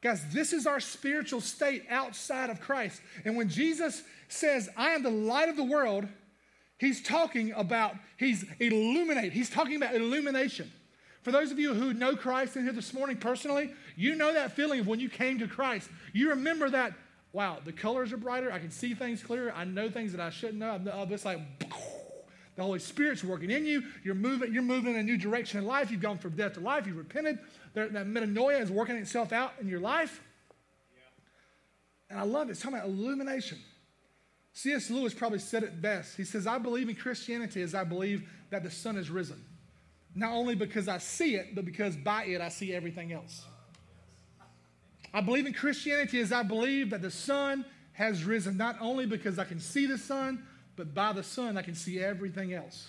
Guys, 0.00 0.22
this 0.32 0.54
is 0.54 0.66
our 0.66 0.80
spiritual 0.80 1.42
state 1.42 1.84
outside 1.90 2.48
of 2.48 2.58
Christ. 2.58 3.02
And 3.26 3.36
when 3.36 3.50
Jesus 3.50 4.02
says, 4.28 4.70
I 4.78 4.92
am 4.92 5.02
the 5.02 5.10
light 5.10 5.50
of 5.50 5.56
the 5.56 5.64
world, 5.64 6.08
he's 6.78 7.02
talking 7.02 7.52
about, 7.52 7.96
he's 8.16 8.46
illuminate. 8.60 9.34
He's 9.34 9.50
talking 9.50 9.76
about 9.76 9.94
illumination. 9.94 10.72
For 11.20 11.32
those 11.32 11.50
of 11.50 11.58
you 11.58 11.74
who 11.74 11.92
know 11.92 12.16
Christ 12.16 12.56
in 12.56 12.62
here 12.62 12.72
this 12.72 12.94
morning 12.94 13.18
personally, 13.18 13.74
you 13.94 14.14
know 14.14 14.32
that 14.32 14.52
feeling 14.52 14.80
of 14.80 14.86
when 14.86 15.00
you 15.00 15.10
came 15.10 15.38
to 15.40 15.48
Christ. 15.48 15.90
You 16.14 16.30
remember 16.30 16.70
that 16.70 16.94
wow, 17.36 17.58
the 17.62 17.72
colors 17.72 18.14
are 18.14 18.16
brighter. 18.16 18.50
I 18.50 18.58
can 18.58 18.70
see 18.70 18.94
things 18.94 19.22
clearer. 19.22 19.52
I 19.54 19.64
know 19.64 19.90
things 19.90 20.12
that 20.12 20.22
I 20.22 20.30
shouldn't 20.30 20.58
know. 20.58 20.70
I'm, 20.70 20.88
uh, 20.88 21.04
it's 21.10 21.26
like 21.26 21.38
the 22.56 22.62
Holy 22.62 22.78
Spirit's 22.78 23.22
working 23.22 23.50
in 23.50 23.66
you. 23.66 23.82
You're 24.02 24.14
moving, 24.14 24.54
you're 24.54 24.62
moving 24.62 24.94
in 24.94 25.00
a 25.00 25.02
new 25.02 25.18
direction 25.18 25.58
in 25.58 25.66
life. 25.66 25.90
You've 25.90 26.00
gone 26.00 26.16
from 26.16 26.34
death 26.34 26.54
to 26.54 26.60
life. 26.60 26.86
You've 26.86 26.96
repented. 26.96 27.38
That 27.74 27.92
metanoia 27.92 28.62
is 28.62 28.70
working 28.70 28.96
itself 28.96 29.34
out 29.34 29.52
in 29.60 29.68
your 29.68 29.80
life. 29.80 30.22
And 32.08 32.18
I 32.18 32.22
love 32.22 32.48
it. 32.48 32.52
It's 32.52 32.62
talking 32.62 32.78
about 32.78 32.88
illumination. 32.88 33.58
C.S. 34.54 34.88
Lewis 34.88 35.12
probably 35.12 35.38
said 35.38 35.62
it 35.62 35.82
best. 35.82 36.16
He 36.16 36.24
says, 36.24 36.46
I 36.46 36.56
believe 36.56 36.88
in 36.88 36.94
Christianity 36.94 37.60
as 37.60 37.74
I 37.74 37.84
believe 37.84 38.26
that 38.48 38.62
the 38.62 38.70
sun 38.70 38.96
has 38.96 39.10
risen. 39.10 39.44
Not 40.14 40.32
only 40.32 40.54
because 40.54 40.88
I 40.88 40.96
see 40.96 41.34
it, 41.34 41.54
but 41.54 41.66
because 41.66 41.96
by 41.96 42.24
it 42.24 42.40
I 42.40 42.48
see 42.48 42.72
everything 42.72 43.12
else. 43.12 43.44
I 45.16 45.22
believe 45.22 45.46
in 45.46 45.54
Christianity 45.54 46.20
as 46.20 46.30
I 46.30 46.42
believe 46.42 46.90
that 46.90 47.00
the 47.00 47.10
sun 47.10 47.64
has 47.92 48.24
risen, 48.24 48.58
not 48.58 48.76
only 48.82 49.06
because 49.06 49.38
I 49.38 49.44
can 49.44 49.58
see 49.58 49.86
the 49.86 49.96
sun, 49.96 50.44
but 50.76 50.92
by 50.92 51.14
the 51.14 51.22
sun 51.22 51.56
I 51.56 51.62
can 51.62 51.74
see 51.74 51.98
everything 51.98 52.52
else. 52.52 52.88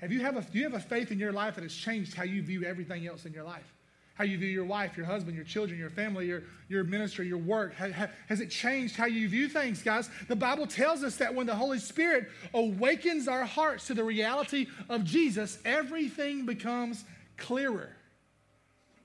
Have 0.00 0.12
you 0.12 0.20
have 0.20 0.36
a, 0.36 0.42
do 0.42 0.56
you 0.56 0.62
have 0.62 0.74
a 0.74 0.78
faith 0.78 1.10
in 1.10 1.18
your 1.18 1.32
life 1.32 1.56
that 1.56 1.64
has 1.64 1.74
changed 1.74 2.14
how 2.14 2.22
you 2.22 2.42
view 2.42 2.62
everything 2.62 3.08
else 3.08 3.26
in 3.26 3.32
your 3.32 3.42
life? 3.42 3.72
how 4.14 4.24
you 4.24 4.38
view 4.38 4.48
your 4.48 4.64
wife, 4.64 4.96
your 4.96 5.04
husband, 5.04 5.36
your 5.36 5.44
children, 5.44 5.78
your 5.78 5.90
family, 5.90 6.26
your, 6.26 6.42
your 6.70 6.84
ministry, 6.84 7.28
your 7.28 7.36
work? 7.36 7.74
Has 7.74 8.40
it 8.40 8.50
changed 8.50 8.96
how 8.96 9.04
you 9.04 9.28
view 9.28 9.46
things, 9.46 9.82
guys? 9.82 10.08
The 10.28 10.34
Bible 10.34 10.66
tells 10.66 11.04
us 11.04 11.16
that 11.16 11.34
when 11.34 11.46
the 11.46 11.54
Holy 11.54 11.78
Spirit 11.78 12.30
awakens 12.54 13.28
our 13.28 13.44
hearts 13.44 13.86
to 13.88 13.94
the 13.94 14.02
reality 14.02 14.68
of 14.88 15.04
Jesus, 15.04 15.58
everything 15.66 16.46
becomes 16.46 17.04
clearer. 17.36 17.95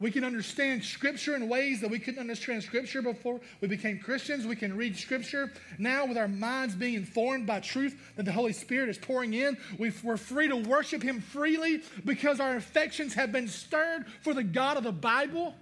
We 0.02 0.10
can 0.10 0.24
understand 0.24 0.84
Scripture 0.84 1.36
in 1.36 1.48
ways 1.48 1.80
that 1.82 1.90
we 1.92 2.00
couldn't 2.00 2.20
understand 2.20 2.64
Scripture 2.64 3.04
before 3.04 3.40
we 3.62 3.68
became 3.68 4.00
Christians. 4.00 4.48
We 4.48 4.56
can 4.56 4.76
read 4.76 4.98
Scripture 4.98 5.54
now 5.78 6.08
with 6.08 6.18
our 6.18 6.28
minds 6.28 6.74
being 6.74 6.96
informed 6.96 7.46
by 7.46 7.60
truth 7.60 7.96
that 8.16 8.26
the 8.26 8.32
Holy 8.32 8.52
Spirit 8.52 8.90
is 8.90 8.98
pouring 8.98 9.36
in. 9.36 9.56
we 9.78 9.94
are 10.08 10.18
free 10.18 10.48
to 10.48 10.56
worship 10.56 11.04
Him 11.04 11.22
freely 11.22 11.84
because 12.04 12.40
our 12.40 12.56
affections 12.56 13.14
have 13.14 13.32
been 13.32 13.48
stirred 13.48 14.08
for 14.24 14.34
the 14.34 14.44
God 14.44 14.76
of 14.76 14.84
the 14.84 14.92
Bible. 14.92 15.54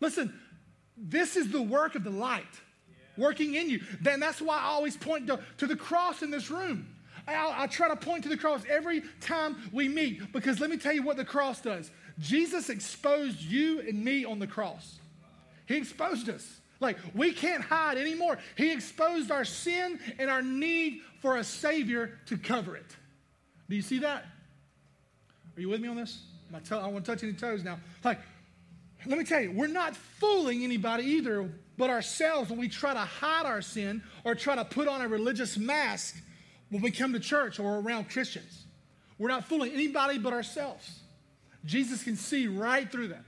Listen, 0.00 0.32
this 0.96 1.36
is 1.36 1.50
the 1.52 1.62
work 1.62 1.96
of 1.96 2.02
the 2.02 2.10
light 2.10 2.44
working 3.18 3.56
in 3.56 3.68
you. 3.68 3.82
Then 4.00 4.20
that's 4.20 4.40
why 4.40 4.56
I 4.56 4.68
always 4.68 4.96
point 4.96 5.26
to, 5.26 5.38
to 5.58 5.66
the 5.66 5.76
cross 5.76 6.22
in 6.22 6.30
this 6.30 6.50
room. 6.50 6.88
I, 7.26 7.64
I 7.64 7.66
try 7.66 7.88
to 7.88 7.96
point 7.96 8.22
to 8.24 8.28
the 8.28 8.36
cross 8.36 8.62
every 8.68 9.02
time 9.20 9.56
we 9.72 9.88
meet 9.88 10.32
because 10.32 10.60
let 10.60 10.70
me 10.70 10.76
tell 10.76 10.92
you 10.92 11.02
what 11.02 11.16
the 11.16 11.24
cross 11.24 11.60
does. 11.60 11.90
Jesus 12.18 12.70
exposed 12.70 13.40
you 13.40 13.80
and 13.80 14.04
me 14.04 14.24
on 14.24 14.38
the 14.38 14.46
cross. 14.46 14.98
He 15.66 15.76
exposed 15.76 16.28
us. 16.28 16.60
Like, 16.80 16.98
we 17.14 17.32
can't 17.32 17.62
hide 17.62 17.96
anymore. 17.96 18.38
He 18.56 18.72
exposed 18.72 19.30
our 19.30 19.44
sin 19.44 19.98
and 20.18 20.30
our 20.30 20.42
need 20.42 21.00
for 21.20 21.38
a 21.38 21.44
Savior 21.44 22.18
to 22.26 22.36
cover 22.36 22.76
it. 22.76 22.96
Do 23.68 23.76
you 23.76 23.82
see 23.82 24.00
that? 24.00 24.26
Are 25.56 25.60
you 25.60 25.68
with 25.68 25.80
me 25.80 25.88
on 25.88 25.96
this? 25.96 26.20
I, 26.70 26.86
want 26.86 27.04
to 27.04 27.10
touch 27.10 27.24
any 27.24 27.32
toes 27.32 27.64
now. 27.64 27.78
Like, 28.04 28.20
let 29.06 29.18
me 29.18 29.24
tell 29.24 29.40
you, 29.40 29.50
we're 29.50 29.66
not 29.66 29.96
fooling 29.96 30.62
anybody 30.62 31.04
either 31.04 31.48
but 31.76 31.90
ourselves 31.90 32.50
when 32.50 32.58
we 32.58 32.68
try 32.68 32.92
to 32.92 33.00
hide 33.00 33.46
our 33.46 33.60
sin 33.60 34.02
or 34.24 34.34
try 34.34 34.54
to 34.54 34.64
put 34.64 34.86
on 34.86 35.00
a 35.00 35.08
religious 35.08 35.58
mask 35.58 36.16
when 36.70 36.82
we 36.82 36.90
come 36.90 37.12
to 37.12 37.20
church 37.20 37.58
or 37.58 37.78
around 37.80 38.08
Christians. 38.08 38.66
We're 39.18 39.28
not 39.28 39.44
fooling 39.44 39.72
anybody 39.72 40.18
but 40.18 40.32
ourselves. 40.32 41.00
Jesus 41.64 42.02
can 42.02 42.16
see 42.16 42.46
right 42.46 42.90
through 42.90 43.08
that. 43.08 43.24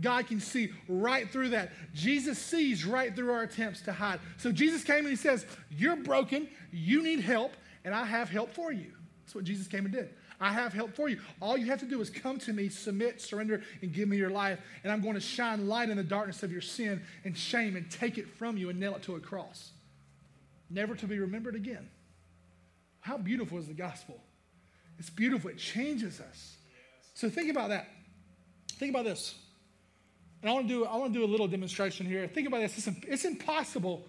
God 0.00 0.26
can 0.28 0.40
see 0.40 0.72
right 0.88 1.28
through 1.30 1.50
that. 1.50 1.72
Jesus 1.92 2.38
sees 2.38 2.84
right 2.84 3.14
through 3.14 3.32
our 3.32 3.42
attempts 3.42 3.80
to 3.82 3.92
hide. 3.92 4.20
So 4.36 4.52
Jesus 4.52 4.84
came 4.84 5.00
and 5.00 5.08
he 5.08 5.16
says, 5.16 5.44
You're 5.70 5.96
broken, 5.96 6.48
you 6.70 7.02
need 7.02 7.20
help, 7.20 7.56
and 7.84 7.94
I 7.94 8.04
have 8.04 8.28
help 8.28 8.52
for 8.52 8.72
you. 8.72 8.92
That's 9.24 9.34
what 9.34 9.44
Jesus 9.44 9.66
came 9.66 9.84
and 9.84 9.92
did. 9.92 10.10
I 10.40 10.52
have 10.52 10.72
help 10.72 10.94
for 10.94 11.08
you. 11.08 11.18
All 11.40 11.56
you 11.56 11.66
have 11.66 11.80
to 11.80 11.86
do 11.86 12.00
is 12.00 12.10
come 12.10 12.38
to 12.40 12.52
me, 12.52 12.68
submit, 12.68 13.20
surrender, 13.20 13.62
and 13.82 13.92
give 13.92 14.08
me 14.08 14.16
your 14.16 14.30
life, 14.30 14.60
and 14.84 14.92
I'm 14.92 15.00
going 15.00 15.14
to 15.14 15.20
shine 15.20 15.66
light 15.66 15.90
in 15.90 15.96
the 15.96 16.04
darkness 16.04 16.44
of 16.44 16.52
your 16.52 16.60
sin 16.60 17.02
and 17.24 17.36
shame 17.36 17.74
and 17.74 17.90
take 17.90 18.18
it 18.18 18.28
from 18.36 18.56
you 18.56 18.70
and 18.70 18.78
nail 18.78 18.94
it 18.94 19.02
to 19.02 19.16
a 19.16 19.20
cross. 19.20 19.70
Never 20.70 20.94
to 20.94 21.06
be 21.06 21.18
remembered 21.18 21.56
again. 21.56 21.88
How 23.00 23.16
beautiful 23.16 23.58
is 23.58 23.66
the 23.66 23.74
gospel? 23.74 24.20
It's 24.98 25.10
beautiful. 25.10 25.50
It 25.50 25.58
changes 25.58 26.20
us. 26.20 26.57
So 27.18 27.28
think 27.28 27.50
about 27.50 27.70
that. 27.70 27.88
Think 28.74 28.90
about 28.90 29.04
this. 29.04 29.34
And 30.40 30.48
I 30.48 30.54
want 30.54 30.68
to 30.68 30.72
do, 30.72 30.84
I 30.84 30.96
want 30.98 31.12
to 31.12 31.18
do 31.18 31.24
a 31.24 31.26
little 31.26 31.48
demonstration 31.48 32.06
here. 32.06 32.28
Think 32.28 32.46
about 32.46 32.60
this. 32.60 32.78
It's, 32.78 32.96
it's 33.08 33.24
impossible. 33.24 34.06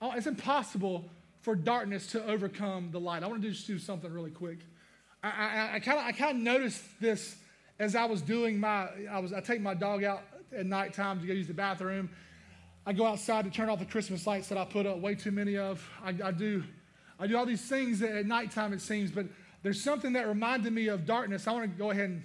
Uh, 0.00 0.12
it's 0.14 0.28
impossible 0.28 1.10
for 1.40 1.56
darkness 1.56 2.06
to 2.12 2.24
overcome 2.24 2.90
the 2.92 3.00
light. 3.00 3.24
I 3.24 3.26
want 3.26 3.42
to 3.42 3.50
just 3.50 3.66
do 3.66 3.76
something 3.80 4.08
really 4.12 4.30
quick. 4.30 4.58
I 5.24 5.80
kind 5.84 5.98
of 5.98 6.04
I 6.04 6.12
kind 6.12 6.36
of 6.36 6.42
noticed 6.44 6.84
this 7.00 7.34
as 7.80 7.96
I 7.96 8.04
was 8.04 8.22
doing 8.22 8.60
my 8.60 8.88
I 9.10 9.18
was 9.18 9.32
I 9.32 9.40
take 9.40 9.60
my 9.60 9.74
dog 9.74 10.04
out 10.04 10.22
at 10.56 10.64
nighttime 10.64 11.20
to 11.22 11.26
go 11.26 11.32
use 11.32 11.48
the 11.48 11.54
bathroom. 11.54 12.08
I 12.86 12.92
go 12.92 13.04
outside 13.04 13.46
to 13.46 13.50
turn 13.50 13.68
off 13.68 13.80
the 13.80 13.84
Christmas 13.84 14.28
lights 14.28 14.48
that 14.50 14.58
I 14.58 14.64
put 14.64 14.86
up 14.86 14.98
way 14.98 15.16
too 15.16 15.32
many 15.32 15.56
of. 15.56 15.84
I, 16.04 16.14
I 16.22 16.30
do 16.30 16.62
I 17.18 17.26
do 17.26 17.36
all 17.36 17.46
these 17.46 17.62
things 17.68 18.00
at 18.00 18.26
nighttime 18.26 18.72
it 18.72 18.80
seems, 18.80 19.10
but 19.10 19.26
there's 19.64 19.82
something 19.82 20.12
that 20.12 20.28
reminded 20.28 20.72
me 20.72 20.86
of 20.86 21.04
darkness. 21.04 21.48
I 21.48 21.52
want 21.52 21.64
to 21.72 21.78
go 21.78 21.90
ahead 21.90 22.10
and 22.10 22.22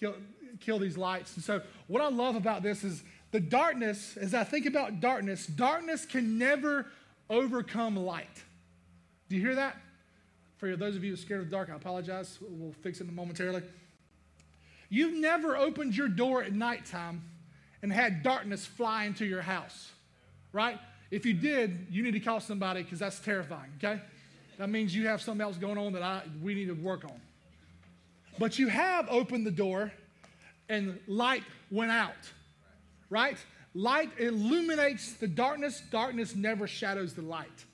kill, 0.00 0.14
kill 0.58 0.78
these 0.78 0.96
lights. 0.96 1.36
And 1.36 1.44
so, 1.44 1.62
what 1.86 2.02
I 2.02 2.08
love 2.08 2.34
about 2.34 2.62
this 2.62 2.82
is 2.82 3.02
the 3.30 3.40
darkness, 3.40 4.16
as 4.16 4.34
I 4.34 4.42
think 4.42 4.66
about 4.66 5.00
darkness, 5.00 5.46
darkness 5.46 6.04
can 6.04 6.38
never 6.38 6.86
overcome 7.28 7.96
light. 7.96 8.42
Do 9.28 9.36
you 9.36 9.42
hear 9.42 9.54
that? 9.54 9.76
For 10.56 10.74
those 10.76 10.96
of 10.96 11.04
you 11.04 11.14
scared 11.16 11.40
of 11.40 11.46
the 11.46 11.56
dark, 11.56 11.70
I 11.70 11.76
apologize. 11.76 12.38
We'll 12.42 12.72
fix 12.82 13.00
it 13.00 13.10
momentarily. 13.12 13.62
You've 14.88 15.14
never 15.14 15.56
opened 15.56 15.96
your 15.96 16.08
door 16.08 16.42
at 16.42 16.52
nighttime 16.52 17.22
and 17.82 17.92
had 17.92 18.22
darkness 18.22 18.66
fly 18.66 19.04
into 19.04 19.24
your 19.24 19.40
house, 19.40 19.92
right? 20.52 20.78
If 21.10 21.24
you 21.24 21.32
did, 21.32 21.86
you 21.90 22.02
need 22.02 22.12
to 22.12 22.20
call 22.20 22.40
somebody 22.40 22.82
because 22.82 22.98
that's 22.98 23.20
terrifying, 23.20 23.70
okay? 23.78 24.02
That 24.58 24.68
means 24.68 24.94
you 24.94 25.06
have 25.06 25.22
something 25.22 25.40
else 25.40 25.56
going 25.56 25.78
on 25.78 25.92
that 25.94 26.02
I, 26.02 26.22
we 26.42 26.54
need 26.54 26.66
to 26.66 26.74
work 26.74 27.04
on. 27.04 27.20
But 28.38 28.58
you 28.58 28.68
have 28.68 29.06
opened 29.10 29.46
the 29.46 29.50
door 29.50 29.92
and 30.68 30.98
light 31.06 31.42
went 31.70 31.90
out, 31.90 32.14
right? 33.08 33.36
Light 33.74 34.10
illuminates 34.18 35.14
the 35.14 35.28
darkness, 35.28 35.82
darkness 35.90 36.34
never 36.34 36.66
shadows 36.66 37.14
the 37.14 37.22
light. 37.22 37.64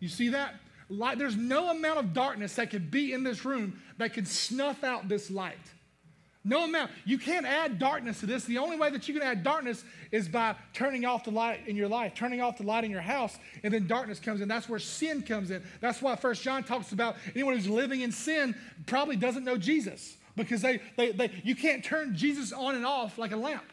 You 0.00 0.08
see 0.08 0.28
that? 0.30 0.54
Light, 0.88 1.18
there's 1.18 1.36
no 1.36 1.70
amount 1.70 1.98
of 1.98 2.14
darkness 2.14 2.54
that 2.54 2.70
could 2.70 2.90
be 2.90 3.12
in 3.12 3.22
this 3.22 3.44
room 3.44 3.80
that 3.98 4.14
could 4.14 4.26
snuff 4.26 4.84
out 4.84 5.08
this 5.08 5.30
light. 5.30 5.58
No 6.44 6.64
amount. 6.64 6.90
You 7.04 7.18
can't 7.18 7.44
add 7.44 7.78
darkness 7.78 8.20
to 8.20 8.26
this. 8.26 8.44
The 8.44 8.58
only 8.58 8.78
way 8.78 8.90
that 8.90 9.08
you 9.08 9.14
can 9.14 9.22
add 9.22 9.42
darkness 9.42 9.84
is 10.12 10.28
by 10.28 10.54
turning 10.72 11.04
off 11.04 11.24
the 11.24 11.30
light 11.30 11.66
in 11.66 11.76
your 11.76 11.88
life, 11.88 12.14
turning 12.14 12.40
off 12.40 12.58
the 12.58 12.64
light 12.64 12.84
in 12.84 12.90
your 12.90 13.00
house, 13.00 13.36
and 13.62 13.74
then 13.74 13.86
darkness 13.86 14.20
comes 14.20 14.40
in. 14.40 14.48
That's 14.48 14.68
where 14.68 14.78
sin 14.78 15.22
comes 15.22 15.50
in. 15.50 15.62
That's 15.80 16.00
why 16.00 16.16
First 16.16 16.42
John 16.42 16.62
talks 16.62 16.92
about 16.92 17.16
anyone 17.34 17.54
who's 17.54 17.68
living 17.68 18.00
in 18.00 18.12
sin 18.12 18.54
probably 18.86 19.16
doesn't 19.16 19.44
know 19.44 19.58
Jesus 19.58 20.16
because 20.36 20.62
they, 20.62 20.80
they, 20.96 21.12
they, 21.12 21.30
you 21.44 21.56
can't 21.56 21.84
turn 21.84 22.16
Jesus 22.16 22.52
on 22.52 22.76
and 22.76 22.86
off 22.86 23.18
like 23.18 23.32
a 23.32 23.36
lamp. 23.36 23.64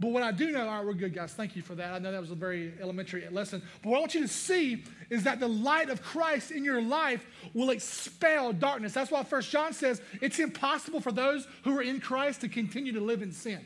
But 0.00 0.10
what 0.10 0.24
I 0.24 0.32
do 0.32 0.50
know, 0.50 0.66
all 0.66 0.78
right, 0.78 0.84
we're 0.84 0.92
good, 0.92 1.14
guys. 1.14 1.34
Thank 1.34 1.54
you 1.54 1.62
for 1.62 1.76
that. 1.76 1.94
I 1.94 1.98
know 2.00 2.10
that 2.10 2.20
was 2.20 2.32
a 2.32 2.34
very 2.34 2.74
elementary 2.80 3.26
lesson. 3.30 3.62
But 3.80 3.90
what 3.90 3.96
I 3.98 4.00
want 4.00 4.14
you 4.14 4.22
to 4.22 4.28
see 4.28 4.84
is 5.08 5.22
that 5.22 5.38
the 5.38 5.48
light 5.48 5.88
of 5.88 6.02
Christ 6.02 6.50
in 6.50 6.64
your 6.64 6.82
life 6.82 7.24
will 7.54 7.70
expel 7.70 8.52
darkness. 8.52 8.92
That's 8.92 9.12
why 9.12 9.22
First 9.22 9.50
John 9.50 9.72
says 9.72 10.02
it's 10.20 10.40
impossible 10.40 11.00
for 11.00 11.12
those 11.12 11.46
who 11.62 11.78
are 11.78 11.82
in 11.82 12.00
Christ 12.00 12.40
to 12.40 12.48
continue 12.48 12.92
to 12.92 13.00
live 13.00 13.22
in 13.22 13.30
sin. 13.30 13.64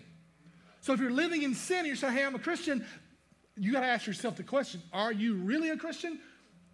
So 0.82 0.92
if 0.92 1.00
you're 1.00 1.10
living 1.10 1.42
in 1.42 1.54
sin 1.54 1.78
and 1.78 1.86
you're 1.86 1.96
saying, 1.96 2.14
hey, 2.14 2.24
I'm 2.24 2.34
a 2.34 2.38
Christian, 2.38 2.84
you 3.56 3.72
got 3.72 3.80
to 3.80 3.86
ask 3.86 4.06
yourself 4.06 4.36
the 4.36 4.42
question 4.42 4.82
are 4.92 5.12
you 5.12 5.34
really 5.34 5.70
a 5.70 5.76
Christian 5.76 6.20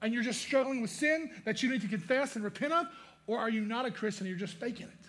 and 0.02 0.12
you're 0.12 0.22
just 0.22 0.40
struggling 0.40 0.82
with 0.82 0.90
sin 0.90 1.30
that 1.44 1.62
you 1.62 1.70
need 1.70 1.80
to 1.80 1.88
confess 1.88 2.34
and 2.34 2.44
repent 2.44 2.72
of? 2.72 2.86
Or 3.26 3.38
are 3.38 3.48
you 3.48 3.62
not 3.62 3.86
a 3.86 3.90
Christian 3.90 4.26
and 4.26 4.36
you're 4.36 4.46
just 4.46 4.58
faking 4.58 4.88
it? 4.88 5.03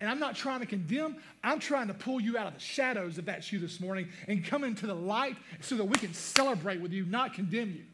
And 0.00 0.08
I'm 0.08 0.20
not 0.20 0.36
trying 0.36 0.60
to 0.60 0.66
condemn, 0.66 1.16
I'm 1.42 1.58
trying 1.58 1.88
to 1.88 1.94
pull 1.94 2.20
you 2.20 2.38
out 2.38 2.46
of 2.46 2.54
the 2.54 2.60
shadows 2.60 3.18
if 3.18 3.24
that's 3.24 3.52
you 3.52 3.58
this 3.58 3.80
morning 3.80 4.08
and 4.28 4.44
come 4.44 4.62
into 4.62 4.86
the 4.86 4.94
light 4.94 5.36
so 5.60 5.76
that 5.76 5.84
we 5.84 5.96
can 5.96 6.14
celebrate 6.14 6.80
with 6.80 6.92
you, 6.92 7.04
not 7.04 7.34
condemn 7.34 7.70
you. 7.70 7.84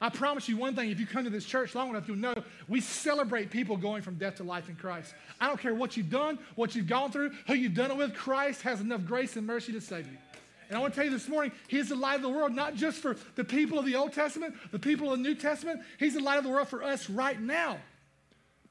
I 0.00 0.08
promise 0.08 0.48
you 0.48 0.56
one 0.56 0.74
thing 0.74 0.90
if 0.90 0.98
you 0.98 1.06
come 1.06 1.24
to 1.24 1.30
this 1.30 1.44
church 1.44 1.76
long 1.76 1.90
enough, 1.90 2.08
you'll 2.08 2.16
know 2.16 2.34
we 2.68 2.80
celebrate 2.80 3.50
people 3.50 3.76
going 3.76 4.02
from 4.02 4.16
death 4.16 4.36
to 4.36 4.44
life 4.44 4.68
in 4.68 4.74
Christ. 4.74 5.14
I 5.40 5.46
don't 5.46 5.60
care 5.60 5.74
what 5.74 5.96
you've 5.96 6.10
done, 6.10 6.40
what 6.56 6.74
you've 6.74 6.88
gone 6.88 7.12
through, 7.12 7.30
who 7.46 7.54
you've 7.54 7.74
done 7.74 7.92
it 7.92 7.96
with, 7.96 8.14
Christ 8.14 8.62
has 8.62 8.80
enough 8.80 9.04
grace 9.04 9.36
and 9.36 9.46
mercy 9.46 9.72
to 9.72 9.80
save 9.80 10.06
you. 10.06 10.18
And 10.68 10.76
I 10.76 10.80
want 10.80 10.94
to 10.94 10.96
tell 10.96 11.04
you 11.04 11.10
this 11.10 11.28
morning, 11.28 11.52
He's 11.68 11.90
the 11.90 11.94
light 11.94 12.16
of 12.16 12.22
the 12.22 12.30
world, 12.30 12.52
not 12.52 12.74
just 12.74 12.98
for 12.98 13.16
the 13.36 13.44
people 13.44 13.78
of 13.78 13.84
the 13.84 13.94
Old 13.94 14.12
Testament, 14.12 14.54
the 14.72 14.78
people 14.78 15.12
of 15.12 15.18
the 15.18 15.22
New 15.22 15.34
Testament. 15.36 15.82
He's 15.98 16.14
the 16.14 16.20
light 16.20 16.38
of 16.38 16.44
the 16.44 16.50
world 16.50 16.68
for 16.68 16.82
us 16.82 17.08
right 17.08 17.40
now. 17.40 17.78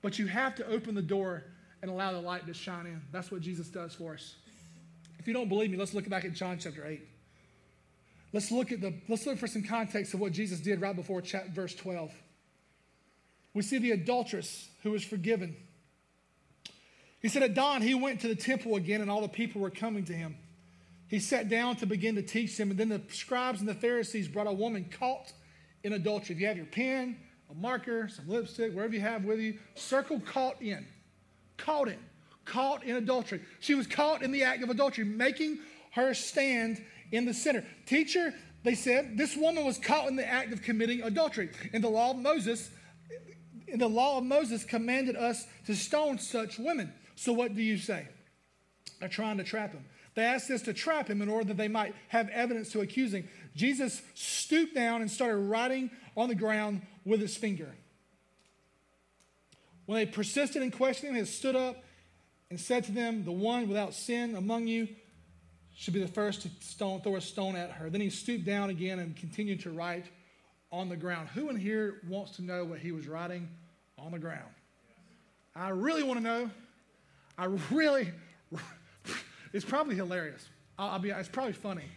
But 0.01 0.19
you 0.19 0.27
have 0.27 0.55
to 0.55 0.67
open 0.67 0.95
the 0.95 1.01
door 1.01 1.43
and 1.81 1.89
allow 1.89 2.11
the 2.11 2.21
light 2.21 2.45
to 2.47 2.53
shine 2.53 2.85
in. 2.85 3.01
That's 3.11 3.31
what 3.31 3.41
Jesus 3.41 3.67
does 3.67 3.95
for 3.95 4.13
us. 4.13 4.35
If 5.19 5.27
you 5.27 5.33
don't 5.33 5.49
believe 5.49 5.71
me, 5.71 5.77
let's 5.77 5.93
look 5.93 6.07
back 6.09 6.25
at 6.25 6.33
John 6.33 6.57
chapter 6.59 6.85
8. 6.85 7.01
Let's 8.33 8.51
look 8.51 8.71
at 8.71 8.81
the 8.81 8.93
let's 9.09 9.25
look 9.25 9.37
for 9.37 9.47
some 9.47 9.63
context 9.63 10.13
of 10.13 10.19
what 10.19 10.31
Jesus 10.31 10.59
did 10.59 10.81
right 10.81 10.95
before 10.95 11.21
chapter, 11.21 11.51
verse 11.51 11.75
12. 11.75 12.11
We 13.53 13.61
see 13.61 13.77
the 13.77 13.91
adulteress 13.91 14.69
who 14.83 14.91
was 14.91 15.03
forgiven. 15.03 15.55
He 17.21 17.27
said 17.27 17.43
at 17.43 17.53
dawn 17.53 17.81
he 17.81 17.93
went 17.93 18.21
to 18.21 18.27
the 18.27 18.35
temple 18.35 18.77
again 18.77 19.01
and 19.01 19.11
all 19.11 19.21
the 19.21 19.27
people 19.27 19.61
were 19.61 19.69
coming 19.69 20.05
to 20.05 20.13
him. 20.13 20.37
He 21.07 21.19
sat 21.19 21.49
down 21.49 21.75
to 21.77 21.85
begin 21.85 22.15
to 22.15 22.21
teach 22.21 22.55
them 22.57 22.71
and 22.71 22.79
then 22.79 22.89
the 22.89 23.01
scribes 23.09 23.59
and 23.59 23.67
the 23.67 23.75
Pharisees 23.75 24.29
brought 24.29 24.47
a 24.47 24.53
woman 24.53 24.85
caught 24.97 25.33
in 25.83 25.91
adultery. 25.91 26.35
If 26.35 26.41
you 26.41 26.47
have 26.47 26.57
your 26.57 26.65
pen, 26.65 27.17
a 27.51 27.53
marker, 27.53 28.07
some 28.07 28.29
lipstick, 28.29 28.73
wherever 28.73 28.93
you 28.93 29.01
have 29.01 29.25
with 29.25 29.39
you, 29.39 29.59
circle 29.75 30.21
caught 30.21 30.61
in 30.61 30.87
caught 31.61 31.87
in, 31.87 31.97
caught 32.45 32.83
in 32.83 32.95
adultery. 32.95 33.41
She 33.59 33.75
was 33.75 33.87
caught 33.87 34.21
in 34.21 34.31
the 34.31 34.43
act 34.43 34.63
of 34.63 34.69
adultery, 34.69 35.05
making 35.05 35.59
her 35.91 36.13
stand 36.13 36.83
in 37.11 37.25
the 37.25 37.33
center. 37.33 37.63
Teacher, 37.85 38.33
they 38.63 38.75
said, 38.75 39.17
this 39.17 39.35
woman 39.35 39.65
was 39.65 39.77
caught 39.77 40.07
in 40.07 40.15
the 40.15 40.27
act 40.27 40.51
of 40.53 40.61
committing 40.61 41.01
adultery. 41.01 41.49
In 41.73 41.81
the 41.81 41.89
law 41.89 42.11
of 42.11 42.17
Moses, 42.17 42.69
in 43.67 43.79
the 43.79 43.89
law 43.89 44.17
of 44.17 44.23
Moses 44.23 44.63
commanded 44.63 45.15
us 45.15 45.45
to 45.65 45.75
stone 45.75 46.19
such 46.19 46.59
women. 46.59 46.93
So 47.15 47.33
what 47.33 47.55
do 47.55 47.61
you 47.61 47.77
say? 47.77 48.07
They're 48.99 49.09
trying 49.09 49.37
to 49.37 49.43
trap 49.43 49.73
him. 49.73 49.85
They 50.13 50.23
asked 50.23 50.49
this 50.49 50.61
to 50.63 50.73
trap 50.73 51.07
him 51.09 51.21
in 51.21 51.29
order 51.29 51.45
that 51.45 51.57
they 51.57 51.69
might 51.69 51.95
have 52.09 52.27
evidence 52.29 52.71
to 52.73 52.81
accuse 52.81 53.13
him. 53.13 53.27
Jesus 53.55 54.01
stooped 54.13 54.75
down 54.75 55.01
and 55.01 55.09
started 55.09 55.37
writing 55.37 55.89
on 56.17 56.27
the 56.27 56.35
ground 56.35 56.81
with 57.05 57.21
his 57.21 57.37
finger. 57.37 57.73
When 59.91 59.99
they 59.99 60.09
persisted 60.09 60.61
in 60.61 60.71
questioning 60.71 61.15
him, 61.15 61.25
he 61.25 61.29
stood 61.29 61.53
up 61.53 61.83
and 62.49 62.57
said 62.57 62.85
to 62.85 62.93
them, 62.93 63.25
The 63.25 63.31
one 63.33 63.67
without 63.67 63.93
sin 63.93 64.37
among 64.37 64.67
you 64.67 64.87
should 65.75 65.93
be 65.93 65.99
the 65.99 66.07
first 66.07 66.43
to 66.43 66.49
stone, 66.61 67.01
throw 67.01 67.17
a 67.17 67.21
stone 67.21 67.57
at 67.57 67.71
her. 67.71 67.89
Then 67.89 67.99
he 67.99 68.09
stooped 68.09 68.45
down 68.45 68.69
again 68.69 68.99
and 68.99 69.13
continued 69.17 69.59
to 69.63 69.69
write 69.69 70.05
on 70.71 70.87
the 70.87 70.95
ground. 70.95 71.27
Who 71.33 71.49
in 71.49 71.57
here 71.57 71.99
wants 72.07 72.37
to 72.37 72.41
know 72.41 72.63
what 72.63 72.79
he 72.79 72.93
was 72.93 73.05
writing 73.05 73.49
on 73.97 74.13
the 74.13 74.17
ground? 74.17 74.47
I 75.57 75.71
really 75.71 76.03
want 76.03 76.19
to 76.19 76.23
know. 76.23 76.49
I 77.37 77.47
really, 77.69 78.11
it's 79.51 79.65
probably 79.65 79.97
hilarious. 79.97 80.47
I'll, 80.79 80.91
I'll 80.91 80.99
be, 80.99 81.09
it's 81.09 81.27
probably 81.27 81.51
funny, 81.51 81.89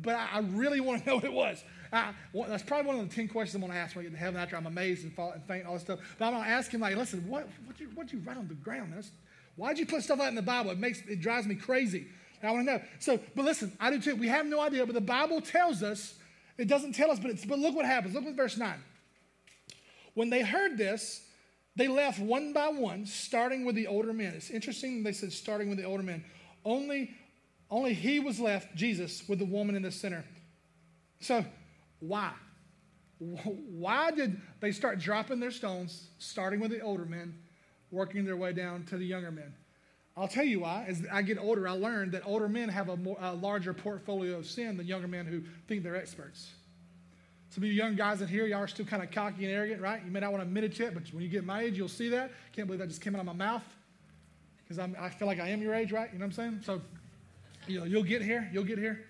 but 0.00 0.14
I, 0.14 0.28
I 0.34 0.38
really 0.50 0.78
want 0.78 1.02
to 1.02 1.06
know 1.08 1.16
what 1.16 1.24
it 1.24 1.32
was. 1.32 1.64
I, 1.92 2.14
well, 2.32 2.48
that's 2.48 2.62
probably 2.62 2.86
one 2.86 2.98
of 3.00 3.08
the 3.08 3.14
10 3.14 3.28
questions 3.28 3.54
I'm 3.54 3.60
going 3.60 3.72
to 3.72 3.78
ask 3.78 3.94
when 3.94 4.06
I 4.06 4.08
get 4.08 4.14
to 4.14 4.18
heaven 4.18 4.40
after 4.40 4.56
I'm 4.56 4.66
amazed 4.66 5.04
and, 5.04 5.12
fall, 5.12 5.32
and 5.32 5.44
faint, 5.44 5.66
all 5.66 5.74
this 5.74 5.82
stuff. 5.82 5.98
But 6.18 6.26
I'm 6.26 6.32
going 6.32 6.44
to 6.44 6.50
ask 6.50 6.70
him, 6.70 6.80
like, 6.80 6.96
listen, 6.96 7.28
what, 7.28 7.48
what 7.66 7.78
you, 7.78 7.88
you 8.10 8.24
write 8.24 8.38
on 8.38 8.48
the 8.48 8.54
ground? 8.54 8.92
That's, 8.94 9.10
why'd 9.56 9.78
you 9.78 9.84
put 9.84 10.02
stuff 10.02 10.18
like 10.18 10.26
that 10.26 10.30
in 10.30 10.34
the 10.36 10.42
Bible? 10.42 10.70
It 10.70 10.78
makes, 10.78 11.02
it 11.02 11.20
drives 11.20 11.46
me 11.46 11.54
crazy. 11.54 12.06
I 12.42 12.50
want 12.50 12.66
to 12.66 12.72
know. 12.72 12.82
So, 12.98 13.20
but 13.36 13.44
listen, 13.44 13.72
I 13.78 13.90
do 13.90 14.00
too. 14.00 14.16
We 14.16 14.28
have 14.28 14.46
no 14.46 14.60
idea, 14.60 14.84
but 14.84 14.94
the 14.94 15.00
Bible 15.00 15.40
tells 15.40 15.82
us, 15.82 16.14
it 16.58 16.66
doesn't 16.66 16.94
tell 16.94 17.10
us, 17.10 17.18
but, 17.18 17.30
it's, 17.30 17.44
but 17.44 17.58
look 17.58 17.74
what 17.74 17.84
happens. 17.84 18.14
Look 18.14 18.24
at 18.24 18.34
verse 18.34 18.56
9. 18.56 18.74
When 20.14 20.30
they 20.30 20.42
heard 20.42 20.76
this, 20.76 21.24
they 21.76 21.88
left 21.88 22.18
one 22.18 22.52
by 22.52 22.68
one, 22.68 23.06
starting 23.06 23.64
with 23.64 23.74
the 23.74 23.86
older 23.86 24.12
men. 24.12 24.34
It's 24.34 24.50
interesting 24.50 25.02
they 25.02 25.12
said 25.12 25.32
starting 25.32 25.68
with 25.68 25.78
the 25.78 25.84
older 25.84 26.02
men. 26.02 26.24
Only, 26.64 27.14
only 27.70 27.94
he 27.94 28.20
was 28.20 28.40
left, 28.40 28.74
Jesus, 28.74 29.22
with 29.28 29.38
the 29.38 29.44
woman 29.44 29.74
in 29.74 29.82
the 29.82 29.90
center. 29.90 30.24
So, 31.20 31.44
why? 32.02 32.32
Why 33.18 34.10
did 34.10 34.40
they 34.60 34.72
start 34.72 34.98
dropping 34.98 35.38
their 35.38 35.52
stones, 35.52 36.08
starting 36.18 36.58
with 36.58 36.72
the 36.72 36.80
older 36.80 37.04
men, 37.04 37.38
working 37.92 38.24
their 38.24 38.36
way 38.36 38.52
down 38.52 38.84
to 38.86 38.96
the 38.96 39.04
younger 39.04 39.30
men? 39.30 39.54
I'll 40.16 40.28
tell 40.28 40.44
you 40.44 40.60
why. 40.60 40.84
As 40.88 41.02
I 41.10 41.22
get 41.22 41.38
older, 41.38 41.66
I 41.68 41.72
learned 41.72 42.12
that 42.12 42.22
older 42.26 42.48
men 42.48 42.68
have 42.68 42.88
a, 42.88 42.96
more, 42.96 43.16
a 43.20 43.32
larger 43.32 43.72
portfolio 43.72 44.36
of 44.38 44.46
sin 44.46 44.76
than 44.76 44.86
younger 44.86 45.06
men 45.06 45.26
who 45.26 45.42
think 45.68 45.84
they're 45.84 45.96
experts. 45.96 46.50
Some 47.50 47.62
of 47.62 47.68
you 47.68 47.74
young 47.74 47.94
guys 47.94 48.20
in 48.20 48.28
here, 48.28 48.46
y'all 48.46 48.58
are 48.60 48.66
still 48.66 48.84
kind 48.84 49.02
of 49.02 49.10
cocky 49.10 49.44
and 49.44 49.54
arrogant, 49.54 49.80
right? 49.80 50.02
You 50.04 50.10
may 50.10 50.20
not 50.20 50.32
want 50.32 50.42
to 50.42 50.48
admit 50.48 50.64
it 50.64 50.78
yet, 50.78 50.92
but 50.92 51.04
when 51.12 51.22
you 51.22 51.28
get 51.28 51.44
my 51.44 51.62
age, 51.62 51.76
you'll 51.78 51.88
see 51.88 52.08
that. 52.08 52.32
Can't 52.52 52.66
believe 52.66 52.80
that 52.80 52.88
just 52.88 53.00
came 53.00 53.14
out 53.14 53.20
of 53.20 53.26
my 53.26 53.32
mouth 53.32 53.62
because 54.64 54.78
I 54.78 55.10
feel 55.10 55.28
like 55.28 55.38
I 55.38 55.48
am 55.48 55.62
your 55.62 55.74
age, 55.74 55.92
right? 55.92 56.10
You 56.12 56.18
know 56.18 56.26
what 56.26 56.38
I'm 56.38 56.60
saying? 56.60 56.60
So, 56.64 56.80
you 57.68 57.78
know, 57.78 57.84
you'll 57.84 58.02
get 58.02 58.22
here. 58.22 58.50
You'll 58.52 58.64
get 58.64 58.78
here. 58.78 59.04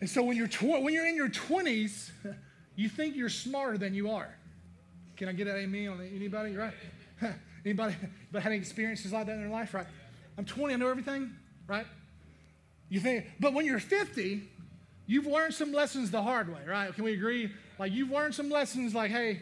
And 0.00 0.08
so 0.08 0.22
when 0.22 0.36
you're, 0.36 0.46
tw- 0.46 0.82
when 0.82 0.92
you're 0.92 1.06
in 1.06 1.16
your 1.16 1.28
20s, 1.28 2.10
you 2.76 2.88
think 2.88 3.16
you're 3.16 3.28
smarter 3.28 3.78
than 3.78 3.94
you 3.94 4.10
are. 4.10 4.34
Can 5.16 5.28
I 5.28 5.32
get 5.32 5.46
an 5.46 5.56
amen 5.56 5.88
on 5.88 6.00
anybody? 6.14 6.54
Right? 6.54 6.74
Anybody 7.64 7.96
but 8.30 8.42
had 8.42 8.52
any 8.52 8.60
experiences 8.60 9.12
like 9.12 9.26
that 9.26 9.32
in 9.32 9.40
their 9.40 9.50
life, 9.50 9.74
right? 9.74 9.86
I'm 10.38 10.44
20, 10.44 10.74
I 10.74 10.76
know 10.76 10.88
everything, 10.88 11.32
right? 11.66 11.86
You 12.88 13.00
think, 13.00 13.26
but 13.40 13.54
when 13.54 13.64
you're 13.64 13.80
50, 13.80 14.42
you've 15.06 15.26
learned 15.26 15.54
some 15.54 15.72
lessons 15.72 16.10
the 16.10 16.22
hard 16.22 16.52
way, 16.52 16.60
right? 16.66 16.94
Can 16.94 17.02
we 17.02 17.14
agree? 17.14 17.50
Like 17.78 17.92
you've 17.92 18.10
learned 18.10 18.34
some 18.34 18.50
lessons 18.50 18.94
like, 18.94 19.10
hey, 19.10 19.40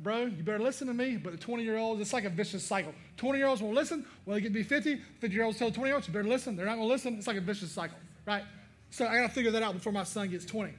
bro, 0.00 0.26
you 0.26 0.42
better 0.42 0.58
listen 0.58 0.88
to 0.88 0.94
me. 0.94 1.16
But 1.16 1.32
the 1.32 1.38
20 1.38 1.62
year 1.62 1.76
olds, 1.76 2.00
it's 2.00 2.12
like 2.12 2.24
a 2.24 2.30
vicious 2.30 2.64
cycle. 2.64 2.94
20 3.16 3.38
year 3.38 3.46
olds 3.46 3.62
won't 3.62 3.74
listen. 3.74 4.04
Well, 4.24 4.34
they 4.34 4.40
get 4.40 4.48
to 4.48 4.54
be 4.54 4.62
50, 4.62 4.96
50 5.20 5.34
year 5.34 5.44
olds 5.44 5.58
tell 5.58 5.70
20 5.70 5.88
year 5.88 5.94
olds, 5.94 6.08
you 6.08 6.14
better 6.14 6.28
listen. 6.28 6.56
They're 6.56 6.66
not 6.66 6.76
going 6.76 6.88
to 6.88 6.92
listen. 6.92 7.14
It's 7.14 7.26
like 7.26 7.36
a 7.36 7.40
vicious 7.40 7.70
cycle, 7.70 7.98
right? 8.26 8.42
So 8.90 9.06
I 9.06 9.16
got 9.16 9.28
to 9.28 9.32
figure 9.32 9.50
that 9.50 9.62
out 9.62 9.74
before 9.74 9.92
my 9.92 10.04
son 10.04 10.28
gets 10.30 10.44
20. 10.44 10.72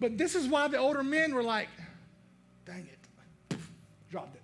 But 0.00 0.18
this 0.18 0.34
is 0.34 0.46
why 0.46 0.68
the 0.68 0.78
older 0.78 1.02
men 1.02 1.34
were 1.34 1.42
like, 1.42 1.68
dang 2.64 2.86
it, 2.86 3.58
dropped 4.10 4.34
it. 4.36 4.42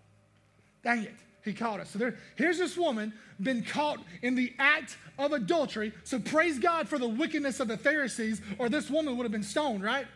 Dang 0.83 1.05
it 1.05 1.15
he 1.45 1.53
caught 1.53 1.81
us. 1.81 1.91
So 1.91 1.99
there, 1.99 2.17
here's 2.37 2.59
this 2.59 2.77
woman 2.77 3.13
been 3.41 3.65
caught 3.65 3.99
in 4.23 4.35
the 4.35 4.55
act 4.59 4.97
of 5.19 5.33
adultery. 5.33 5.93
So 6.05 6.19
praise 6.19 6.59
God 6.59 6.89
for 6.89 6.99
the 6.99 7.09
wickedness 7.09 7.61
of 7.61 7.69
the 7.69 7.77
Pharisees, 7.77 8.41
or 8.59 8.69
this 8.69 8.89
woman 8.89 9.17
would 9.17 9.25
have 9.25 9.33
been 9.33 9.43
stoned, 9.43 9.83
right? 9.83 10.07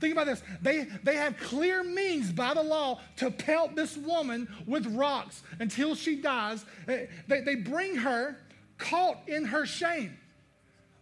Think 0.00 0.12
about 0.12 0.26
this. 0.26 0.42
They, 0.62 0.86
they 1.02 1.16
have 1.16 1.36
clear 1.38 1.82
means 1.82 2.32
by 2.32 2.54
the 2.54 2.62
law 2.62 3.00
to 3.16 3.30
pelt 3.30 3.74
this 3.74 3.96
woman 3.96 4.48
with 4.66 4.86
rocks 4.94 5.42
until 5.58 5.94
she 5.94 6.16
dies. 6.16 6.64
They, 6.86 7.08
they 7.28 7.54
bring 7.56 7.96
her 7.96 8.36
caught 8.78 9.20
in 9.26 9.44
her 9.46 9.66
shame. 9.66 10.16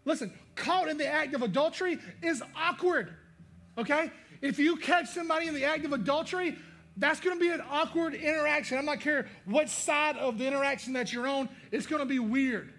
Listen, 0.05 0.33
caught 0.57 0.89
in 0.89 0.99
the 0.99 1.07
act 1.07 1.35
of 1.35 1.43
adultery 1.43 1.99
is 2.23 2.43
awkward, 2.57 3.15
okay? 3.79 4.11
If 4.43 4.59
you 4.59 4.77
catch 4.77 5.09
somebody 5.09 5.47
in 5.47 5.55
the 5.55 5.65
act 5.65 5.85
of 5.85 5.93
adultery, 5.93 6.57
that's 6.97 7.21
going 7.21 7.37
to 7.37 7.41
be 7.41 7.51
an 7.51 7.63
awkward 7.71 8.15
interaction. 8.15 8.79
I'm 8.79 8.87
not 8.87 9.01
care 9.01 9.27
what 9.45 9.69
side 9.69 10.17
of 10.17 10.39
the 10.39 10.47
interaction 10.47 10.95
that 10.95 11.13
you're 11.13 11.29
on, 11.29 11.49
it's 11.71 11.87
going 11.87 12.01
to 12.01 12.07
be 12.07 12.19
weird. 12.19 12.73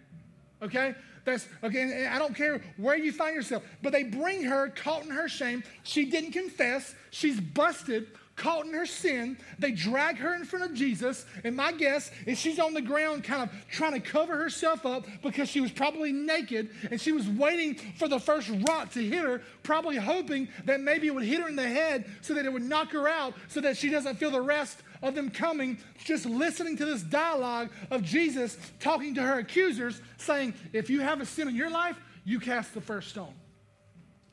Okay? 0.62 0.96
That's 1.24 1.46
okay. 1.62 2.08
I 2.08 2.20
don't 2.20 2.34
care 2.34 2.62
where 2.78 2.98
you 2.98 3.12
find 3.12 3.36
yourself, 3.36 3.64
but 3.82 3.92
they 3.92 4.04
bring 4.04 4.44
her 4.44 4.70
caught 4.70 5.04
in 5.04 5.12
her 5.12 5.28
shame. 5.28 5.62
She 5.84 6.06
didn't 6.06 6.32
confess. 6.32 6.96
She's 7.10 7.40
busted 7.40 8.08
caught 8.38 8.66
in 8.66 8.74
her 8.74 8.86
sin. 8.86 9.38
They 9.60 9.72
drag 9.72 10.18
her 10.18 10.34
in 10.36 10.46
front 10.46 10.64
of 10.64 10.74
Jesus, 10.74 11.26
and 11.44 11.56
my 11.56 11.74
guess 11.74 12.12
is 12.26 12.40
she's 12.40 12.60
on 12.60 12.74
the 12.74 12.82
ground 12.82 13.24
kind 13.24 13.44
of 13.44 13.50
trying 13.70 13.94
to 13.94 14.00
cover 14.00 14.38
herself 14.38 14.86
up 14.86 15.06
because 15.22 15.50
she 15.50 15.60
was 15.60 15.72
probably 15.72 16.14
naked 16.14 16.70
and 16.90 17.02
she 17.02 17.12
was 17.12 17.28
waiting 17.28 17.76
for 17.76 18.08
the 18.08 18.20
first 18.20 18.50
rock 18.68 18.92
to 18.92 19.04
hit 19.04 19.24
her, 19.24 19.42
probably 19.64 19.98
hoping 19.98 20.48
that 20.66 20.80
maybe 20.80 21.08
it 21.08 21.16
would 21.16 21.26
hit 21.26 21.42
her 21.42 21.50
in 21.50 21.56
the 21.56 21.68
head 21.68 22.06
so 22.22 22.34
that 22.36 22.46
it 22.46 22.54
would 22.54 22.64
knock 22.64 22.92
her 22.92 23.10
out 23.10 23.34
so 23.50 23.60
that 23.60 23.76
she 23.76 23.90
doesn't 23.90 24.16
feel 24.16 24.32
the 24.32 24.40
rest 24.40 24.84
of 25.02 25.16
them 25.16 25.30
coming, 25.30 25.78
just 26.06 26.26
listening 26.26 26.78
to 26.78 26.86
this 26.86 27.02
dialogue 27.04 27.70
of 27.92 28.04
Jesus 28.04 28.58
talking 28.80 29.16
to 29.16 29.22
her 29.22 29.40
accusers, 29.40 30.02
saying, 30.18 30.54
If 30.74 30.90
you 30.90 31.02
have 31.02 31.22
a 31.22 31.26
sin 31.26 31.48
in 31.48 31.56
your 31.56 31.70
life, 31.70 31.98
you 32.24 32.40
cast 32.40 32.74
the 32.74 32.82
first 32.82 33.10
stone. 33.10 33.34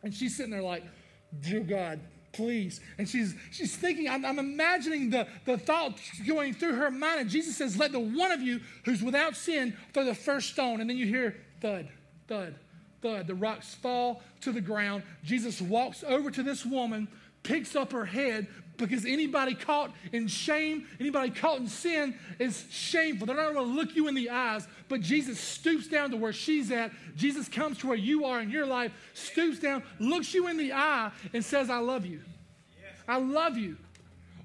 And 0.03 0.13
she's 0.13 0.37
sitting 0.37 0.53
there 0.53 0.63
like, 0.63 0.85
Dear 1.41 1.61
God, 1.61 2.01
please. 2.35 2.81
And 2.99 3.09
she's, 3.09 3.35
she's 3.51 3.75
thinking, 3.75 4.09
I'm, 4.09 4.25
I'm 4.25 4.39
imagining 4.39 5.11
the, 5.11 5.27
the 5.47 5.57
thought 5.57 5.99
going 6.27 6.53
through 6.53 6.75
her 6.75 6.91
mind. 6.91 7.21
And 7.21 7.31
Jesus 7.31 7.57
says, 7.57 7.79
Let 7.79 7.93
the 7.93 8.01
one 8.01 8.33
of 8.33 8.43
you 8.43 8.61
who's 8.85 9.03
without 9.03 9.37
sin 9.37 9.77
throw 9.93 10.05
the 10.05 10.15
first 10.15 10.51
stone. 10.51 10.81
And 10.81 10.91
then 10.91 10.97
you 10.97 11.07
hear 11.07 11.37
thud, 11.61 11.89
thud, 12.29 12.55
thud. 13.01 13.27
The 13.27 13.35
rocks 13.35 13.75
fall 13.75 14.23
to 14.43 14.53
the 14.53 14.61
ground. 14.61 15.03
Jesus 15.25 15.61
walks 15.61 16.05
over 16.07 16.31
to 16.31 16.43
this 16.43 16.67
woman, 16.67 17.09
picks 17.43 17.75
up 17.75 17.93
her 17.93 18.05
head, 18.05 18.47
because 18.77 19.05
anybody 19.05 19.55
caught 19.55 19.93
in 20.13 20.27
shame, 20.27 20.87
anybody 20.99 21.31
caught 21.31 21.61
in 21.61 21.69
sin 21.69 22.15
is 22.39 22.65
shameful. 22.71 23.27
They're 23.27 23.37
not 23.37 23.53
going 23.53 23.67
to 23.67 23.75
look 23.75 23.95
you 23.95 24.09
in 24.09 24.15
the 24.15 24.31
eyes, 24.31 24.67
but 24.89 25.01
Jesus 25.01 25.39
stoops 25.39 25.89
down 25.89 26.11
to 26.11 26.17
where 26.17 26.33
she's 26.33 26.71
at. 26.71 26.93
Jesus 27.17 27.49
comes 27.49 27.79
to 27.79 27.87
where 27.87 27.97
you 27.97 28.25
are 28.25 28.41
in 28.41 28.51
your 28.51 28.67
life, 28.67 28.93
stoops 29.15 29.59
down, 29.61 29.83
looks 29.99 30.35
you 30.35 30.49
in 30.49 30.57
the 30.57 30.73
eye, 30.73 31.11
and 31.33 31.45
says, 31.45 31.71
I 31.71 31.79
love 31.79 32.05
you. 32.05 32.21
I 33.07 33.19
love 33.19 33.57
you. 33.57 33.77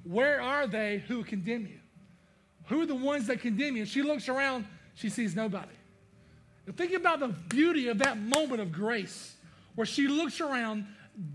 Where 0.04 0.42
are 0.42 0.68
they 0.68 1.04
who 1.08 1.24
condemn 1.24 1.66
you? 1.66 1.80
Who 2.68 2.82
are 2.82 2.86
the 2.86 2.96
ones 2.96 3.28
that 3.28 3.42
condemn 3.42 3.76
you? 3.76 3.84
And 3.84 3.90
she 3.90 4.02
looks 4.02 4.30
around, 4.30 4.66
she 4.96 5.10
sees 5.10 5.36
nobody. 5.36 5.68
Think 6.76 6.94
about 6.94 7.20
the 7.20 7.30
beauty 7.30 7.88
of 7.88 7.98
that 8.00 8.20
moment 8.20 8.62
of 8.62 8.72
grace 8.72 9.36
where 9.76 9.88
she 9.88 10.08
looks 10.08 10.40
around 10.40 10.86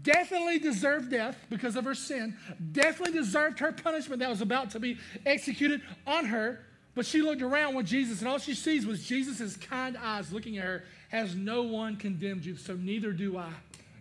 definitely 0.03 0.59
deserved 0.59 1.11
death 1.11 1.37
because 1.51 1.77
of 1.77 1.85
her 1.85 1.95
sin, 1.95 2.37
definitely 2.73 3.19
deserved 3.19 3.59
her 3.59 3.73
punishment 3.73 4.21
that 4.21 4.31
was 4.31 4.41
about 4.41 4.71
to 4.71 4.81
be 4.81 4.99
executed 5.27 5.83
on 6.07 6.27
her. 6.27 6.61
But 6.95 7.07
she 7.07 7.23
looked 7.23 7.43
around 7.43 7.75
with 7.75 7.87
Jesus, 7.87 8.21
and 8.21 8.29
all 8.29 8.39
she 8.39 8.55
sees 8.55 8.87
was 8.87 9.05
Jesus' 9.05 9.57
kind 9.57 9.97
eyes 9.97 10.33
looking 10.33 10.59
at 10.59 10.65
her. 10.65 10.85
Has 11.09 11.35
no 11.35 11.63
one 11.63 11.97
condemned 11.97 12.45
you, 12.45 12.57
so 12.57 12.75
neither 12.75 13.13
do 13.13 13.37
I. 13.37 13.51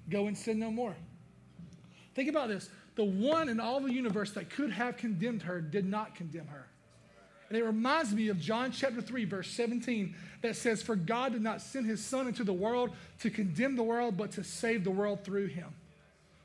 Go 0.10 0.28
and 0.28 0.38
sin 0.38 0.60
no 0.60 0.70
more. 0.70 0.96
Think 2.14 2.30
about 2.30 2.50
this. 2.50 2.70
The 2.96 3.04
one 3.04 3.50
in 3.50 3.60
all 3.60 3.80
the 3.80 3.92
universe 3.92 4.32
that 4.34 4.52
could 4.52 4.72
have 4.72 4.98
condemned 4.98 5.42
her 5.44 5.60
did 5.60 5.86
not 5.86 6.14
condemn 6.14 6.48
her. 6.48 6.68
And 7.54 7.62
it 7.62 7.66
reminds 7.66 8.12
me 8.12 8.30
of 8.30 8.40
John 8.40 8.72
chapter 8.72 9.00
3, 9.00 9.26
verse 9.26 9.48
17, 9.52 10.16
that 10.42 10.56
says, 10.56 10.82
For 10.82 10.96
God 10.96 11.34
did 11.34 11.44
not 11.44 11.62
send 11.62 11.86
his 11.86 12.04
Son 12.04 12.26
into 12.26 12.44
the 12.44 12.52
world 12.52 12.90
to 13.20 13.30
condemn 13.30 13.76
the 13.76 13.84
world, 13.84 14.18
but 14.18 14.32
to 14.32 14.44
save 14.44 14.84
the 14.84 14.90
world 14.90 15.24
through 15.24 15.46
him. 15.46 15.68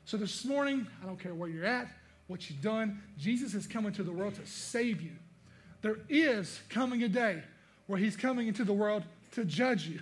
So 0.05 0.17
this 0.17 0.45
morning, 0.45 0.85
I 1.01 1.07
don't 1.07 1.19
care 1.19 1.33
where 1.33 1.49
you're 1.49 1.65
at, 1.65 1.87
what 2.27 2.47
you've 2.47 2.61
done, 2.61 3.01
Jesus 3.17 3.55
is 3.55 3.65
coming 3.65 3.91
to 3.93 4.03
the 4.03 4.11
world 4.11 4.35
to 4.35 4.45
save 4.45 5.01
you. 5.01 5.13
There 5.81 5.97
is 6.09 6.59
coming 6.69 7.01
a 7.01 7.09
day 7.09 7.41
where 7.87 7.97
he's 7.97 8.15
coming 8.15 8.47
into 8.47 8.63
the 8.63 8.73
world 8.73 9.01
to 9.31 9.43
judge 9.45 9.87
you. 9.87 10.01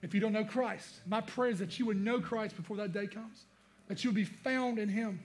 If 0.00 0.14
you 0.14 0.20
don't 0.20 0.32
know 0.32 0.44
Christ, 0.44 1.00
my 1.06 1.20
prayer 1.20 1.50
is 1.50 1.58
that 1.58 1.78
you 1.78 1.84
would 1.84 2.00
know 2.00 2.18
Christ 2.18 2.56
before 2.56 2.78
that 2.78 2.94
day 2.94 3.08
comes, 3.08 3.44
that 3.88 4.02
you 4.02 4.08
would 4.08 4.16
be 4.16 4.24
found 4.24 4.78
in 4.78 4.88
him. 4.88 5.20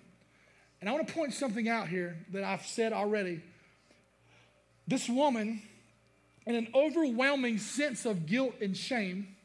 And 0.81 0.89
I 0.89 0.91
want 0.91 1.07
to 1.07 1.13
point 1.13 1.33
something 1.33 1.69
out 1.69 1.87
here 1.87 2.17
that 2.33 2.43
I've 2.43 2.65
said 2.65 2.91
already 2.91 3.41
this 4.89 5.07
woman, 5.07 5.61
in 6.45 6.55
an 6.55 6.67
overwhelming 6.73 7.59
sense 7.59 8.05
of 8.05 8.25
guilt 8.25 8.55
and 8.61 8.75
shame, 8.75 9.35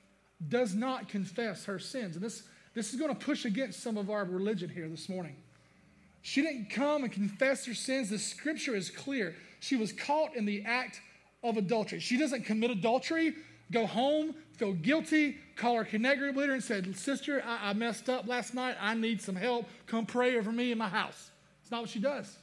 does 0.49 0.75
not 0.75 1.09
confess 1.09 1.67
her 1.67 1.79
sins. 1.79 2.17
And 2.17 2.25
this, 2.25 2.43
this 2.75 2.93
is 2.93 2.99
going 2.99 3.15
to 3.15 3.25
push 3.25 3.45
against 3.45 3.83
some 3.83 3.97
of 3.97 4.11
our 4.11 4.25
religion 4.25 4.69
here 4.69 4.89
this 4.89 5.09
morning. 5.09 5.37
She 6.23 6.41
didn't 6.41 6.71
come 6.71 7.05
and 7.05 7.13
confess 7.13 7.67
her 7.67 7.75
sins. 7.75 8.09
The 8.09 8.19
scripture 8.19 8.75
is 8.75 8.91
clear. 8.91 9.37
She 9.61 9.77
was 9.77 9.93
caught 9.93 10.35
in 10.35 10.47
the 10.47 10.63
act 10.65 11.01
of 11.43 11.59
adultery. 11.59 12.01
She 12.01 12.17
doesn't 12.17 12.47
commit 12.47 12.71
adultery, 12.71 13.35
go 13.71 13.87
home, 13.87 14.35
feel 14.57 14.73
guilty, 14.73 15.37
call 15.57 15.77
her 15.77 15.85
connect 15.85 16.21
group 16.21 16.37
leader 16.37 16.55
and 16.55 16.65
said, 16.65 16.97
Sister, 16.97 17.43
I, 17.47 17.71
I 17.71 17.73
messed 17.75 18.09
up 18.09 18.27
last 18.27 18.55
night. 18.55 18.77
I 18.81 18.95
need 18.95 19.21
some 19.21 19.37
help. 19.37 19.67
Come 19.87 20.07
pray 20.07 20.39
over 20.39 20.51
me 20.51 20.73
in 20.73 20.79
my 20.79 20.89
house. 20.89 21.31
It's 21.61 21.71
not 21.71 21.83
what 21.83 21.91
she 21.91 22.01
does. 22.01 22.39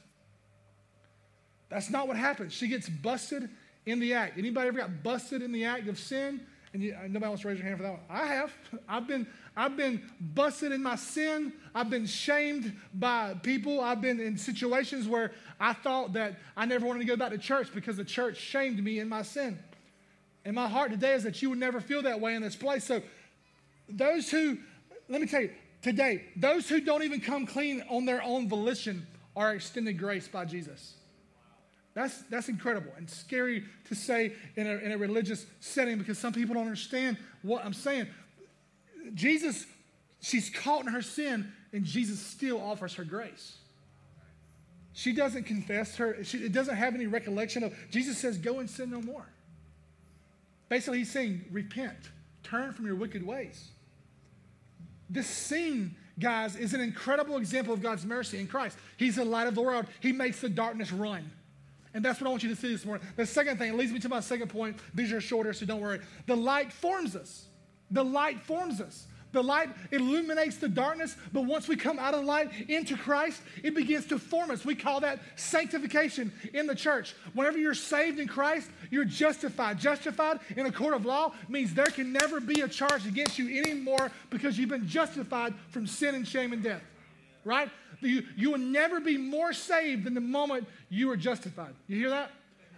That's 1.72 1.88
not 1.88 2.06
what 2.06 2.18
happens. 2.18 2.52
She 2.52 2.68
gets 2.68 2.86
busted 2.86 3.48
in 3.86 3.98
the 3.98 4.12
act. 4.12 4.36
Anybody 4.36 4.68
ever 4.68 4.78
got 4.78 5.02
busted 5.02 5.40
in 5.40 5.52
the 5.52 5.64
act 5.64 5.88
of 5.88 5.98
sin? 5.98 6.42
And 6.74 6.82
you, 6.82 6.94
uh, 6.94 7.06
nobody 7.06 7.28
wants 7.28 7.42
to 7.42 7.48
raise 7.48 7.56
your 7.56 7.66
hand 7.66 7.78
for 7.78 7.84
that 7.84 7.92
one. 7.92 8.00
I 8.10 8.26
have. 8.26 8.52
I've 8.88 9.06
been, 9.06 9.26
I've 9.56 9.74
been 9.74 10.02
busted 10.20 10.72
in 10.72 10.82
my 10.82 10.96
sin. 10.96 11.50
I've 11.74 11.88
been 11.88 12.04
shamed 12.04 12.74
by 12.92 13.36
people. 13.42 13.80
I've 13.80 14.02
been 14.02 14.20
in 14.20 14.36
situations 14.36 15.08
where 15.08 15.32
I 15.58 15.72
thought 15.72 16.12
that 16.12 16.38
I 16.58 16.66
never 16.66 16.84
wanted 16.84 17.00
to 17.00 17.06
go 17.06 17.16
back 17.16 17.30
to 17.30 17.38
church 17.38 17.68
because 17.74 17.96
the 17.96 18.04
church 18.04 18.36
shamed 18.36 18.84
me 18.84 18.98
in 18.98 19.08
my 19.08 19.22
sin. 19.22 19.58
And 20.44 20.54
my 20.54 20.68
heart 20.68 20.90
today 20.90 21.14
is 21.14 21.22
that 21.22 21.40
you 21.40 21.48
would 21.48 21.58
never 21.58 21.80
feel 21.80 22.02
that 22.02 22.20
way 22.20 22.34
in 22.34 22.42
this 22.42 22.56
place. 22.56 22.84
So, 22.84 23.00
those 23.88 24.30
who, 24.30 24.58
let 25.08 25.22
me 25.22 25.26
tell 25.26 25.40
you, 25.40 25.50
today, 25.80 26.24
those 26.36 26.68
who 26.68 26.82
don't 26.82 27.02
even 27.02 27.22
come 27.22 27.46
clean 27.46 27.82
on 27.88 28.04
their 28.04 28.22
own 28.22 28.46
volition 28.48 29.06
are 29.34 29.54
extended 29.54 29.98
grace 29.98 30.28
by 30.28 30.44
Jesus. 30.44 30.96
That's, 31.94 32.22
that's 32.22 32.48
incredible 32.48 32.92
and 32.96 33.08
scary 33.08 33.64
to 33.88 33.94
say 33.94 34.32
in 34.56 34.66
a, 34.66 34.76
in 34.76 34.92
a 34.92 34.98
religious 34.98 35.44
setting 35.60 35.98
because 35.98 36.18
some 36.18 36.32
people 36.32 36.54
don't 36.54 36.64
understand 36.64 37.18
what 37.42 37.64
I'm 37.64 37.74
saying. 37.74 38.06
Jesus, 39.14 39.66
she's 40.20 40.48
caught 40.48 40.86
in 40.86 40.92
her 40.92 41.02
sin, 41.02 41.52
and 41.72 41.84
Jesus 41.84 42.18
still 42.18 42.60
offers 42.60 42.94
her 42.94 43.04
grace. 43.04 43.58
She 44.94 45.12
doesn't 45.12 45.44
confess 45.44 45.96
her, 45.96 46.22
she 46.22 46.38
it 46.38 46.52
doesn't 46.52 46.76
have 46.76 46.94
any 46.94 47.06
recollection 47.06 47.62
of. 47.62 47.74
Jesus 47.90 48.18
says, 48.18 48.38
Go 48.38 48.60
and 48.60 48.68
sin 48.68 48.90
no 48.90 49.00
more. 49.00 49.26
Basically, 50.68 50.98
he's 50.98 51.10
saying, 51.10 51.44
Repent, 51.50 51.96
turn 52.42 52.72
from 52.72 52.86
your 52.86 52.94
wicked 52.94 53.26
ways. 53.26 53.68
This 55.10 55.26
scene, 55.26 55.94
guys, 56.18 56.56
is 56.56 56.72
an 56.72 56.80
incredible 56.80 57.36
example 57.36 57.74
of 57.74 57.82
God's 57.82 58.04
mercy 58.04 58.38
in 58.38 58.46
Christ. 58.46 58.78
He's 58.96 59.16
the 59.16 59.24
light 59.24 59.46
of 59.46 59.54
the 59.54 59.62
world, 59.62 59.86
He 60.00 60.12
makes 60.12 60.40
the 60.40 60.48
darkness 60.48 60.92
run. 60.92 61.30
And 61.94 62.04
that's 62.04 62.20
what 62.20 62.26
I 62.26 62.30
want 62.30 62.42
you 62.42 62.48
to 62.48 62.56
see 62.56 62.72
this 62.72 62.84
morning. 62.86 63.06
The 63.16 63.26
second 63.26 63.58
thing, 63.58 63.76
leads 63.76 63.92
me 63.92 63.98
to 64.00 64.08
my 64.08 64.20
second 64.20 64.48
point. 64.48 64.78
These 64.94 65.12
are 65.12 65.20
shorter, 65.20 65.52
so 65.52 65.66
don't 65.66 65.80
worry. 65.80 66.00
The 66.26 66.36
light 66.36 66.72
forms 66.72 67.14
us. 67.14 67.46
The 67.90 68.04
light 68.04 68.40
forms 68.40 68.80
us. 68.80 69.06
The 69.32 69.42
light 69.42 69.70
illuminates 69.90 70.58
the 70.58 70.68
darkness, 70.68 71.16
but 71.32 71.46
once 71.46 71.66
we 71.66 71.74
come 71.74 71.98
out 71.98 72.12
of 72.12 72.20
the 72.20 72.26
light 72.26 72.50
into 72.68 72.96
Christ, 72.96 73.40
it 73.62 73.74
begins 73.74 74.06
to 74.06 74.18
form 74.18 74.50
us. 74.50 74.64
We 74.64 74.74
call 74.74 75.00
that 75.00 75.20
sanctification 75.36 76.30
in 76.52 76.66
the 76.66 76.74
church. 76.74 77.14
Whenever 77.32 77.58
you're 77.58 77.72
saved 77.74 78.20
in 78.20 78.28
Christ, 78.28 78.68
you're 78.90 79.06
justified. 79.06 79.78
Justified 79.78 80.40
in 80.54 80.66
a 80.66 80.72
court 80.72 80.94
of 80.94 81.06
law 81.06 81.32
means 81.48 81.72
there 81.72 81.86
can 81.86 82.12
never 82.12 82.40
be 82.40 82.60
a 82.60 82.68
charge 82.68 83.06
against 83.06 83.38
you 83.38 83.58
anymore 83.58 84.10
because 84.28 84.58
you've 84.58 84.68
been 84.68 84.86
justified 84.86 85.54
from 85.70 85.86
sin 85.86 86.14
and 86.14 86.28
shame 86.28 86.52
and 86.52 86.62
death. 86.62 86.82
Right? 87.44 87.70
You, 88.02 88.24
you 88.36 88.50
will 88.50 88.58
never 88.58 89.00
be 89.00 89.16
more 89.16 89.52
saved 89.52 90.04
than 90.04 90.14
the 90.14 90.20
moment 90.20 90.66
you 90.88 91.10
are 91.10 91.16
justified. 91.16 91.74
You 91.86 91.96
hear 91.96 92.10
that? 92.10 92.30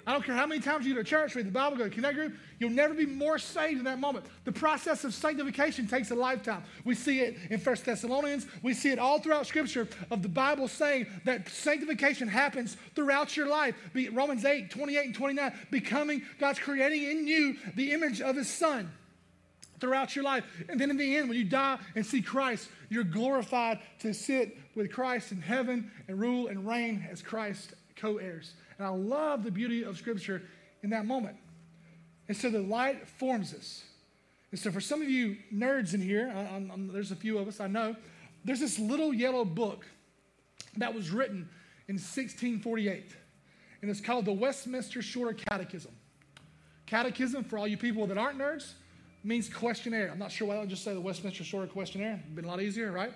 I 0.07 0.13
don't 0.13 0.23
care 0.23 0.35
how 0.35 0.47
many 0.47 0.61
times 0.61 0.85
you 0.85 0.95
go 0.95 1.03
to 1.03 1.09
church, 1.09 1.35
read 1.35 1.47
the 1.47 1.51
Bible, 1.51 1.79
go 1.79 1.85
to 1.85 1.91
Connect 1.91 2.15
Group, 2.15 2.35
you'll 2.59 2.71
never 2.71 2.93
be 2.93 3.07
more 3.07 3.39
saved 3.39 3.79
in 3.79 3.85
that 3.85 3.99
moment. 3.99 4.27
The 4.45 4.53
process 4.53 5.03
of 5.05 5.15
sanctification 5.15 5.87
takes 5.87 6.11
a 6.11 6.15
lifetime. 6.15 6.63
We 6.85 6.95
see 6.95 7.21
it 7.21 7.39
in 7.49 7.59
First 7.59 7.87
Thessalonians. 7.87 8.47
We 8.63 8.75
see 8.75 8.91
it 8.91 8.99
all 8.99 9.19
throughout 9.19 9.47
Scripture 9.47 9.89
of 10.11 10.23
the 10.23 10.29
Bible 10.29 10.69
saying 10.69 11.07
that 11.25 11.49
sanctification 11.49 12.29
happens 12.29 12.77
throughout 12.95 13.35
your 13.35 13.47
life. 13.47 13.75
Be 13.95 14.11
Romans 14.11 14.45
8, 14.45 14.71
28 14.71 15.07
and 15.07 15.15
29, 15.15 15.53
becoming 15.71 16.23
God's 16.39 16.59
creating 16.59 17.03
in 17.05 17.27
you 17.27 17.57
the 17.75 17.93
image 17.93 18.21
of 18.21 18.37
His 18.37 18.51
Son 18.51 18.93
throughout 19.85 20.17
your 20.17 20.25
life. 20.25 20.45
And 20.69 20.81
then 20.81 20.89
in 20.89 20.97
the 20.97 21.17
end, 21.17 21.29
when 21.29 21.37
you 21.37 21.45
die 21.45 21.79
and 21.95 22.05
see 22.05 22.23
Christ, 22.23 22.71
you're 22.89 23.05
glorified 23.05 23.81
to 24.01 24.15
sit 24.15 24.57
with 24.75 24.91
Christ 24.91 25.31
in 25.31 25.43
heaven 25.43 25.91
and 26.09 26.19
rule 26.19 26.49
and 26.49 26.67
reign 26.67 27.07
as 27.11 27.21
Christ 27.21 27.75
co 27.95 28.17
heirs. 28.17 28.55
And 28.79 28.87
I 28.87 28.91
love 28.91 29.45
the 29.45 29.51
beauty 29.51 29.85
of 29.85 29.99
Scripture 29.99 30.43
in 30.83 30.91
that 30.91 31.05
moment. 31.05 31.37
And 32.29 32.37
so 32.37 32.49
the 32.49 32.63
light 32.63 33.07
forms 33.07 33.53
us. 33.53 33.85
And 34.51 34.59
so 34.59 34.71
for 34.71 34.81
some 34.81 35.03
of 35.03 35.11
you 35.11 35.37
nerds 35.53 35.93
in 35.93 36.01
here, 36.01 36.33
I'm, 36.35 36.71
I'm, 36.71 36.89
there's 36.89 37.11
a 37.11 37.17
few 37.17 37.37
of 37.37 37.47
us 37.47 37.61
I 37.61 37.67
know, 37.67 37.95
there's 38.45 38.61
this 38.61 38.79
little 38.79 39.13
yellow 39.13 39.45
book 39.45 39.85
that 40.79 40.95
was 40.95 41.11
written 41.11 41.49
in 41.89 41.97
1648. 41.97 43.15
And 43.83 43.91
it's 43.91 44.01
called 44.01 44.25
the 44.25 44.33
Westminster 44.33 45.03
Shorter 45.03 45.35
Catechism. 45.35 45.93
Catechism, 46.87 47.45
for 47.45 47.59
all 47.59 47.67
you 47.67 47.77
people 47.77 48.07
that 48.07 48.17
aren't 48.17 48.39
nerds, 48.39 48.73
means 49.25 49.49
questionnaire. 49.49 50.11
I'm 50.11 50.19
not 50.19 50.31
sure 50.31 50.47
why 50.47 50.55
I 50.55 50.59
don't 50.59 50.69
just 50.69 50.85
say 50.85 50.93
the 50.95 51.01
Westminster 51.01 51.45
Shorter 51.45 51.67
Questionnaire. 51.67 52.21
It'd 52.23 52.35
been 52.35 52.45
a 52.45 52.49
lot 52.49 52.61
easier, 52.61 52.93
right? 52.93 53.13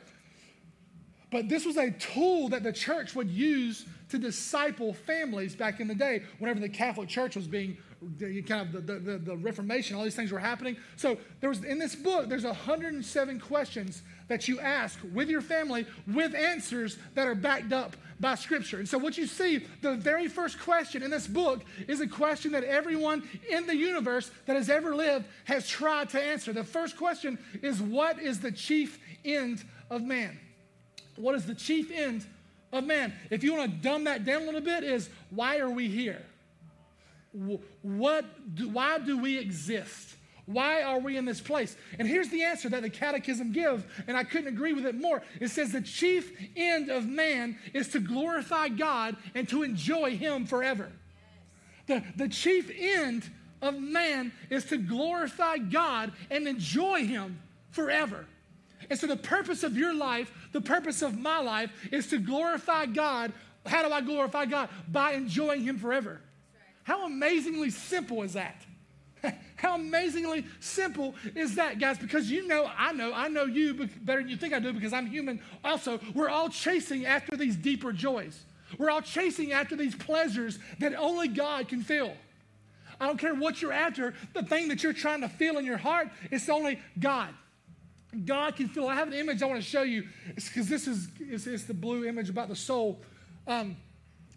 But 1.30 1.48
this 1.48 1.66
was 1.66 1.76
a 1.76 1.90
tool 1.90 2.48
that 2.48 2.62
the 2.62 2.72
church 2.72 3.14
would 3.14 3.30
use 3.30 3.84
to 4.09 4.18
disciple 4.18 4.94
families 4.94 5.54
back 5.54 5.80
in 5.80 5.86
the 5.86 5.94
day 5.94 6.22
whenever 6.38 6.61
the 6.61 6.68
Catholic 6.68 7.09
Church 7.09 7.36
was 7.36 7.46
being 7.46 7.76
kind 8.46 8.74
of 8.74 8.86
the, 8.86 8.94
the, 8.94 9.18
the, 9.18 9.36
Reformation, 9.36 9.96
all 9.96 10.04
these 10.04 10.14
things 10.14 10.30
were 10.30 10.38
happening. 10.38 10.76
So 10.96 11.18
there 11.40 11.50
was 11.50 11.64
in 11.64 11.78
this 11.78 11.94
book, 11.94 12.28
there's 12.28 12.44
107 12.44 13.40
questions 13.40 14.02
that 14.28 14.46
you 14.46 14.61
ask 14.61 14.98
with 15.12 15.28
your 15.28 15.40
family 15.40 15.84
with 16.06 16.34
answers 16.34 16.96
that 17.14 17.26
are 17.26 17.34
backed 17.34 17.72
up 17.72 17.96
by 18.21 18.35
Scripture. 18.35 18.79
And 18.79 18.89
so 18.89 18.99
what 18.99 19.16
you 19.16 19.27
see, 19.27 19.64
the 19.81 19.95
very 19.95 20.29
first 20.29 20.59
question 20.61 21.03
in 21.03 21.11
this 21.11 21.27
book 21.27 21.62
is 21.87 22.01
a 22.01 22.07
question 22.07 22.53
that 22.53 22.64
everyone 22.64 23.29
in 23.49 23.66
the 23.66 23.77
universe 23.77 24.31
that 24.47 24.57
has 24.57 24.69
ever 24.69 24.95
lived 24.95 25.27
has 25.45 25.69
tried 25.69 26.11
to 26.11 26.21
answer. 26.21 26.53
The 26.53 26.64
first 26.64 26.97
question 26.97 27.39
is 27.62 27.81
what 27.81 28.19
is 28.19 28.41
the 28.41 28.53
chief 28.53 28.99
end 29.25 29.64
of 29.91 30.03
man? 30.03 30.39
What 31.16 31.35
is 31.35 31.47
the 31.47 31.55
chief 31.55 31.91
end 31.91 32.27
of 32.73 32.85
man? 32.85 33.12
If 33.31 33.45
you 33.45 33.55
want 33.55 33.71
to 33.71 33.79
dumb 33.79 34.05
that 34.05 34.25
down 34.25 34.43
a 34.43 34.45
little 34.45 34.61
bit, 34.61 34.85
is 34.85 35.09
why 35.31 35.59
are 35.59 35.71
we 35.71 35.89
here? 35.89 36.23
What 37.83 38.25
do, 38.55 38.69
why 38.69 38.99
do 38.99 39.19
we 39.19 39.39
exist? 39.39 40.16
Why 40.49 40.80
are 40.80 40.99
we 40.99 41.18
in 41.18 41.26
this 41.26 41.42
place? 41.42 41.76
And 41.99 42.09
here's 42.09 42.30
the 42.30 42.42
answer 42.42 42.70
that 42.70 42.80
the 42.80 42.88
catechism 42.88 43.53
gives, 43.53 43.84
and 44.07 44.16
I 44.16 44.24
couldn't 44.24 44.49
agree 44.49 44.72
with 44.72 44.86
it 44.86 44.94
more. 44.94 45.22
It 45.42 45.49
says 45.49 45.72
the 45.72 45.82
chief 45.82 46.32
end 46.57 46.88
of 46.88 47.07
man 47.07 47.59
is 47.74 47.88
to 47.88 48.01
glorify 48.01 48.68
God 48.68 49.16
and 49.34 49.46
to 49.51 49.62
enjoy 49.62 50.16
Him 50.16 50.46
forever. 50.46 50.90
The, 51.86 52.03
the 52.16 52.28
chief 52.28 52.70
end 52.74 53.30
of 53.61 53.78
man 53.78 54.32
is 54.49 54.64
to 54.66 54.78
glorify 54.78 55.59
God 55.59 56.12
and 56.30 56.49
enjoy 56.49 57.05
Him 57.05 57.38
forever. 57.70 58.24
And 58.88 58.99
so, 58.99 59.07
the 59.07 59.16
purpose 59.16 59.64
of 59.64 59.76
your 59.76 59.92
life, 59.92 60.32
the 60.53 60.62
purpose 60.62 61.03
of 61.03 61.18
my 61.18 61.40
life, 61.40 61.70
is 61.92 62.07
to 62.07 62.16
glorify 62.16 62.86
God. 62.86 63.34
How 63.66 63.86
do 63.86 63.92
I 63.92 64.01
glorify 64.01 64.46
God? 64.46 64.70
By 64.90 65.12
enjoying 65.12 65.64
Him 65.64 65.78
forever. 65.78 66.22
How 66.84 67.05
amazingly 67.05 67.68
simple 67.68 68.22
is 68.22 68.32
that? 68.32 68.64
How 69.57 69.75
amazingly 69.75 70.47
simple 70.61 71.14
is 71.35 71.57
that, 71.57 71.79
guys? 71.79 71.99
Because 71.99 72.31
you 72.31 72.47
know, 72.47 72.71
I 72.77 72.93
know, 72.93 73.12
I 73.12 73.29
know 73.29 73.45
you 73.45 73.75
better 74.03 74.21
than 74.21 74.29
you 74.29 74.37
think 74.37 74.55
I 74.55 74.61
do 74.61 74.73
because 74.73 74.93
I'm 74.93 75.07
human. 75.07 75.41
Also, 75.64 76.01
we're 76.14 76.29
all 76.29 76.49
chasing 76.49 77.07
after 77.07 77.37
these 77.37 77.57
deeper 77.57 77.93
joys. 77.93 78.45
We're 78.77 78.91
all 78.91 79.03
chasing 79.03 79.53
after 79.53 79.77
these 79.77 79.95
pleasures 79.95 80.59
that 80.79 80.95
only 80.95 81.29
God 81.29 81.69
can 81.69 81.83
fill. 81.83 82.12
I 83.01 83.07
don't 83.07 83.19
care 83.19 83.35
what 83.35 83.62
you're 83.62 83.73
after, 83.73 84.14
the 84.35 84.43
thing 84.43 84.69
that 84.69 84.83
you're 84.83 84.93
trying 84.93 85.21
to 85.21 85.29
feel 85.29 85.59
in 85.59 85.64
your 85.64 85.77
heart, 85.77 86.09
it's 86.31 86.49
only 86.49 86.81
God. 86.99 87.29
God 88.25 88.57
can 88.57 88.69
feel. 88.69 88.89
I 88.89 88.95
have 88.95 89.09
an 89.09 89.14
image 89.14 89.43
I 89.43 89.47
want 89.47 89.62
to 89.62 89.69
show 89.69 89.83
you 89.83 90.05
because 90.35 90.69
this 90.69 90.89
is 90.89 91.09
it's, 91.21 91.47
it's, 91.47 91.64
the 91.64 91.75
blue 91.75 92.07
image 92.07 92.31
about 92.31 92.49
the 92.49 92.57
soul. 92.57 93.01
Um, 93.47 93.77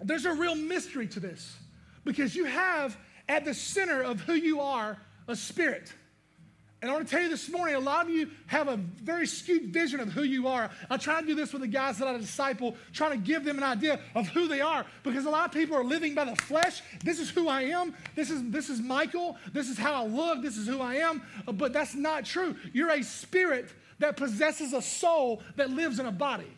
there's 0.02 0.26
a 0.26 0.34
real 0.34 0.56
mystery 0.56 1.08
to 1.08 1.20
this 1.20 1.56
because 2.04 2.36
you 2.36 2.46
have 2.46 2.98
at 3.28 3.46
the 3.46 3.54
center 3.54 4.02
of 4.02 4.22
who 4.22 4.34
you 4.34 4.62
are 4.62 4.98
a 5.28 5.36
spirit. 5.36 5.94
And 6.82 6.90
I 6.90 6.96
want 6.96 7.08
to 7.08 7.12
tell 7.12 7.22
you 7.22 7.30
this 7.30 7.48
morning, 7.48 7.76
a 7.76 7.80
lot 7.80 8.08
of 8.08 8.12
you 8.12 8.32
have 8.48 8.68
a 8.68 8.76
very 8.76 9.28
skewed 9.28 9.72
vision 9.72 10.00
of 10.00 10.12
who 10.12 10.24
you 10.24 10.48
are. 10.48 10.72
I 10.90 10.98
try 10.98 11.22
to 11.22 11.28
do 11.28 11.36
this 11.36 11.54
with 11.54 11.62
the 11.62 11.68
guys 11.68 12.00
that 12.00 12.08
I 12.08 12.18
disciple, 12.18 12.76
trying 12.92 13.12
to 13.12 13.18
give 13.18 13.46
them 13.46 13.58
an 13.60 13.64
idea 13.64 14.00
of 14.16 14.28
who 14.30 14.48
they 14.48 14.62
are. 14.62 14.84
Because 15.04 15.26
a 15.26 15.30
lot 15.30 15.46
of 15.46 15.52
people 15.52 15.78
are 15.78 15.84
living 15.84 16.16
by 16.16 16.26
the 16.26 16.36
flesh. 16.38 16.82
This 17.04 17.20
is 17.20 17.30
who 17.30 17.48
I 17.48 17.64
am. 17.66 17.94
This 18.16 18.32
is, 18.32 18.50
this 18.50 18.68
is 18.72 18.82
Michael. 18.82 19.38
This 19.54 19.70
is 19.70 19.78
how 19.78 19.94
I 19.94 20.08
look. 20.08 20.42
This 20.42 20.58
is 20.58 20.68
who 20.68 20.82
I 20.82 20.96
am. 20.96 21.22
Uh, 21.48 21.52
but 21.52 21.72
that's 21.72 21.94
not 21.94 22.26
true. 22.26 22.56
You're 22.74 22.90
a 22.90 23.04
spirit 23.04 23.72
that 24.00 24.18
possesses 24.18 24.74
a 24.74 24.82
soul 24.82 25.44
that 25.58 25.70
lives 25.70 26.00
in 26.00 26.08
a 26.08 26.12
body. 26.12 26.52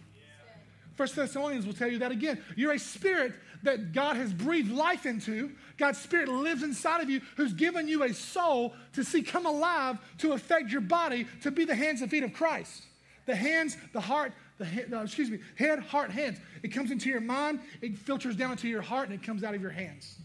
First 0.95 1.17
Thessalonians 1.17 1.65
will 1.65 1.73
tell 1.73 1.89
you 1.89 1.99
that 1.99 2.11
again. 2.11 2.41
You're 2.55 2.73
a 2.73 2.79
spirit 2.79 3.33
that 3.63 3.93
God 3.93 4.15
has 4.17 4.33
breathed 4.33 4.71
life 4.71 5.05
into. 5.05 5.51
God's 5.77 5.97
spirit 5.97 6.29
lives 6.29 6.63
inside 6.63 7.01
of 7.01 7.09
you, 7.09 7.21
who's 7.35 7.53
given 7.53 7.87
you 7.87 8.03
a 8.03 8.13
soul 8.13 8.73
to 8.93 9.03
see 9.03 9.23
come 9.23 9.45
alive 9.45 9.97
to 10.19 10.33
affect 10.33 10.69
your 10.69 10.81
body 10.81 11.25
to 11.41 11.51
be 11.51 11.65
the 11.65 11.75
hands 11.75 12.01
and 12.01 12.11
feet 12.11 12.23
of 12.23 12.33
Christ. 12.33 12.83
The 13.25 13.35
hands, 13.35 13.77
the 13.93 14.01
heart, 14.01 14.33
the 14.57 14.65
head, 14.65 14.93
excuse 14.93 15.29
me, 15.29 15.39
head, 15.55 15.79
heart, 15.79 16.11
hands. 16.11 16.39
It 16.61 16.69
comes 16.69 16.91
into 16.91 17.09
your 17.09 17.21
mind, 17.21 17.61
it 17.81 17.97
filters 17.97 18.35
down 18.35 18.51
into 18.51 18.67
your 18.67 18.81
heart, 18.81 19.09
and 19.09 19.19
it 19.19 19.25
comes 19.25 19.43
out 19.43 19.55
of 19.55 19.61
your 19.61 19.71
hands. 19.71 20.17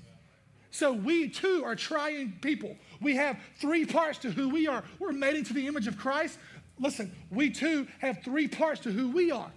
So 0.70 0.92
we 0.92 1.28
too 1.28 1.62
are 1.64 1.74
triune 1.74 2.34
people. 2.40 2.76
We 3.00 3.16
have 3.16 3.38
three 3.56 3.86
parts 3.86 4.18
to 4.18 4.30
who 4.30 4.48
we 4.50 4.66
are. 4.66 4.84
We're 4.98 5.12
made 5.12 5.36
into 5.36 5.54
the 5.54 5.66
image 5.66 5.86
of 5.86 5.96
Christ. 5.96 6.38
Listen, 6.78 7.10
we 7.30 7.50
too 7.50 7.86
have 8.00 8.22
three 8.22 8.48
parts 8.48 8.80
to 8.82 8.90
who 8.90 9.10
we 9.10 9.30
are. 9.30 9.50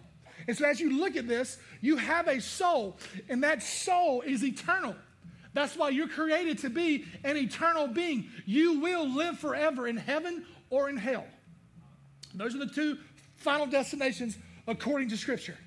And 0.48 0.58
so 0.58 0.66
as 0.66 0.80
you 0.80 0.98
look 1.00 1.16
at 1.16 1.28
this, 1.28 1.58
you 1.82 1.98
have 1.98 2.28
a 2.28 2.42
soul, 2.42 2.98
and 3.30 3.44
that 3.44 3.62
soul 3.62 4.22
is 4.22 4.44
eternal. 4.44 4.96
That's 5.54 5.76
why 5.76 5.89
you're 5.89 6.08
created 6.08 6.60
to 6.60 6.70
be 6.70 7.06
an 7.24 7.38
eternal 7.38 7.88
being. 7.88 8.30
You 8.46 8.80
will 8.80 9.08
live 9.08 9.38
forever 9.38 9.88
in 9.88 9.98
heaven 9.98 10.46
or 10.70 10.89
in 10.89 10.98
hell. 10.98 11.26
Those 12.34 12.56
are 12.56 12.60
the 12.60 12.68
two 12.68 12.98
final 13.36 13.68
destinations 13.68 14.38
according 14.68 15.10
to 15.10 15.18
Scripture. 15.18 15.58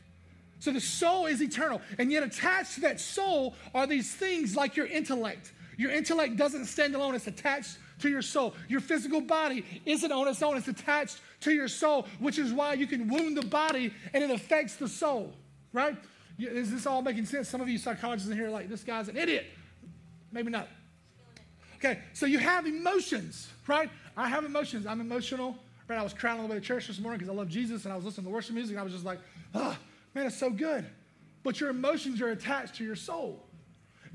So 0.61 0.73
the 0.73 0.81
soul 0.81 1.27
is 1.27 1.43
eternal. 1.43 1.83
And 1.99 2.11
yet, 2.11 2.23
attached 2.23 2.77
to 2.77 2.81
that 2.83 2.99
soul 2.99 3.55
are 3.75 3.87
these 3.87 4.15
things 4.15 4.57
like 4.57 4.77
your 4.77 4.87
intellect. 4.87 5.53
Your 5.77 5.91
intellect 5.91 6.37
doesn't 6.37 6.67
stand 6.67 6.95
alone, 6.95 7.15
it's 7.15 7.27
attached 7.27 7.77
to 8.01 8.09
your 8.09 8.23
soul. 8.23 8.55
Your 8.69 8.81
physical 8.81 9.21
body 9.21 9.65
isn't 9.85 10.11
on 10.11 10.29
its 10.29 10.43
own, 10.43 10.57
it's 10.57 10.69
attached 10.69 11.21
to 11.41 11.53
your 11.53 11.69
soul, 11.69 12.07
which 12.19 12.39
is 12.39 12.53
why 12.53 12.75
you 12.75 12.87
can 12.87 13.09
wound 13.09 13.37
the 13.37 13.47
body 13.47 13.93
and 14.13 14.25
it 14.25 14.31
affects 14.31 14.77
the 14.77 14.89
soul, 14.89 15.33
right? 15.73 15.97
Is 16.39 16.71
this 16.71 16.87
all 16.87 17.03
making 17.03 17.27
sense? 17.27 17.49
Some 17.49 17.61
of 17.61 17.69
you 17.69 17.79
psychologists 17.79 18.29
in 18.29 18.37
here 18.37 18.47
are 18.47 18.51
like, 18.51 18.69
this 18.69 18.83
guy's 18.83 19.09
an 19.09 19.17
idiot. 19.17 19.47
Maybe 20.33 20.51
not. 20.51 20.69
Okay, 21.77 22.01
so 22.13 22.27
you 22.27 22.39
have 22.39 22.67
emotions, 22.67 23.49
right? 23.67 23.91
I 24.17 24.29
have 24.29 24.45
emotions. 24.45 24.87
I'm 24.87 25.01
emotional. 25.01 25.57
Right? 25.87 25.99
I 25.99 26.03
was 26.03 26.15
crying 26.15 26.39
on 26.39 26.49
the 26.49 26.55
way 26.55 26.59
to 26.59 26.65
church 26.65 26.87
this 26.87 26.99
morning 26.99 27.19
because 27.19 27.31
I 27.31 27.37
love 27.37 27.49
Jesus 27.49 27.85
and 27.85 27.93
I 27.93 27.97
was 27.97 28.05
listening 28.05 28.27
to 28.27 28.33
worship 28.33 28.55
music 28.55 28.73
and 28.73 28.81
I 28.81 28.85
was 28.85 28.93
just 28.93 29.05
like, 29.05 29.19
oh, 29.55 29.77
man, 30.15 30.27
it's 30.27 30.37
so 30.37 30.51
good. 30.51 30.87
But 31.43 31.61
your 31.61 31.71
emotions 31.71 32.23
are 32.23 32.31
attached 32.31 32.77
to 32.77 32.85
your 32.85 32.97
soul. 32.97 33.45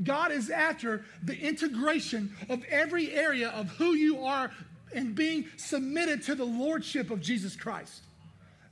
God 0.04 0.32
is 0.32 0.50
after 0.50 1.04
the 1.24 1.38
integration 1.38 2.34
of 2.48 2.64
every 2.66 3.12
area 3.12 3.50
of 3.50 3.70
who 3.72 3.94
you 3.94 4.24
are 4.24 4.52
and 4.94 5.14
being 5.14 5.46
submitted 5.58 6.24
to 6.24 6.36
the 6.36 6.46
lordship 6.46 7.12
of 7.12 7.22
Jesus 7.22 7.56
Christ. 7.56 8.04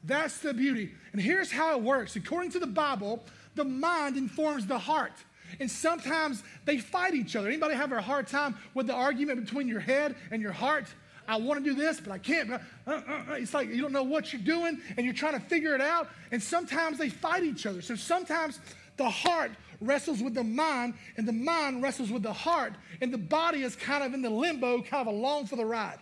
That's 0.03 0.39
the 0.39 0.53
beauty. 0.53 0.91
And 1.11 1.21
here's 1.21 1.51
how 1.51 1.75
it 1.75 1.81
works. 1.81 2.15
According 2.15 2.51
to 2.51 2.59
the 2.59 2.67
Bible, 2.67 3.23
the 3.55 3.65
mind 3.65 4.17
informs 4.17 4.65
the 4.65 4.79
heart. 4.79 5.13
And 5.59 5.69
sometimes 5.69 6.43
they 6.65 6.77
fight 6.77 7.13
each 7.13 7.35
other. 7.35 7.47
Anybody 7.47 7.75
have 7.75 7.91
a 7.91 8.01
hard 8.01 8.27
time 8.27 8.55
with 8.73 8.87
the 8.87 8.93
argument 8.93 9.43
between 9.43 9.67
your 9.67 9.79
head 9.79 10.15
and 10.31 10.41
your 10.41 10.51
heart? 10.51 10.85
I 11.27 11.37
want 11.37 11.63
to 11.63 11.69
do 11.69 11.75
this, 11.75 11.99
but 11.99 12.11
I 12.11 12.17
can't. 12.17 12.51
Uh, 12.51 12.59
uh, 12.85 12.91
uh, 12.91 13.23
it's 13.31 13.53
like 13.53 13.69
you 13.69 13.81
don't 13.81 13.91
know 13.91 14.03
what 14.03 14.31
you're 14.31 14.41
doing 14.41 14.79
and 14.95 15.05
you're 15.05 15.15
trying 15.15 15.33
to 15.33 15.41
figure 15.41 15.75
it 15.75 15.81
out. 15.81 16.09
And 16.31 16.41
sometimes 16.41 16.97
they 16.97 17.09
fight 17.09 17.43
each 17.43 17.65
other. 17.65 17.81
So 17.81 17.95
sometimes 17.95 18.59
the 18.95 19.09
heart 19.09 19.51
wrestles 19.81 20.21
with 20.21 20.33
the 20.33 20.43
mind 20.43 20.93
and 21.17 21.27
the 21.27 21.33
mind 21.33 21.83
wrestles 21.83 22.11
with 22.11 22.23
the 22.23 22.33
heart. 22.33 22.73
And 23.01 23.13
the 23.13 23.17
body 23.17 23.63
is 23.63 23.75
kind 23.75 24.03
of 24.03 24.13
in 24.13 24.21
the 24.21 24.29
limbo, 24.29 24.81
kind 24.81 25.07
of 25.07 25.13
along 25.13 25.47
for 25.47 25.55
the 25.55 25.65
ride. 25.65 25.99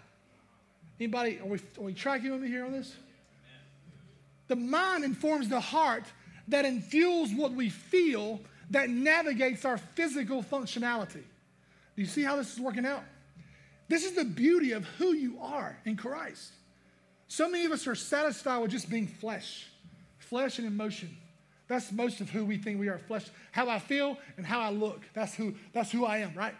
Anybody, 1.00 1.40
are 1.40 1.46
we, 1.46 1.58
are 1.78 1.84
we 1.84 1.94
tracking 1.94 2.32
with 2.32 2.42
me 2.42 2.48
here 2.48 2.66
on 2.66 2.72
this? 2.72 2.96
The 4.48 4.56
mind 4.56 5.04
informs 5.04 5.50
the 5.50 5.60
heart 5.60 6.06
that 6.48 6.66
infuels 6.66 7.36
what 7.36 7.52
we 7.52 7.70
feel 7.70 8.40
that 8.70 8.90
navigates 8.90 9.66
our 9.66 9.78
physical 9.78 10.44
functionality. 10.44 11.24
Do 11.96 12.02
you 12.02 12.06
see 12.06 12.24
how 12.24 12.36
this 12.36 12.54
is 12.54 12.60
working 12.60 12.86
out? 12.86 13.04
This 13.88 14.04
is 14.04 14.14
the 14.14 14.26
beauty 14.26 14.72
of 14.72 14.86
who 14.86 15.14
you 15.14 15.40
are 15.42 15.78
in 15.86 15.96
Christ. 15.96 16.52
So 17.28 17.50
many 17.50 17.66
of 17.66 17.72
us 17.72 17.88
are 17.88 17.96
satisfied 17.96 18.60
with 18.60 18.72
just 18.72 18.90
being 18.90 19.08
flesh, 19.08 19.68
flesh 20.18 20.60
and 20.60 20.68
emotion. 20.68 21.16
That's 21.68 21.92
most 21.92 22.22
of 22.22 22.30
who 22.30 22.46
we 22.46 22.58
think 22.58 22.80
we 22.80 22.90
are 22.90 22.98
flesh. 22.98 23.26
How 23.52 23.70
I 23.70 23.80
feel 23.80 24.18
and 24.38 24.46
how 24.46 24.60
I 24.60 24.70
look. 24.70 25.02
That's 25.14 25.34
who, 25.34 25.56
that's 25.74 25.92
who 25.92 26.06
I 26.06 26.20
am, 26.20 26.34
right? 26.36 26.54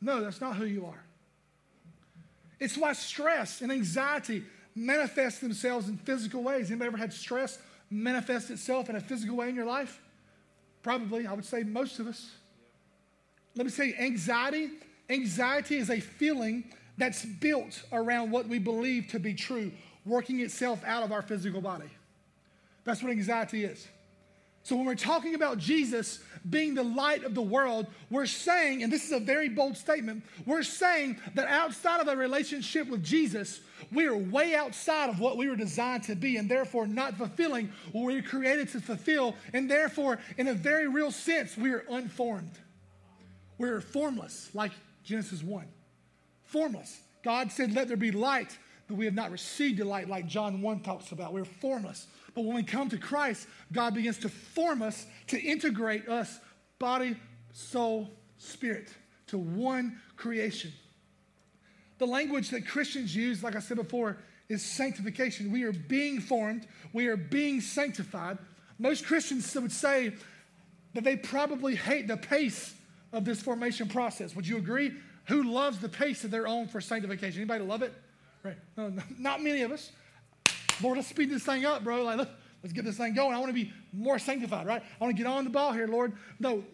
No, 0.00 0.22
that's 0.22 0.40
not 0.40 0.56
who 0.56 0.66
you 0.66 0.86
are. 0.86 1.02
It's 2.58 2.76
why 2.76 2.92
stress 2.92 3.62
and 3.62 3.72
anxiety 3.72 4.44
manifest 4.74 5.40
themselves 5.40 5.88
in 5.88 5.96
physical 5.96 6.42
ways. 6.42 6.70
Anybody 6.70 6.88
ever 6.88 6.96
had 6.98 7.12
stress 7.12 7.58
manifest 7.90 8.50
itself 8.50 8.90
in 8.90 8.96
a 8.96 9.00
physical 9.00 9.36
way 9.36 9.48
in 9.48 9.54
your 9.54 9.64
life? 9.64 10.00
Probably, 10.82 11.26
I 11.26 11.32
would 11.32 11.44
say 11.44 11.62
most 11.62 11.98
of 11.98 12.06
us. 12.06 12.30
Let 13.56 13.66
me 13.66 13.72
say, 13.72 13.94
anxiety 13.98 14.70
Anxiety 15.10 15.76
is 15.76 15.90
a 15.90 15.98
feeling 15.98 16.64
that's 16.96 17.24
built 17.24 17.82
around 17.92 18.30
what 18.30 18.46
we 18.46 18.60
believe 18.60 19.08
to 19.08 19.18
be 19.18 19.34
true, 19.34 19.72
working 20.06 20.40
itself 20.40 20.82
out 20.86 21.02
of 21.02 21.10
our 21.10 21.20
physical 21.20 21.60
body. 21.60 21.90
That's 22.84 23.02
what 23.02 23.10
anxiety 23.10 23.64
is. 23.64 23.88
So 24.62 24.76
when 24.76 24.84
we're 24.84 24.94
talking 24.94 25.34
about 25.34 25.58
Jesus 25.58 26.20
being 26.48 26.74
the 26.74 26.82
light 26.82 27.24
of 27.24 27.34
the 27.34 27.42
world, 27.42 27.86
we're 28.10 28.26
saying, 28.26 28.82
and 28.82 28.92
this 28.92 29.04
is 29.04 29.12
a 29.12 29.20
very 29.20 29.48
bold 29.48 29.76
statement, 29.76 30.22
we're 30.46 30.62
saying 30.62 31.18
that 31.34 31.48
outside 31.48 32.00
of 32.00 32.08
a 32.08 32.16
relationship 32.16 32.88
with 32.88 33.02
Jesus, 33.02 33.60
we 33.92 34.06
are 34.06 34.16
way 34.16 34.54
outside 34.54 35.10
of 35.10 35.18
what 35.18 35.36
we 35.36 35.48
were 35.48 35.56
designed 35.56 36.04
to 36.04 36.14
be, 36.14 36.36
and 36.36 36.48
therefore 36.48 36.86
not 36.86 37.16
fulfilling 37.16 37.72
what 37.92 38.04
we 38.06 38.16
were 38.16 38.22
created 38.22 38.68
to 38.70 38.80
fulfill, 38.80 39.34
and 39.52 39.70
therefore, 39.70 40.18
in 40.38 40.48
a 40.48 40.54
very 40.54 40.88
real 40.88 41.10
sense, 41.10 41.56
we 41.56 41.72
are 41.72 41.84
unformed. 41.90 42.52
We're 43.58 43.80
formless, 43.80 44.50
like 44.54 44.72
Genesis 45.04 45.42
1. 45.42 45.66
Formless. 46.44 47.00
God 47.22 47.52
said, 47.52 47.74
Let 47.74 47.88
there 47.88 47.96
be 47.96 48.12
light, 48.12 48.56
but 48.88 48.96
we 48.96 49.04
have 49.04 49.14
not 49.14 49.30
received 49.30 49.78
the 49.78 49.84
light 49.84 50.08
like 50.08 50.26
John 50.26 50.62
1 50.62 50.80
talks 50.80 51.12
about. 51.12 51.32
We're 51.32 51.44
formless. 51.44 52.06
But 52.34 52.44
when 52.44 52.56
we 52.56 52.62
come 52.62 52.88
to 52.90 52.98
Christ, 52.98 53.46
God 53.72 53.94
begins 53.94 54.18
to 54.18 54.28
form 54.28 54.82
us 54.82 55.06
to 55.28 55.40
integrate 55.40 56.08
us, 56.08 56.38
body, 56.78 57.16
soul, 57.52 58.10
spirit, 58.38 58.88
to 59.28 59.38
one 59.38 59.98
creation. 60.16 60.72
The 61.98 62.06
language 62.06 62.50
that 62.50 62.66
Christians 62.66 63.14
use, 63.14 63.42
like 63.42 63.56
I 63.56 63.60
said 63.60 63.76
before, 63.76 64.16
is 64.48 64.64
sanctification. 64.64 65.52
We 65.52 65.64
are 65.64 65.72
being 65.72 66.20
formed, 66.20 66.66
we 66.92 67.08
are 67.08 67.16
being 67.16 67.60
sanctified. 67.60 68.38
Most 68.78 69.06
Christians 69.06 69.54
would 69.54 69.72
say 69.72 70.14
that 70.94 71.04
they 71.04 71.16
probably 71.16 71.76
hate 71.76 72.08
the 72.08 72.16
pace 72.16 72.74
of 73.12 73.24
this 73.24 73.42
formation 73.42 73.88
process. 73.88 74.34
Would 74.34 74.46
you 74.46 74.56
agree? 74.56 74.92
Who 75.26 75.44
loves 75.44 75.78
the 75.78 75.88
pace 75.88 76.24
of 76.24 76.30
their 76.30 76.48
own 76.48 76.66
for 76.66 76.80
sanctification? 76.80 77.40
Anybody 77.40 77.64
love 77.64 77.82
it? 77.82 77.92
Right. 78.42 78.56
No, 78.76 78.92
not 79.18 79.42
many 79.42 79.62
of 79.62 79.70
us. 79.70 79.92
Lord, 80.82 80.96
let's 80.96 81.08
speed 81.08 81.30
this 81.30 81.42
thing 81.42 81.64
up, 81.64 81.84
bro. 81.84 82.02
Like, 82.02 82.28
let's 82.62 82.72
get 82.72 82.84
this 82.84 82.96
thing 82.96 83.14
going. 83.14 83.34
I 83.34 83.38
want 83.38 83.48
to 83.50 83.54
be 83.54 83.72
more 83.92 84.18
sanctified, 84.18 84.66
right? 84.66 84.82
I 84.82 85.04
want 85.04 85.16
to 85.16 85.22
get 85.22 85.30
on 85.30 85.44
the 85.44 85.50
ball 85.50 85.72
here, 85.72 85.86
Lord. 85.86 86.12
No, 86.38 86.64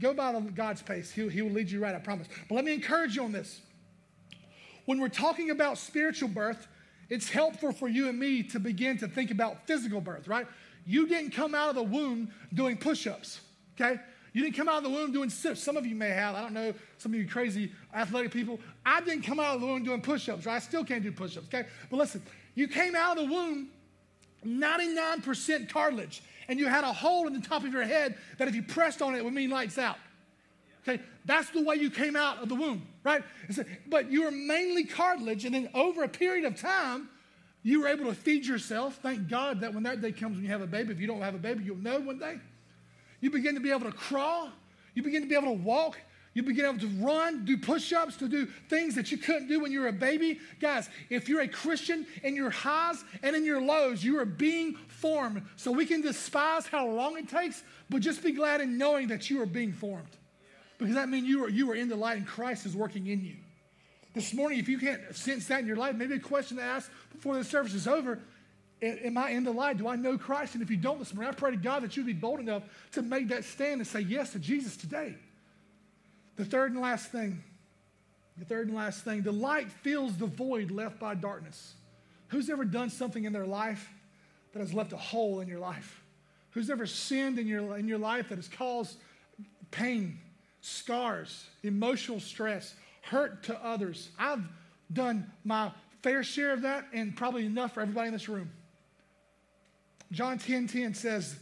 go 0.00 0.14
by 0.14 0.38
God's 0.54 0.82
pace. 0.82 1.10
He, 1.10 1.28
he 1.28 1.42
will 1.42 1.50
lead 1.50 1.70
you 1.70 1.80
right, 1.80 1.94
I 1.94 1.98
promise. 1.98 2.28
But 2.48 2.54
let 2.54 2.64
me 2.64 2.72
encourage 2.72 3.16
you 3.16 3.24
on 3.24 3.32
this. 3.32 3.60
When 4.86 5.00
we're 5.00 5.08
talking 5.08 5.50
about 5.50 5.78
spiritual 5.78 6.28
birth, 6.28 6.68
it's 7.08 7.28
helpful 7.28 7.72
for 7.72 7.88
you 7.88 8.08
and 8.08 8.18
me 8.18 8.42
to 8.44 8.58
begin 8.58 8.98
to 8.98 9.08
think 9.08 9.30
about 9.30 9.66
physical 9.66 10.00
birth, 10.00 10.28
right? 10.28 10.46
You 10.86 11.06
didn't 11.06 11.30
come 11.30 11.54
out 11.54 11.70
of 11.70 11.74
the 11.74 11.82
womb 11.82 12.30
doing 12.52 12.76
push 12.76 13.06
ups, 13.06 13.40
okay? 13.74 14.00
You 14.32 14.42
didn't 14.42 14.56
come 14.56 14.68
out 14.68 14.78
of 14.78 14.84
the 14.84 14.90
womb 14.90 15.12
doing 15.12 15.30
sit 15.30 15.56
Some 15.56 15.76
of 15.76 15.86
you 15.86 15.94
may 15.94 16.10
have. 16.10 16.34
I 16.34 16.42
don't 16.42 16.54
know. 16.54 16.74
Some 16.98 17.14
of 17.14 17.20
you 17.20 17.26
crazy 17.26 17.72
athletic 17.94 18.32
people. 18.32 18.58
I 18.84 19.00
didn't 19.00 19.22
come 19.22 19.38
out 19.38 19.54
of 19.54 19.60
the 19.60 19.66
womb 19.66 19.84
doing 19.84 20.00
push 20.00 20.28
ups, 20.28 20.44
right? 20.44 20.56
I 20.56 20.58
still 20.58 20.84
can't 20.84 21.02
do 21.02 21.12
push 21.12 21.36
ups, 21.36 21.46
okay? 21.46 21.68
But 21.88 21.98
listen, 21.98 22.22
you 22.54 22.68
came 22.68 22.94
out 22.94 23.18
of 23.18 23.28
the 23.28 23.32
womb 23.32 23.68
99% 24.44 25.68
cartilage, 25.68 26.22
and 26.48 26.58
you 26.58 26.66
had 26.66 26.84
a 26.84 26.92
hole 26.92 27.26
in 27.26 27.32
the 27.32 27.40
top 27.40 27.64
of 27.64 27.72
your 27.72 27.84
head 27.84 28.16
that 28.38 28.48
if 28.48 28.54
you 28.54 28.62
pressed 28.62 29.00
on 29.00 29.14
it, 29.14 29.18
it 29.18 29.24
would 29.24 29.32
mean 29.32 29.50
lights 29.50 29.78
out. 29.78 29.96
Okay, 30.86 31.02
that's 31.24 31.48
the 31.50 31.62
way 31.62 31.76
you 31.76 31.90
came 31.90 32.14
out 32.14 32.42
of 32.42 32.50
the 32.50 32.54
womb, 32.54 32.86
right? 33.02 33.22
But 33.86 34.10
you 34.10 34.24
were 34.24 34.30
mainly 34.30 34.84
cartilage, 34.84 35.46
and 35.46 35.54
then 35.54 35.70
over 35.72 36.02
a 36.02 36.08
period 36.08 36.44
of 36.44 36.60
time, 36.60 37.08
you 37.62 37.80
were 37.80 37.88
able 37.88 38.04
to 38.04 38.14
feed 38.14 38.44
yourself. 38.44 38.98
Thank 39.02 39.28
God 39.28 39.60
that 39.62 39.72
when 39.72 39.84
that 39.84 40.02
day 40.02 40.12
comes 40.12 40.36
when 40.36 40.44
you 40.44 40.50
have 40.50 40.60
a 40.60 40.66
baby, 40.66 40.92
if 40.92 41.00
you 41.00 41.06
don't 41.06 41.22
have 41.22 41.34
a 41.34 41.38
baby, 41.38 41.64
you'll 41.64 41.78
know 41.78 41.98
one 42.00 42.18
day. 42.18 42.38
You 43.22 43.30
begin 43.30 43.54
to 43.54 43.60
be 43.60 43.70
able 43.70 43.90
to 43.90 43.92
crawl. 43.92 44.50
You 44.94 45.02
begin 45.02 45.22
to 45.22 45.28
be 45.28 45.34
able 45.34 45.46
to 45.46 45.62
walk. 45.62 45.96
You 46.34 46.42
begin 46.42 46.64
able 46.64 46.80
to 46.80 46.88
run, 46.98 47.44
do 47.44 47.56
push 47.56 47.92
ups, 47.92 48.16
to 48.16 48.28
do 48.28 48.46
things 48.68 48.96
that 48.96 49.12
you 49.12 49.18
couldn't 49.18 49.46
do 49.46 49.60
when 49.60 49.70
you 49.70 49.80
were 49.80 49.88
a 49.88 49.92
baby. 49.92 50.40
Guys, 50.60 50.88
if 51.08 51.28
you're 51.28 51.42
a 51.42 51.48
Christian 51.48 52.06
in 52.24 52.34
your 52.34 52.50
highs 52.50 53.04
and 53.22 53.36
in 53.36 53.44
your 53.44 53.62
lows, 53.62 54.02
you 54.02 54.18
are 54.18 54.24
being 54.24 54.74
formed. 54.88 55.42
So 55.54 55.70
we 55.70 55.86
can 55.86 56.00
despise 56.00 56.66
how 56.66 56.88
long 56.88 57.16
it 57.16 57.28
takes, 57.28 57.62
but 57.88 58.00
just 58.00 58.22
be 58.22 58.32
glad 58.32 58.60
in 58.60 58.76
knowing 58.76 59.08
that 59.08 59.30
you 59.30 59.40
are 59.42 59.46
being 59.46 59.72
formed. 59.72 60.08
Because 60.76 60.96
that 60.96 61.08
means 61.08 61.28
you 61.28 61.44
are, 61.44 61.48
you 61.48 61.70
are 61.70 61.76
in 61.76 61.88
the 61.88 61.96
light 61.96 62.18
and 62.18 62.26
Christ 62.26 62.66
is 62.66 62.74
working 62.74 63.06
in 63.06 63.24
you. 63.24 63.36
This 64.12 64.34
morning, 64.34 64.58
if 64.58 64.68
you 64.68 64.78
can't 64.78 65.14
sense 65.14 65.46
that 65.46 65.60
in 65.60 65.66
your 65.68 65.76
life, 65.76 65.94
maybe 65.94 66.14
a 66.14 66.20
question 66.20 66.56
to 66.56 66.62
ask 66.64 66.90
before 67.12 67.36
the 67.36 67.44
service 67.44 67.74
is 67.74 67.86
over 67.86 68.20
Am 68.82 69.16
I 69.16 69.30
in 69.30 69.44
the 69.44 69.52
light? 69.52 69.78
Do 69.78 69.88
I 69.88 69.96
know 69.96 70.18
Christ? 70.18 70.54
And 70.54 70.62
if 70.62 70.70
you 70.70 70.76
don't 70.76 70.98
this 70.98 71.14
morning, 71.14 71.32
I 71.32 71.34
pray 71.34 71.52
to 71.52 71.56
God 71.56 71.84
that 71.84 71.96
you'd 71.96 72.04
be 72.04 72.12
bold 72.12 72.40
enough 72.40 72.64
to 72.92 73.02
make 73.02 73.28
that 73.28 73.44
stand 73.44 73.80
and 73.80 73.86
say 73.86 74.00
yes 74.00 74.32
to 74.32 74.38
Jesus 74.38 74.76
today. 74.76 75.14
The 76.36 76.44
third 76.44 76.72
and 76.72 76.80
last 76.80 77.10
thing, 77.10 77.42
the 78.36 78.44
third 78.44 78.68
and 78.68 78.76
last 78.76 79.04
thing, 79.04 79.22
the 79.22 79.32
light 79.32 79.70
fills 79.70 80.16
the 80.16 80.26
void 80.26 80.70
left 80.70 80.98
by 80.98 81.14
darkness. 81.14 81.74
Who's 82.28 82.50
ever 82.50 82.64
done 82.64 82.90
something 82.90 83.24
in 83.24 83.32
their 83.32 83.46
life 83.46 83.88
that 84.52 84.60
has 84.60 84.74
left 84.74 84.92
a 84.92 84.96
hole 84.96 85.40
in 85.40 85.48
your 85.48 85.60
life? 85.60 86.02
Who's 86.50 86.70
ever 86.70 86.86
sinned 86.86 87.38
in 87.38 87.46
your, 87.46 87.76
in 87.76 87.86
your 87.86 87.98
life 87.98 88.28
that 88.28 88.36
has 88.36 88.48
caused 88.48 88.98
pain, 89.70 90.18
scars, 90.60 91.46
emotional 91.62 92.20
stress, 92.20 92.74
hurt 93.02 93.44
to 93.44 93.64
others? 93.64 94.10
I've 94.18 94.42
done 94.92 95.30
my 95.44 95.70
fair 96.02 96.22
share 96.24 96.52
of 96.52 96.62
that 96.62 96.86
and 96.92 97.16
probably 97.16 97.46
enough 97.46 97.74
for 97.74 97.80
everybody 97.80 98.08
in 98.08 98.12
this 98.12 98.28
room. 98.28 98.50
John 100.10 100.38
10 100.38 100.68
10 100.68 100.94
says, 100.94 101.36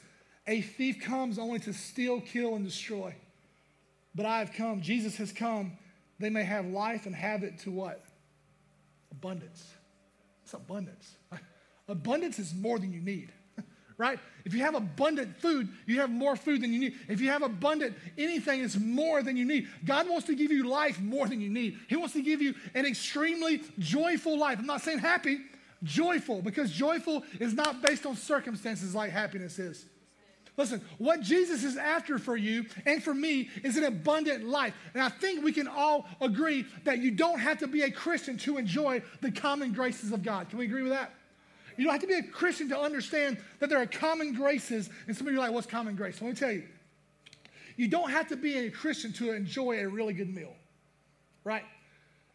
A 0.46 0.60
thief 0.60 1.00
comes 1.02 1.38
only 1.38 1.58
to 1.60 1.72
steal, 1.72 2.20
kill, 2.20 2.54
and 2.54 2.64
destroy. 2.64 3.14
But 4.14 4.26
I 4.26 4.40
have 4.40 4.52
come, 4.52 4.82
Jesus 4.82 5.16
has 5.16 5.32
come, 5.32 5.72
they 6.18 6.30
may 6.30 6.44
have 6.44 6.66
life 6.66 7.06
and 7.06 7.14
have 7.14 7.42
it 7.42 7.58
to 7.60 7.70
what? 7.70 8.04
Abundance. 9.10 9.66
It's 10.44 10.54
abundance. 10.54 11.16
Abundance 11.88 12.38
is 12.38 12.54
more 12.54 12.78
than 12.78 12.92
you 12.92 13.00
need, 13.00 13.32
right? 13.98 14.18
If 14.44 14.54
you 14.54 14.60
have 14.60 14.74
abundant 14.74 15.36
food, 15.38 15.68
you 15.86 16.00
have 16.00 16.10
more 16.10 16.36
food 16.36 16.62
than 16.62 16.72
you 16.72 16.78
need. 16.78 16.94
If 17.08 17.20
you 17.20 17.28
have 17.30 17.42
abundant 17.42 17.96
anything, 18.16 18.62
it's 18.62 18.78
more 18.78 19.22
than 19.22 19.36
you 19.36 19.44
need. 19.44 19.68
God 19.84 20.08
wants 20.08 20.26
to 20.26 20.34
give 20.34 20.52
you 20.52 20.68
life 20.68 21.00
more 21.00 21.26
than 21.26 21.40
you 21.40 21.50
need. 21.50 21.78
He 21.88 21.96
wants 21.96 22.14
to 22.14 22.22
give 22.22 22.40
you 22.40 22.54
an 22.74 22.86
extremely 22.86 23.62
joyful 23.78 24.38
life. 24.38 24.58
I'm 24.58 24.66
not 24.66 24.82
saying 24.82 24.98
happy, 24.98 25.38
joyful, 25.82 26.40
because 26.40 26.70
joyful 26.70 27.24
is 27.40 27.52
not 27.52 27.82
based 27.82 28.06
on 28.06 28.14
circumstances 28.16 28.94
like 28.94 29.10
happiness 29.10 29.58
is. 29.58 29.86
Listen, 30.56 30.82
what 30.98 31.22
Jesus 31.22 31.64
is 31.64 31.78
after 31.78 32.18
for 32.18 32.36
you 32.36 32.66
and 32.84 33.02
for 33.02 33.14
me 33.14 33.48
is 33.64 33.78
an 33.78 33.84
abundant 33.84 34.44
life. 34.44 34.74
And 34.92 35.02
I 35.02 35.08
think 35.08 35.42
we 35.42 35.52
can 35.52 35.66
all 35.66 36.06
agree 36.20 36.66
that 36.84 36.98
you 36.98 37.10
don't 37.10 37.38
have 37.38 37.58
to 37.60 37.66
be 37.66 37.82
a 37.82 37.90
Christian 37.90 38.36
to 38.38 38.58
enjoy 38.58 39.02
the 39.22 39.32
common 39.32 39.72
graces 39.72 40.12
of 40.12 40.22
God. 40.22 40.50
Can 40.50 40.58
we 40.58 40.66
agree 40.66 40.82
with 40.82 40.92
that? 40.92 41.14
You 41.78 41.84
don't 41.84 41.92
have 41.92 42.02
to 42.02 42.06
be 42.06 42.14
a 42.14 42.22
Christian 42.22 42.68
to 42.68 42.78
understand 42.78 43.38
that 43.60 43.70
there 43.70 43.80
are 43.80 43.86
common 43.86 44.34
graces. 44.34 44.90
And 45.06 45.16
some 45.16 45.26
of 45.26 45.32
you 45.32 45.38
are 45.38 45.42
like, 45.42 45.52
what's 45.52 45.66
common 45.66 45.96
grace? 45.96 46.20
Let 46.20 46.28
me 46.28 46.34
tell 46.34 46.52
you. 46.52 46.64
You 47.76 47.88
don't 47.88 48.10
have 48.10 48.28
to 48.28 48.36
be 48.36 48.58
a 48.58 48.70
Christian 48.70 49.12
to 49.14 49.32
enjoy 49.32 49.80
a 49.80 49.88
really 49.88 50.12
good 50.12 50.32
meal, 50.34 50.54
right? 51.44 51.64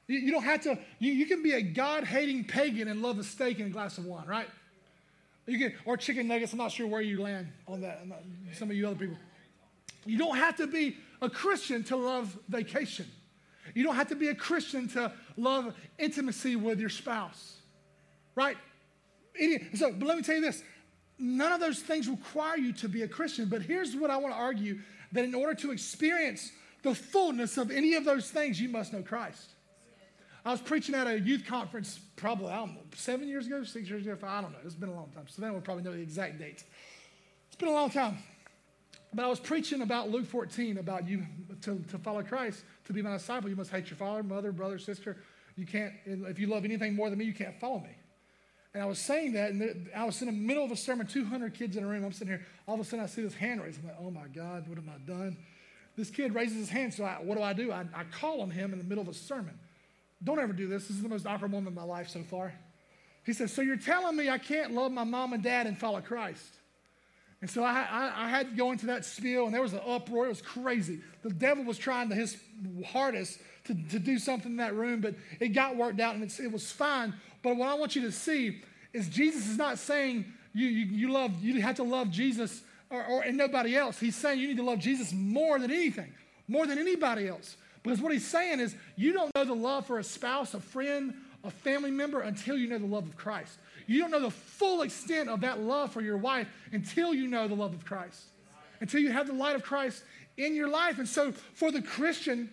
You, 0.08 0.18
you 0.20 0.32
don't 0.32 0.44
have 0.44 0.62
to, 0.62 0.80
you, 0.98 1.12
you 1.12 1.28
can 1.28 1.44
be 1.44 1.54
a 1.54 1.62
God 1.62 2.04
hating 2.04 2.46
pagan 2.46 2.88
and 2.88 3.04
love 3.04 3.20
a 3.20 3.24
steak 3.24 3.60
and 3.60 3.68
a 3.68 3.72
glass 3.72 4.00
of 4.00 4.06
wine, 4.06 4.26
right? 4.26 4.48
You 5.48 5.58
can, 5.58 5.74
or 5.86 5.98
chicken 5.98 6.28
nuggets. 6.28 6.52
I'm 6.52 6.60
not 6.60 6.72
sure 6.72 6.86
where 6.88 7.02
you 7.02 7.22
land 7.22 7.48
on 7.68 7.82
that. 7.82 8.06
Not, 8.08 8.22
some 8.54 8.70
of 8.70 8.76
you 8.76 8.86
other 8.86 8.98
people. 8.98 9.18
You 10.06 10.18
don't 10.18 10.38
have 10.38 10.58
to 10.58 10.68
be 10.68 10.98
a 11.22 11.30
Christian 11.30 11.84
to 11.86 11.96
love 11.96 12.38
vacation. 12.50 13.08
You 13.74 13.84
don't 13.84 13.96
have 13.96 14.10
to 14.10 14.16
be 14.16 14.28
a 14.28 14.36
Christian 14.36 14.88
to 14.90 15.12
love 15.38 15.74
intimacy 15.98 16.56
with 16.56 16.80
your 16.80 16.90
spouse, 16.90 17.58
right? 18.36 18.58
So, 19.76 19.92
but 19.92 20.08
let 20.08 20.18
me 20.18 20.24
tell 20.24 20.36
you 20.36 20.42
this 20.42 20.64
none 21.20 21.52
of 21.52 21.60
those 21.60 21.80
things 21.80 22.08
require 22.08 22.58
you 22.58 22.74
to 22.74 22.90
be 22.90 23.04
a 23.04 23.08
Christian. 23.08 23.50
But 23.50 23.62
here's 23.62 23.96
what 23.96 24.12
I 24.12 24.18
want 24.18 24.34
to 24.34 24.40
argue 24.40 24.80
that 25.14 25.24
in 25.24 25.34
order 25.34 25.54
to 25.56 25.72
experience 25.72 26.52
the 26.84 26.94
fullness 26.94 27.58
of 27.58 27.72
any 27.72 27.96
of 27.96 28.06
those 28.06 28.30
things, 28.30 28.62
you 28.62 28.70
must 28.70 28.94
know 28.94 29.02
Christ. 29.02 29.50
I 30.48 30.52
was 30.52 30.62
preaching 30.62 30.96
at 30.96 31.08
a 31.08 31.20
youth 31.20 31.46
conference 31.46 32.00
probably, 32.16 32.48
I 32.48 32.60
don't 32.60 32.74
know, 32.74 32.82
seven 32.96 33.28
years 33.28 33.48
ago, 33.48 33.66
six 33.66 33.90
years 33.90 34.08
ago, 34.08 34.18
I 34.26 34.40
don't 34.40 34.54
know. 34.54 34.60
It's 34.64 34.76
been 34.76 34.88
a 34.88 34.96
long 34.96 35.10
time. 35.14 35.28
Savannah 35.28 35.56
would 35.56 35.66
probably 35.66 35.84
know 35.84 35.92
the 35.92 36.02
exact 36.02 36.40
dates. 36.40 36.64
It's 37.48 37.58
been 37.58 37.68
a 37.68 37.74
long 37.74 37.90
time. 37.90 38.20
But 39.14 39.26
I 39.26 39.28
was 39.28 39.42
preaching 39.42 39.82
about 39.82 40.10
Luke 40.10 40.26
14, 40.26 40.78
about 40.78 41.06
you 41.06 41.26
to, 41.64 41.84
to 41.90 41.98
follow 41.98 42.24
Christ, 42.24 42.64
to 42.86 42.94
be 42.94 43.02
my 43.02 43.12
disciple, 43.12 43.50
you 43.50 43.58
must 43.58 43.72
hate 43.72 43.90
your 43.90 43.98
father, 43.98 44.24
mother, 44.24 44.54
brother, 44.54 44.80
sister. 44.80 45.18
You 45.58 45.66
can't, 45.66 45.92
if 46.06 46.40
you 46.40 46.48
love 46.48 46.64
anything 46.64 46.96
more 46.96 47.10
than 47.10 47.20
me, 47.20 47.26
you 47.26 47.34
can't 47.34 47.60
follow 47.60 47.82
me. 47.82 47.98
And 48.74 48.82
I 48.82 48.86
was 48.86 49.00
saying 49.00 49.34
that, 49.34 49.52
and 49.52 49.90
I 49.94 50.06
was 50.06 50.22
in 50.22 50.28
the 50.28 50.32
middle 50.32 50.64
of 50.64 50.72
a 50.72 50.78
sermon, 50.78 51.08
200 51.08 51.56
kids 51.56 51.76
in 51.76 51.84
a 51.84 51.88
room. 51.88 52.06
I'm 52.06 52.14
sitting 52.14 52.30
here. 52.30 52.46
All 52.66 52.76
of 52.76 52.80
a 52.80 52.86
sudden, 52.86 53.04
I 53.04 53.08
see 53.10 53.22
this 53.22 53.34
hand 53.34 53.62
raised. 53.62 53.82
I'm 53.82 53.88
like, 53.88 53.98
oh 54.00 54.12
my 54.12 54.28
God, 54.34 54.66
what 54.70 54.78
have 54.78 54.88
I 54.88 54.98
done? 55.06 55.36
This 55.98 56.10
kid 56.10 56.34
raises 56.34 56.56
his 56.56 56.70
hand, 56.70 56.94
so 56.94 57.04
I, 57.04 57.16
what 57.16 57.38
do 57.38 57.44
I 57.44 57.52
do? 57.52 57.74
I, 57.74 57.86
I 57.94 58.06
call 58.06 58.40
on 58.40 58.50
him 58.50 58.72
in 58.72 58.80
the 58.80 58.86
middle 58.86 59.02
of 59.02 59.10
a 59.10 59.14
sermon. 59.14 59.60
Don't 60.24 60.40
ever 60.40 60.54
do 60.54 60.68
this. 60.68 60.88
This 60.88 60.98
is 60.98 61.04
the 61.04 61.10
most 61.10 61.26
awkward 61.26 61.52
moment 61.52 61.70
of 61.70 61.74
my 61.76 61.84
life 61.84 62.10
so 62.10 62.24
far. 62.24 62.54
He 63.24 63.34
says, 63.34 63.52
So 63.52 63.62
you're 63.62 63.78
telling 63.78 64.16
me 64.16 64.30
I 64.30 64.38
can't 64.38 64.74
love 64.74 64.92
my 64.92 65.04
mom 65.04 65.34
and 65.34 65.44
dad 65.44 65.68
and 65.68 65.78
follow 65.78 66.02
Christ? 66.02 66.58
And 67.42 67.50
so 67.50 67.64
I, 67.64 67.86
I, 67.90 68.26
I, 68.26 68.30
had 68.30 68.50
to 68.50 68.56
go 68.56 68.72
into 68.72 68.88
that 68.88 69.06
spiel, 69.06 69.46
and 69.46 69.54
there 69.54 69.62
was 69.62 69.74
an 69.74 69.82
uproar. 69.86 70.26
It 70.26 70.30
was 70.30 70.42
crazy. 70.42 71.02
The 71.22 71.30
devil 71.30 71.64
was 71.64 71.78
trying 71.78 72.10
to 72.10 72.16
his 72.16 72.36
hardest 72.88 73.40
to, 73.66 73.76
to 73.90 74.00
do 74.00 74.18
something 74.18 74.52
in 74.52 74.58
that 74.58 74.74
room, 74.74 75.02
but 75.02 75.14
it 75.40 75.50
got 75.50 75.76
worked 75.76 76.00
out, 76.00 76.16
and 76.16 76.24
it 76.24 76.52
was 76.52 76.72
fine. 76.72 77.14
But 77.44 77.58
what 77.58 77.70
I 77.70 77.76
want 77.76 77.96
you 77.96 78.02
to 78.04 78.12
see 78.12 78.64
is 78.92 79.08
Jesus 79.08 79.48
is 79.48 79.58
not 79.58 79.78
saying 79.78 80.26
you, 80.54 80.68
you, 80.68 80.86
you 80.86 81.12
love, 81.12 81.44
you 81.44 81.62
have 81.62 81.76
to 81.76 81.84
love 81.84 82.10
Jesus 82.10 82.64
or, 82.90 83.06
or, 83.06 83.22
and 83.22 83.38
nobody 83.38 83.76
else. 83.76 84.00
He's 84.00 84.16
saying 84.16 84.40
you 84.40 84.48
need 84.48 84.58
to 84.58 84.64
love 84.64 84.80
Jesus 84.80 85.14
more 85.14 85.60
than 85.60 85.70
anything, 85.70 86.12
more 86.48 86.66
than 86.66 86.80
anybody 86.80 87.28
else. 87.28 87.56
Because 87.88 88.02
what 88.02 88.12
he's 88.12 88.28
saying 88.28 88.60
is 88.60 88.76
you 88.98 89.14
don't 89.14 89.34
know 89.34 89.46
the 89.46 89.56
love 89.56 89.88
for 89.88 89.98
a 89.98 90.04
spouse, 90.04 90.54
a 90.54 90.60
friend, 90.60 91.14
a 91.46 91.50
family 91.50 91.90
member 91.90 92.20
until 92.20 92.58
you 92.58 92.68
know 92.68 92.78
the 92.78 92.86
love 92.86 93.08
of 93.08 93.16
Christ. 93.16 93.58
You 93.86 94.02
don't 94.02 94.12
know 94.12 94.20
the 94.20 94.30
full 94.30 94.82
extent 94.82 95.30
of 95.30 95.40
that 95.40 95.62
love 95.62 95.94
for 95.94 96.02
your 96.02 96.18
wife 96.18 96.50
until 96.74 97.14
you 97.14 97.30
know 97.30 97.48
the 97.48 97.56
love 97.56 97.74
of 97.74 97.86
Christ, 97.86 98.22
until 98.82 99.00
you 99.00 99.10
have 99.14 99.28
the 99.28 99.34
light 99.34 99.56
of 99.56 99.64
Christ 99.64 100.04
in 100.36 100.54
your 100.54 100.68
life. 100.68 101.00
And 101.00 101.08
so, 101.08 101.32
for 101.32 101.72
the 101.72 101.82
Christian, 101.82 102.50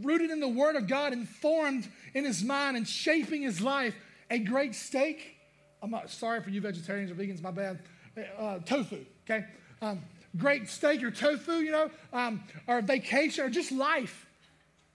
rooted 0.00 0.30
in 0.30 0.40
the 0.40 0.48
Word 0.48 0.76
of 0.76 0.86
God, 0.86 1.12
informed 1.12 1.86
in 2.14 2.24
his 2.24 2.42
mind, 2.42 2.78
and 2.78 2.88
shaping 2.88 3.42
his 3.42 3.60
life, 3.60 3.94
a 4.30 4.38
great 4.38 4.74
steak. 4.74 5.36
I'm 5.82 5.90
not 5.90 6.08
sorry 6.08 6.40
for 6.40 6.48
you 6.48 6.62
vegetarians 6.62 7.10
or 7.10 7.16
vegans, 7.16 7.42
my 7.42 7.50
bad. 7.50 7.80
Uh, 8.38 8.60
tofu, 8.60 9.04
okay? 9.26 9.44
Um, 9.82 10.00
great 10.36 10.68
steak 10.68 11.02
or 11.02 11.10
tofu, 11.10 11.58
you 11.58 11.72
know, 11.72 11.90
um, 12.12 12.42
or 12.66 12.80
vacation 12.80 13.44
or 13.44 13.50
just 13.50 13.72
life. 13.72 14.26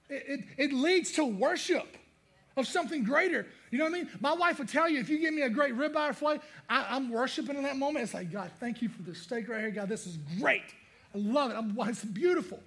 It, 0.10 0.24
it, 0.28 0.40
it, 0.58 0.74
leads 0.74 1.12
to 1.14 1.26
worship 1.26 1.98
of 2.56 2.66
something 2.66 3.04
greater. 3.04 3.46
You 3.72 3.78
know 3.78 3.86
what 3.86 3.94
I 3.94 3.98
mean? 3.98 4.10
My 4.22 4.34
wife 4.34 4.58
would 4.60 4.70
tell 4.70 4.90
you 4.90 5.00
if 5.00 5.10
you 5.10 5.20
give 5.20 5.34
me 5.34 5.42
a 5.42 5.50
great 5.50 5.76
ribeye 5.76 6.10
or 6.10 6.14
filet, 6.14 6.40
I, 6.70 6.96
am 6.96 7.10
worshiping 7.10 7.58
in 7.58 7.64
that 7.64 7.76
moment. 7.76 8.04
It's 8.04 8.14
like, 8.14 8.32
God, 8.32 8.50
thank 8.60 8.82
you 8.82 8.90
for 8.90 9.02
this 9.02 9.22
steak 9.22 9.50
right 9.50 9.60
here. 9.60 9.72
God, 9.72 9.90
this 9.90 10.08
is 10.08 10.18
great. 10.40 10.64
I 11.14 11.18
love 11.18 11.52
it. 11.52 11.56
I'm, 11.56 11.78
it's 11.90 12.06
beautiful. 12.06 12.62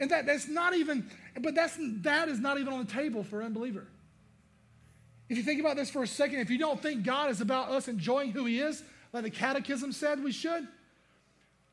And 0.00 0.10
that, 0.10 0.26
that's 0.26 0.48
not 0.48 0.74
even, 0.74 1.08
but 1.40 1.54
that's, 1.54 1.76
that 1.78 2.28
is 2.28 2.40
not 2.40 2.58
even 2.58 2.72
on 2.72 2.84
the 2.84 2.92
table 2.92 3.22
for 3.22 3.40
an 3.40 3.46
unbeliever. 3.46 3.86
If 5.28 5.36
you 5.36 5.44
think 5.44 5.60
about 5.60 5.76
this 5.76 5.88
for 5.88 6.02
a 6.02 6.06
second, 6.06 6.40
if 6.40 6.50
you 6.50 6.58
don't 6.58 6.82
think 6.82 7.04
God 7.04 7.30
is 7.30 7.40
about 7.40 7.70
us 7.70 7.88
enjoying 7.88 8.32
who 8.32 8.44
He 8.44 8.58
is, 8.58 8.82
like 9.12 9.22
the 9.22 9.30
Catechism 9.30 9.92
said 9.92 10.22
we 10.22 10.32
should, 10.32 10.66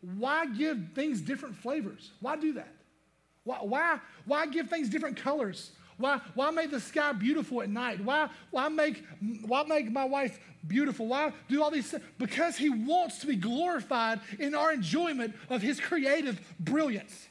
why 0.01 0.45
give 0.45 0.89
things 0.95 1.21
different 1.21 1.55
flavors? 1.55 2.11
Why 2.19 2.35
do 2.35 2.53
that? 2.53 2.73
Why, 3.43 3.57
why, 3.57 3.99
why 4.25 4.45
give 4.47 4.69
things 4.69 4.89
different 4.89 5.17
colors? 5.17 5.71
Why, 5.97 6.21
why 6.33 6.51
make 6.51 6.71
the 6.71 6.79
sky 6.79 7.11
beautiful 7.11 7.61
at 7.61 7.69
night? 7.69 8.01
Why, 8.03 8.29
why, 8.51 8.69
make, 8.69 9.03
why 9.45 9.63
make 9.63 9.91
my 9.91 10.05
wife 10.05 10.39
beautiful? 10.65 11.07
Why 11.07 11.33
do 11.49 11.61
all 11.61 11.71
these 11.71 11.91
things? 11.91 12.03
Because 12.17 12.55
He 12.55 12.69
wants 12.69 13.19
to 13.19 13.27
be 13.27 13.35
glorified 13.35 14.21
in 14.39 14.55
our 14.55 14.71
enjoyment 14.71 15.35
of 15.49 15.61
His 15.61 15.79
creative 15.79 16.39
brilliance. 16.59 17.27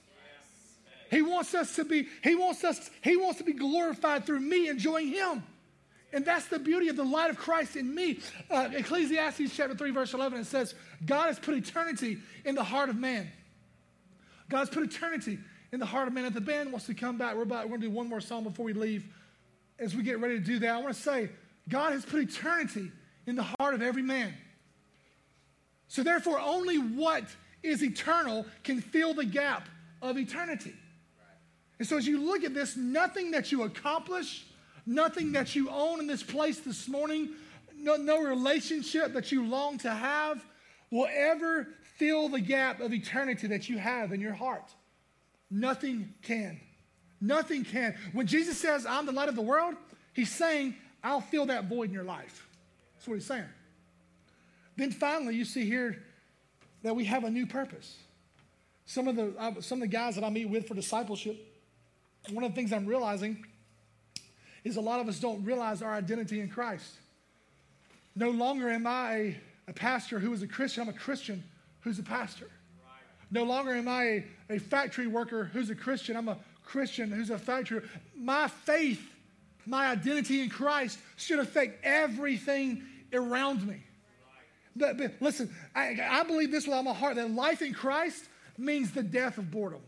He 1.11 1.23
wants 1.23 1.55
us 1.55 1.75
to 1.77 1.85
be, 1.85 2.09
He 2.23 2.35
wants 2.35 2.63
us, 2.65 2.91
He 3.03 3.17
wants 3.17 3.39
to 3.39 3.45
be 3.45 3.55
glorified 3.55 4.27
through 4.27 4.41
me 4.41 4.69
enjoying 4.69 5.09
Him. 5.09 5.43
And 6.13 6.25
that's 6.25 6.47
the 6.47 6.59
beauty 6.59 6.89
of 6.89 6.97
the 6.97 7.05
light 7.05 7.31
of 7.31 7.37
Christ 7.37 7.77
in 7.77 7.95
me. 7.95 8.21
Uh, 8.51 8.71
Ecclesiastes 8.73 9.55
chapter 9.55 9.75
3, 9.75 9.91
verse 9.91 10.15
11, 10.15 10.41
it 10.41 10.47
says, 10.47 10.75
God 11.05 11.27
has 11.27 11.39
put 11.39 11.55
eternity 11.55 12.19
in 12.45 12.55
the 12.55 12.65
heart 12.65 12.89
of 12.89 12.97
man. 12.97 13.31
God's 14.49 14.71
put 14.71 14.83
eternity 14.83 15.39
in 15.73 15.81
the 15.81 15.87
heart 15.87 16.09
of 16.09 16.15
man. 16.15 16.25
If 16.25 16.35
the 16.35 16.41
band 16.41 16.73
wants 16.73 16.87
to 16.87 16.95
come 16.95 17.19
back, 17.19 17.37
we're, 17.37 17.43
about, 17.43 17.65
we're 17.65 17.77
going 17.77 17.83
to 17.83 17.87
do 17.89 17.93
one 17.93 18.09
more 18.09 18.21
song 18.21 18.45
before 18.45 18.65
we 18.65 18.73
leave. 18.73 19.05
As 19.79 19.95
we 19.95 20.03
get 20.03 20.19
ready 20.21 20.39
to 20.39 20.45
do 20.45 20.59
that, 20.61 20.71
I 20.71 20.79
want 20.79 20.95
to 20.95 21.01
say, 21.01 21.29
God 21.69 21.93
has 21.93 22.05
put 22.05 22.21
eternity 22.21 22.91
in 23.27 23.37
the 23.37 23.47
heart 23.61 23.75
of 23.75 23.83
every 23.83 24.03
man. 24.03 24.33
So, 25.89 26.03
therefore, 26.03 26.41
only 26.41 26.79
what 26.79 27.25
is 27.63 27.83
eternal 27.83 28.47
can 28.63 28.81
fill 28.81 29.15
the 29.15 29.25
gap 29.25 29.69
of 30.01 30.19
eternity. 30.19 30.75
And 31.79 31.87
so, 31.87 31.97
as 31.97 32.07
you 32.07 32.21
look 32.21 32.45
at 32.45 32.55
this, 32.55 32.77
nothing 32.77 33.31
that 33.33 33.53
you 33.53 33.63
accomplish, 33.63 34.45
nothing 34.89 35.33
that 35.33 35.55
you 35.55 35.69
own 35.69 36.01
in 36.01 36.07
this 36.07 36.23
place 36.23 36.59
this 36.61 36.89
morning, 36.89 37.29
no, 37.77 37.97
no 37.97 38.23
relationship 38.23 39.13
that 39.13 39.31
you 39.31 39.45
long 39.47 39.79
to 39.79 39.91
have 39.91 40.45
will 40.91 41.09
ever 41.15 41.69
fill 41.97 42.29
the 42.29 42.41
gap 42.41 42.81
of 42.81 42.93
eternity 42.93 43.47
that 43.49 43.69
you 43.69 43.77
have 43.79 44.13
in 44.13 44.21
your 44.21 44.33
heart. 44.33 44.71
Nothing 45.51 46.15
can. 46.23 46.59
Nothing 47.21 47.65
can. 47.65 47.97
When 48.13 48.27
Jesus 48.27 48.59
says, 48.59 48.87
I'm 48.87 49.05
the 49.05 49.13
light 49.13 49.29
of 49.29 49.37
the 49.37 49.43
world, 49.43 49.75
he's 50.15 50.33
saying, 50.33 50.75
I'll 51.05 51.21
fill 51.21 51.47
that 51.47 51.67
void 51.67 51.91
in 51.91 51.93
your 51.95 52.05
life. 52.05 52.49
That's 52.95 53.07
what 53.07 53.15
he's 53.15 53.27
saying. 53.27 53.45
Then 54.77 54.91
finally, 54.91 55.35
you 55.35 55.45
see 55.45 55.67
here 55.67 56.03
that 56.83 56.97
we 56.97 57.05
have 57.05 57.25
a 57.25 57.31
new 57.31 57.47
purpose. 57.47 57.97
Some 58.87 59.07
of 59.07 59.17
the, 59.17 59.35
uh, 59.39 59.61
some 59.61 59.79
of 59.79 59.91
the 59.91 59.95
guys 59.95 60.15
that 60.15 60.25
I 60.25 60.31
meet 60.31 60.49
with 60.49 60.67
for 60.67 60.75
discipleship, 60.75 61.37
one 62.31 62.43
of 62.43 62.53
the 62.53 62.55
things 62.55 62.73
I'm 62.73 62.87
realizing 62.87 63.45
is 64.65 64.77
a 64.77 64.81
lot 64.81 65.01
of 65.01 65.09
us 65.09 65.21
don't 65.21 65.45
realize 65.45 65.83
our 65.83 65.93
identity 65.93 66.41
in 66.41 66.49
Christ. 66.49 66.97
No 68.15 68.31
longer 68.31 68.69
am 68.71 68.87
I 68.87 69.37
a, 69.69 69.73
pastor 69.73 70.19
who 70.19 70.33
is 70.33 70.43
a 70.43 70.47
Christian, 70.47 70.83
I'm 70.83 70.89
a 70.89 70.99
Christian 70.99 71.45
who's 71.81 71.99
a 71.99 72.03
pastor. 72.03 72.49
No 73.31 73.45
longer 73.45 73.75
am 73.75 73.87
I 73.87 74.25
a, 74.49 74.57
a 74.57 74.59
factory 74.59 75.07
worker 75.07 75.45
who's 75.53 75.71
a 75.71 75.75
Christian, 75.75 76.17
I'm 76.17 76.29
a 76.29 76.39
Christian 76.65 77.11
who's 77.11 77.31
a 77.31 77.39
factory. 77.39 77.83
My 78.17 78.49
faith, 78.49 79.03
my 79.67 79.89
identity 79.89 80.41
in 80.41 80.51
Christ 80.51 80.99
should 81.17 81.39
affect 81.39 81.85
everything 81.85 82.83
around 83.13 83.67
me. 83.67 83.83
But, 84.75 84.97
but 84.97 85.13
listen, 85.21 85.55
I, 85.75 85.99
I 86.09 86.23
believe 86.23 86.51
this 86.51 86.67
with 86.67 86.75
all 86.75 86.83
my 86.83 86.95
heart 86.95 87.17
that 87.17 87.31
life 87.31 87.63
in 87.63 87.75
Christ 87.75 88.25
means 88.57 88.93
the 88.93 89.03
death 89.03 89.39
of 89.39 89.51
boredom. 89.51 89.81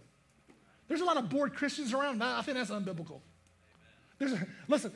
There's 0.89 1.01
a 1.01 1.05
lot 1.05 1.16
of 1.16 1.29
bored 1.29 1.55
Christians 1.55 1.93
around. 1.93 2.23
I 2.23 2.43
think 2.43 2.57
that's 2.57 2.71
unbiblical. 2.71 3.21
There's 4.21 4.35
listen, 4.68 4.93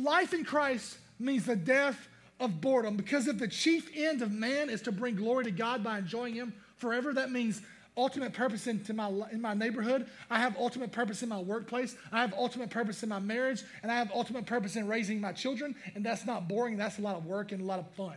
life 0.00 0.32
in 0.32 0.44
Christ 0.44 0.96
means 1.18 1.44
the 1.44 1.56
death 1.56 2.08
of 2.40 2.60
boredom 2.60 2.96
because 2.96 3.28
if 3.28 3.38
the 3.38 3.48
chief 3.48 3.90
end 3.94 4.22
of 4.22 4.32
man 4.32 4.70
is 4.70 4.80
to 4.82 4.92
bring 4.92 5.16
glory 5.16 5.44
to 5.44 5.50
God 5.50 5.84
by 5.84 5.98
enjoying 5.98 6.34
Him 6.34 6.54
forever, 6.76 7.12
that 7.12 7.30
means 7.30 7.60
ultimate 7.96 8.32
purpose 8.32 8.66
into 8.66 8.92
my, 8.92 9.08
in 9.32 9.40
my 9.40 9.54
neighborhood. 9.54 10.06
I 10.30 10.38
have 10.38 10.56
ultimate 10.56 10.92
purpose 10.92 11.22
in 11.22 11.28
my 11.28 11.38
workplace. 11.38 11.96
I 12.12 12.20
have 12.20 12.32
ultimate 12.34 12.70
purpose 12.70 13.02
in 13.02 13.08
my 13.08 13.18
marriage. 13.18 13.62
And 13.82 13.90
I 13.90 13.96
have 13.96 14.10
ultimate 14.12 14.46
purpose 14.46 14.76
in 14.76 14.88
raising 14.88 15.20
my 15.20 15.32
children. 15.32 15.76
And 15.94 16.04
that's 16.04 16.26
not 16.26 16.48
boring. 16.48 16.76
That's 16.76 16.98
a 16.98 17.02
lot 17.02 17.16
of 17.16 17.26
work 17.26 17.52
and 17.52 17.60
a 17.60 17.64
lot 17.64 17.78
of 17.78 17.88
fun 17.92 18.16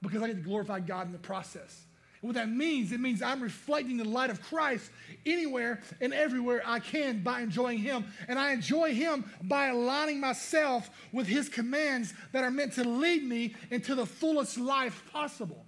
because 0.00 0.22
I 0.22 0.28
get 0.28 0.36
to 0.36 0.42
glorify 0.42 0.80
God 0.80 1.06
in 1.06 1.12
the 1.12 1.18
process. 1.18 1.84
What 2.20 2.34
that 2.34 2.48
means, 2.48 2.90
it 2.90 2.98
means 2.98 3.22
I'm 3.22 3.40
reflecting 3.40 3.96
the 3.96 4.04
light 4.04 4.30
of 4.30 4.42
Christ 4.42 4.90
anywhere 5.24 5.80
and 6.00 6.12
everywhere 6.12 6.62
I 6.66 6.80
can 6.80 7.22
by 7.22 7.40
enjoying 7.42 7.78
Him. 7.78 8.06
And 8.26 8.38
I 8.38 8.52
enjoy 8.52 8.92
Him 8.92 9.24
by 9.42 9.68
aligning 9.68 10.20
myself 10.20 10.90
with 11.12 11.28
His 11.28 11.48
commands 11.48 12.12
that 12.32 12.42
are 12.42 12.50
meant 12.50 12.72
to 12.74 12.84
lead 12.84 13.22
me 13.22 13.54
into 13.70 13.94
the 13.94 14.06
fullest 14.06 14.58
life 14.58 15.04
possible. 15.12 15.64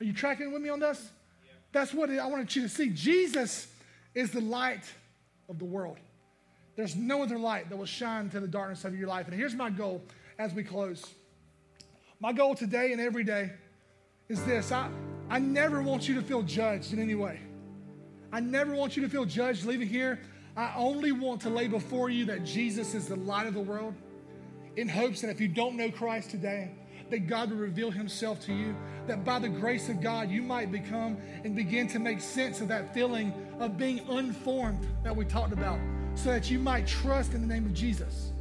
Are 0.00 0.04
you 0.04 0.12
tracking 0.12 0.52
with 0.52 0.62
me 0.62 0.68
on 0.68 0.78
this? 0.78 1.10
Yeah. 1.44 1.52
That's 1.72 1.92
what 1.92 2.10
I 2.10 2.26
wanted 2.26 2.54
you 2.54 2.62
to 2.62 2.68
see. 2.68 2.90
Jesus 2.90 3.66
is 4.14 4.30
the 4.30 4.40
light 4.40 4.84
of 5.48 5.58
the 5.58 5.64
world. 5.64 5.98
There's 6.76 6.96
no 6.96 7.22
other 7.22 7.38
light 7.38 7.68
that 7.68 7.76
will 7.76 7.84
shine 7.84 8.30
to 8.30 8.40
the 8.40 8.48
darkness 8.48 8.84
of 8.84 8.96
your 8.96 9.08
life. 9.08 9.26
And 9.26 9.34
here's 9.34 9.54
my 9.54 9.70
goal 9.70 10.02
as 10.38 10.52
we 10.54 10.64
close. 10.64 11.04
My 12.20 12.32
goal 12.32 12.54
today 12.54 12.92
and 12.92 13.00
every 13.00 13.24
day 13.24 13.52
is 14.28 14.42
this 14.44 14.72
I, 14.72 14.88
I 15.28 15.38
never 15.38 15.82
want 15.82 16.08
you 16.08 16.14
to 16.16 16.22
feel 16.22 16.42
judged 16.42 16.92
in 16.92 17.00
any 17.00 17.14
way. 17.14 17.40
I 18.32 18.40
never 18.40 18.74
want 18.74 18.96
you 18.96 19.02
to 19.02 19.08
feel 19.08 19.24
judged 19.24 19.64
leaving 19.64 19.88
here. 19.88 20.20
I 20.56 20.72
only 20.76 21.12
want 21.12 21.40
to 21.42 21.50
lay 21.50 21.68
before 21.68 22.10
you 22.10 22.24
that 22.26 22.44
Jesus 22.44 22.94
is 22.94 23.06
the 23.06 23.16
light 23.16 23.46
of 23.46 23.54
the 23.54 23.60
world 23.60 23.94
in 24.76 24.88
hopes 24.88 25.20
that 25.20 25.30
if 25.30 25.40
you 25.40 25.48
don't 25.48 25.76
know 25.76 25.90
Christ 25.90 26.30
today, 26.30 26.72
that 27.10 27.28
God 27.28 27.50
will 27.50 27.58
reveal 27.58 27.90
himself 27.90 28.40
to 28.46 28.52
you, 28.52 28.74
that 29.06 29.24
by 29.24 29.38
the 29.38 29.48
grace 29.48 29.88
of 29.88 30.00
God, 30.00 30.30
you 30.30 30.42
might 30.42 30.72
become 30.72 31.16
and 31.44 31.54
begin 31.54 31.86
to 31.88 31.98
make 31.98 32.20
sense 32.20 32.60
of 32.60 32.68
that 32.68 32.94
feeling 32.94 33.32
of 33.60 33.76
being 33.76 34.00
unformed 34.08 34.86
that 35.02 35.14
we 35.14 35.24
talked 35.24 35.52
about, 35.52 35.78
so 36.14 36.30
that 36.30 36.50
you 36.50 36.58
might 36.58 36.86
trust 36.86 37.34
in 37.34 37.40
the 37.40 37.46
name 37.46 37.66
of 37.66 37.74
Jesus 37.74 38.32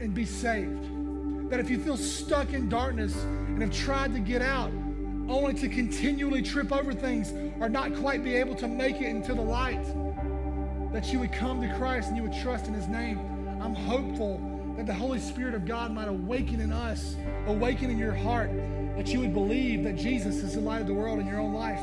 and 0.00 0.14
be 0.14 0.24
saved. 0.24 1.50
That 1.50 1.60
if 1.60 1.70
you 1.70 1.78
feel 1.78 1.96
stuck 1.96 2.52
in 2.52 2.68
darkness 2.68 3.14
and 3.22 3.62
have 3.62 3.72
tried 3.72 4.12
to 4.14 4.20
get 4.20 4.42
out, 4.42 4.72
only 5.28 5.54
to 5.54 5.68
continually 5.68 6.42
trip 6.42 6.72
over 6.72 6.92
things 6.92 7.32
or 7.60 7.68
not 7.68 7.94
quite 7.96 8.22
be 8.22 8.34
able 8.34 8.54
to 8.56 8.68
make 8.68 8.96
it 8.96 9.06
into 9.06 9.34
the 9.34 9.40
light, 9.40 9.84
that 10.92 11.12
you 11.12 11.18
would 11.20 11.32
come 11.32 11.60
to 11.60 11.74
Christ 11.76 12.08
and 12.08 12.16
you 12.16 12.22
would 12.22 12.34
trust 12.40 12.66
in 12.66 12.74
His 12.74 12.88
name. 12.88 13.18
I'm 13.60 13.74
hopeful 13.74 14.40
that 14.76 14.86
the 14.86 14.94
Holy 14.94 15.20
Spirit 15.20 15.54
of 15.54 15.64
God 15.66 15.92
might 15.92 16.08
awaken 16.08 16.60
in 16.60 16.72
us, 16.72 17.16
awaken 17.46 17.90
in 17.90 17.98
your 17.98 18.14
heart, 18.14 18.50
that 18.96 19.08
you 19.08 19.20
would 19.20 19.32
believe 19.32 19.84
that 19.84 19.96
Jesus 19.96 20.36
is 20.36 20.54
the 20.54 20.60
light 20.60 20.80
of 20.80 20.86
the 20.86 20.94
world 20.94 21.18
in 21.18 21.26
your 21.26 21.40
own 21.40 21.54
life. 21.54 21.80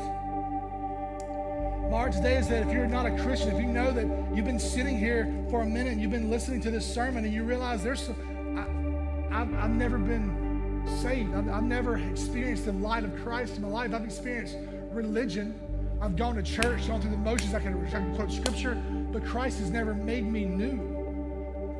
My 1.90 1.98
heart 1.98 2.12
today 2.12 2.36
is 2.36 2.48
that 2.48 2.66
if 2.66 2.72
you're 2.72 2.86
not 2.86 3.04
a 3.04 3.22
Christian, 3.22 3.54
if 3.54 3.60
you 3.60 3.66
know 3.66 3.92
that 3.92 4.06
you've 4.34 4.46
been 4.46 4.58
sitting 4.58 4.98
here 4.98 5.30
for 5.50 5.60
a 5.60 5.66
minute 5.66 5.92
and 5.92 6.00
you've 6.00 6.10
been 6.10 6.30
listening 6.30 6.60
to 6.62 6.70
this 6.70 6.86
sermon 6.86 7.24
and 7.24 7.34
you 7.34 7.44
realize 7.44 7.82
there's 7.82 8.02
some, 8.02 9.28
I, 9.30 9.40
I've 9.62 9.74
never 9.74 9.98
been 9.98 10.41
saved. 10.86 11.34
I've, 11.34 11.48
I've 11.48 11.64
never 11.64 11.98
experienced 11.98 12.66
the 12.66 12.72
light 12.72 13.04
of 13.04 13.14
Christ 13.22 13.56
in 13.56 13.62
my 13.62 13.68
life. 13.68 13.94
I've 13.94 14.04
experienced 14.04 14.56
religion. 14.90 15.58
I've 16.00 16.16
gone 16.16 16.34
to 16.34 16.42
church, 16.42 16.88
gone 16.88 17.00
through 17.00 17.12
the 17.12 17.16
motions. 17.16 17.54
I 17.54 17.60
can, 17.60 17.86
I 17.86 17.90
can 17.90 18.14
quote 18.14 18.32
scripture, 18.32 18.74
but 19.12 19.24
Christ 19.24 19.60
has 19.60 19.70
never 19.70 19.94
made 19.94 20.24
me 20.24 20.44
new. 20.44 20.91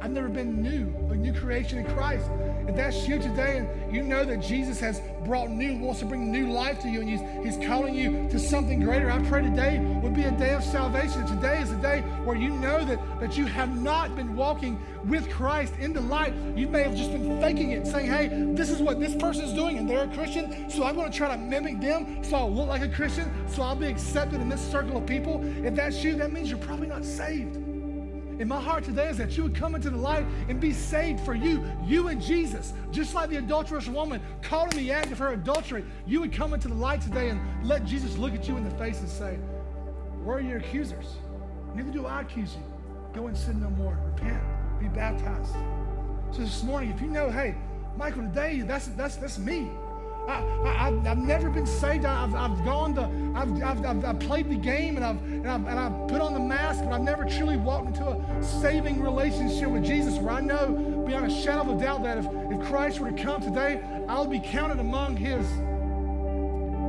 I've 0.03 0.11
never 0.11 0.29
been 0.29 0.61
new, 0.61 0.93
a 1.13 1.15
new 1.15 1.33
creation 1.33 1.79
in 1.79 1.85
Christ. 1.95 2.29
If 2.67 2.75
that's 2.75 3.07
you 3.07 3.21
today 3.21 3.59
and 3.59 3.95
you 3.95 4.03
know 4.03 4.25
that 4.25 4.39
Jesus 4.39 4.81
has 4.81 5.01
brought 5.25 5.49
new, 5.49 5.77
wants 5.77 6.01
to 6.01 6.07
bring 6.07 6.33
new 6.33 6.51
life 6.51 6.81
to 6.81 6.89
you, 6.89 7.03
and 7.03 7.09
he's, 7.09 7.21
he's 7.55 7.69
calling 7.69 7.95
you 7.95 8.29
to 8.31 8.37
something 8.41 8.81
greater, 8.81 9.09
I 9.13 9.23
pray 9.23 9.43
today 9.43 9.79
would 10.03 10.13
be 10.13 10.25
a 10.25 10.33
day 10.33 10.55
of 10.55 10.65
salvation. 10.65 11.25
Today 11.25 11.61
is 11.61 11.71
a 11.71 11.77
day 11.77 12.01
where 12.25 12.35
you 12.35 12.51
know 12.51 12.85
that, 12.85 12.99
that 13.21 13.39
you 13.39 13.47
have 13.47 13.81
not 13.81 14.17
been 14.17 14.35
walking 14.35 14.83
with 15.05 15.31
Christ 15.31 15.75
in 15.79 15.93
the 15.93 16.01
light. 16.01 16.35
You 16.57 16.67
may 16.67 16.83
have 16.83 16.97
just 16.97 17.13
been 17.13 17.41
faking 17.41 17.71
it, 17.71 17.87
saying, 17.87 18.11
hey, 18.11 18.29
this 18.55 18.71
is 18.71 18.81
what 18.81 18.99
this 18.99 19.15
person 19.15 19.45
is 19.45 19.53
doing, 19.53 19.79
and 19.79 19.89
they're 19.89 20.11
a 20.11 20.15
Christian, 20.15 20.69
so 20.69 20.83
I'm 20.83 20.97
going 20.97 21.13
to 21.13 21.17
try 21.17 21.29
to 21.29 21.39
mimic 21.39 21.81
them 21.81 22.25
so 22.25 22.39
I'll 22.39 22.53
look 22.53 22.67
like 22.67 22.83
a 22.83 22.89
Christian, 22.89 23.31
so 23.47 23.63
I'll 23.63 23.77
be 23.77 23.87
accepted 23.87 24.41
in 24.41 24.49
this 24.49 24.61
circle 24.69 24.97
of 24.97 25.07
people. 25.07 25.45
If 25.65 25.77
that's 25.77 26.03
you, 26.03 26.17
that 26.17 26.33
means 26.33 26.51
you're 26.51 26.59
probably 26.59 26.89
not 26.89 27.05
saved. 27.05 27.62
And 28.43 28.49
my 28.49 28.61
heart 28.61 28.83
today 28.83 29.09
is 29.09 29.17
that 29.19 29.37
you 29.37 29.45
would 29.45 29.55
come 29.55 29.77
into 29.77 29.89
the 29.89 29.97
light 29.97 30.27
and 30.49 30.61
be 30.61 30.73
saved 30.73 31.21
for 31.21 31.33
you, 31.33 31.65
you 31.87 32.09
and 32.09 32.21
Jesus. 32.21 32.73
Just 32.91 33.15
like 33.15 33.31
the 33.31 33.37
adulterous 33.37 33.87
woman 33.87 34.21
caught 34.43 34.73
in 34.75 34.81
the 34.81 34.91
act 34.91 35.13
of 35.13 35.19
her 35.19 35.35
adultery, 35.35 35.85
you 36.09 36.21
would 36.21 36.33
come 36.33 36.53
into 36.53 36.67
the 36.67 36.75
light 36.75 37.01
today 37.01 37.29
and 37.29 37.41
let 37.65 37.85
Jesus 37.85 38.17
look 38.17 38.35
at 38.35 38.49
you 38.49 38.57
in 38.57 38.65
the 38.65 38.71
face 38.73 38.99
and 38.99 39.09
say, 39.09 39.37
Where 40.25 40.39
are 40.39 40.41
your 40.41 40.59
accusers? 40.59 41.07
Neither 41.77 41.93
do 41.93 42.05
I 42.05 42.23
accuse 42.23 42.57
you. 42.57 42.65
Go 43.15 43.29
and 43.29 43.37
sin 43.37 43.61
no 43.61 43.71
more. 43.71 43.97
Repent. 44.07 44.43
Be 44.81 44.89
baptized. 44.89 45.55
So 46.33 46.39
this 46.39 46.65
morning, 46.65 46.91
if 46.91 47.01
you 47.01 47.07
know, 47.07 47.31
hey, 47.31 47.55
Michael, 47.97 48.23
today 48.23 48.63
that's 48.63 48.89
that's 48.89 49.15
that's 49.15 49.39
me. 49.39 49.71
I, 50.29 51.01
have 51.05 51.19
never 51.19 51.51
been 51.51 51.67
saved. 51.67 52.05
I've, 52.05 52.35
I've 52.35 52.65
gone 52.65 52.95
to, 52.95 53.03
I've, 53.35 53.63
I've, 53.63 53.85
I've, 53.85 54.05
I've, 54.05 54.21
played 54.21 54.49
the 54.49 54.57
game 54.57 54.97
and 54.97 55.05
I've, 55.05 55.23
and, 55.23 55.49
I've, 55.49 55.67
and 55.67 55.79
I've 55.79 56.09
put 56.09 56.21
on 56.21 56.33
the 56.35 56.41
mask, 56.41 56.85
but 56.85 56.93
I've 56.93 57.03
never 57.03 57.25
truly 57.25 57.57
walked 57.57 57.89
into 57.89 58.07
a 58.07 58.43
saving 58.43 59.03
relationship 59.03 59.69
with 59.69 59.85
Jesus 59.85 60.19
where 60.19 60.35
I 60.35 60.41
know 60.41 61.05
beyond 61.07 61.31
a 61.31 61.43
shadow 61.43 61.73
of 61.73 61.81
a 61.81 61.83
doubt 61.83 62.03
that 62.05 62.19
if, 62.19 62.27
if 62.27 62.67
Christ 62.69 63.01
were 63.01 63.11
to 63.11 63.23
come 63.23 63.41
today, 63.41 63.83
I'll 64.09 64.27
be 64.27 64.41
counted 64.41 64.79
among 64.79 65.17
his. 65.17 65.47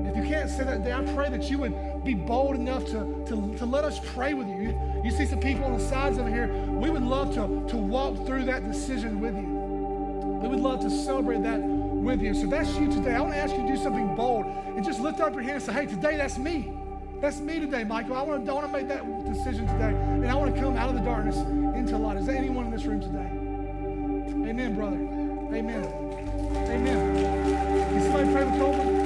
If 0.08 0.18
you 0.18 0.30
can't 0.30 0.50
say 0.50 0.64
that 0.64 0.78
today, 0.78 0.94
I 0.94 1.04
pray 1.16 1.30
that 1.30 1.50
you 1.50 1.58
would 1.60 2.04
be 2.04 2.14
bold 2.14 2.56
enough 2.56 2.86
to, 2.86 3.24
to, 3.28 3.56
to 3.58 3.66
let 3.66 3.84
us 3.84 4.00
pray 4.14 4.36
with 4.36 4.48
you. 4.48 4.62
you. 4.62 5.02
You 5.04 5.12
see 5.12 5.26
some 5.26 5.40
people 5.40 5.66
on 5.66 5.74
the 5.76 5.84
sides 5.84 6.20
over 6.20 6.30
here. 6.30 6.54
We 6.68 6.92
would 6.92 7.02
love 7.02 7.34
to, 7.34 7.66
to 7.70 7.78
walk 7.78 8.26
through 8.28 8.46
that 8.46 8.64
decision 8.64 9.20
with 9.20 9.36
you. 9.36 9.48
We 10.44 10.50
would 10.50 10.60
love 10.60 10.82
to 10.82 10.90
celebrate 10.90 11.42
that 11.44 11.73
with 12.04 12.22
you. 12.22 12.34
So 12.34 12.48
that's 12.48 12.76
you 12.76 12.92
today. 12.92 13.16
I 13.16 13.22
want 13.22 13.34
to 13.34 13.40
ask 13.40 13.56
you 13.56 13.62
to 13.62 13.68
do 13.68 13.78
something 13.78 14.16
bold 14.16 14.46
and 14.46 14.84
just 14.84 15.00
lift 15.00 15.20
up 15.22 15.34
your 15.34 15.42
hand 15.44 15.56
and 15.56 15.64
say, 15.64 15.74
hey, 15.74 15.86
today 15.86 16.18
that's 16.18 16.38
me. 16.38 16.72
That's 17.22 17.40
me 17.40 17.60
today, 17.60 17.86
Michael. 17.86 18.18
I 18.18 18.22
want 18.24 18.46
to, 18.46 18.52
I 18.52 18.54
want 18.56 18.68
to 18.68 18.72
make 18.74 18.88
that 18.90 19.06
decision 19.26 19.66
today. 19.66 19.94
And 19.96 20.28
I 20.28 20.36
want 20.36 20.54
to 20.54 20.62
come 20.62 20.76
out 20.76 20.90
of 20.90 20.96
the 20.96 21.02
darkness 21.02 21.38
into 21.38 21.98
light. 21.98 22.18
Is 22.18 22.26
there 22.26 22.36
anyone 22.36 22.66
in 22.66 22.72
this 22.72 22.84
room 22.84 23.00
today? 23.00 23.30
Amen, 24.50 24.76
brother. 24.76 24.98
Amen. 24.98 25.86
Amen. 26.70 27.16
Can 27.90 28.02
somebody 28.02 28.32
pray 28.34 28.44
with 28.44 28.60
Coleman? 28.60 29.06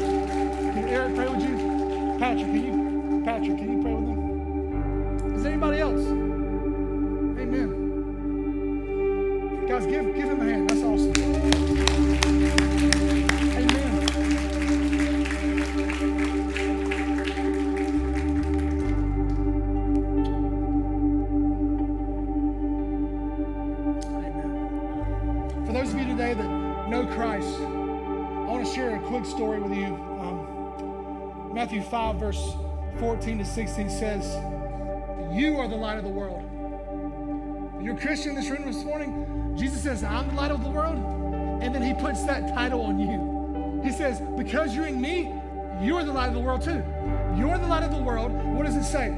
Can 0.73 0.87
Eric 0.89 1.15
pray 1.15 1.27
with 1.27 1.41
you? 1.41 1.57
Patrick, 2.17 2.47
can 2.47 2.63
you? 2.65 3.23
Patrick, 3.23 3.57
can 3.57 3.71
you 3.71 3.81
pray 3.83 3.93
with 3.93 4.07
them? 4.07 5.35
Is 5.35 5.43
there 5.43 5.51
anybody 5.51 5.79
else? 5.79 6.07
Amen. 7.37 7.69
Guys, 9.67 9.85
give, 9.85 10.15
give 10.15 10.29
him 10.29 10.41
a 10.41 10.43
hand. 10.43 10.69
That's 10.69 10.81
awesome. 10.81 11.26
5, 32.13 32.15
verse 32.15 32.53
14 32.99 33.39
to 33.39 33.43
16 33.43 33.89
says, 33.89 34.25
You 35.35 35.57
are 35.57 35.67
the 35.67 35.75
light 35.75 35.97
of 35.97 36.05
the 36.05 36.09
world. 36.09 36.41
You're 37.83 37.95
a 37.95 37.99
Christian 37.99 38.29
in 38.29 38.35
this 38.35 38.49
room 38.49 38.65
this 38.65 38.81
morning. 38.85 39.53
Jesus 39.57 39.83
says, 39.83 40.05
I'm 40.05 40.29
the 40.29 40.35
light 40.35 40.51
of 40.51 40.63
the 40.63 40.69
world. 40.69 40.95
And 41.61 41.75
then 41.75 41.83
he 41.83 41.93
puts 41.93 42.23
that 42.23 42.47
title 42.53 42.81
on 42.83 42.97
you. 42.97 43.81
He 43.83 43.91
says, 43.91 44.21
because 44.37 44.73
you're 44.73 44.87
in 44.87 45.01
me, 45.01 45.33
you're 45.81 46.05
the 46.05 46.13
light 46.13 46.29
of 46.29 46.35
the 46.35 46.39
world 46.39 46.61
too. 46.61 46.81
You're 47.37 47.57
the 47.57 47.67
light 47.67 47.83
of 47.83 47.91
the 47.91 48.01
world. 48.01 48.31
What 48.55 48.65
does 48.65 48.77
it 48.77 48.85
say? 48.85 49.09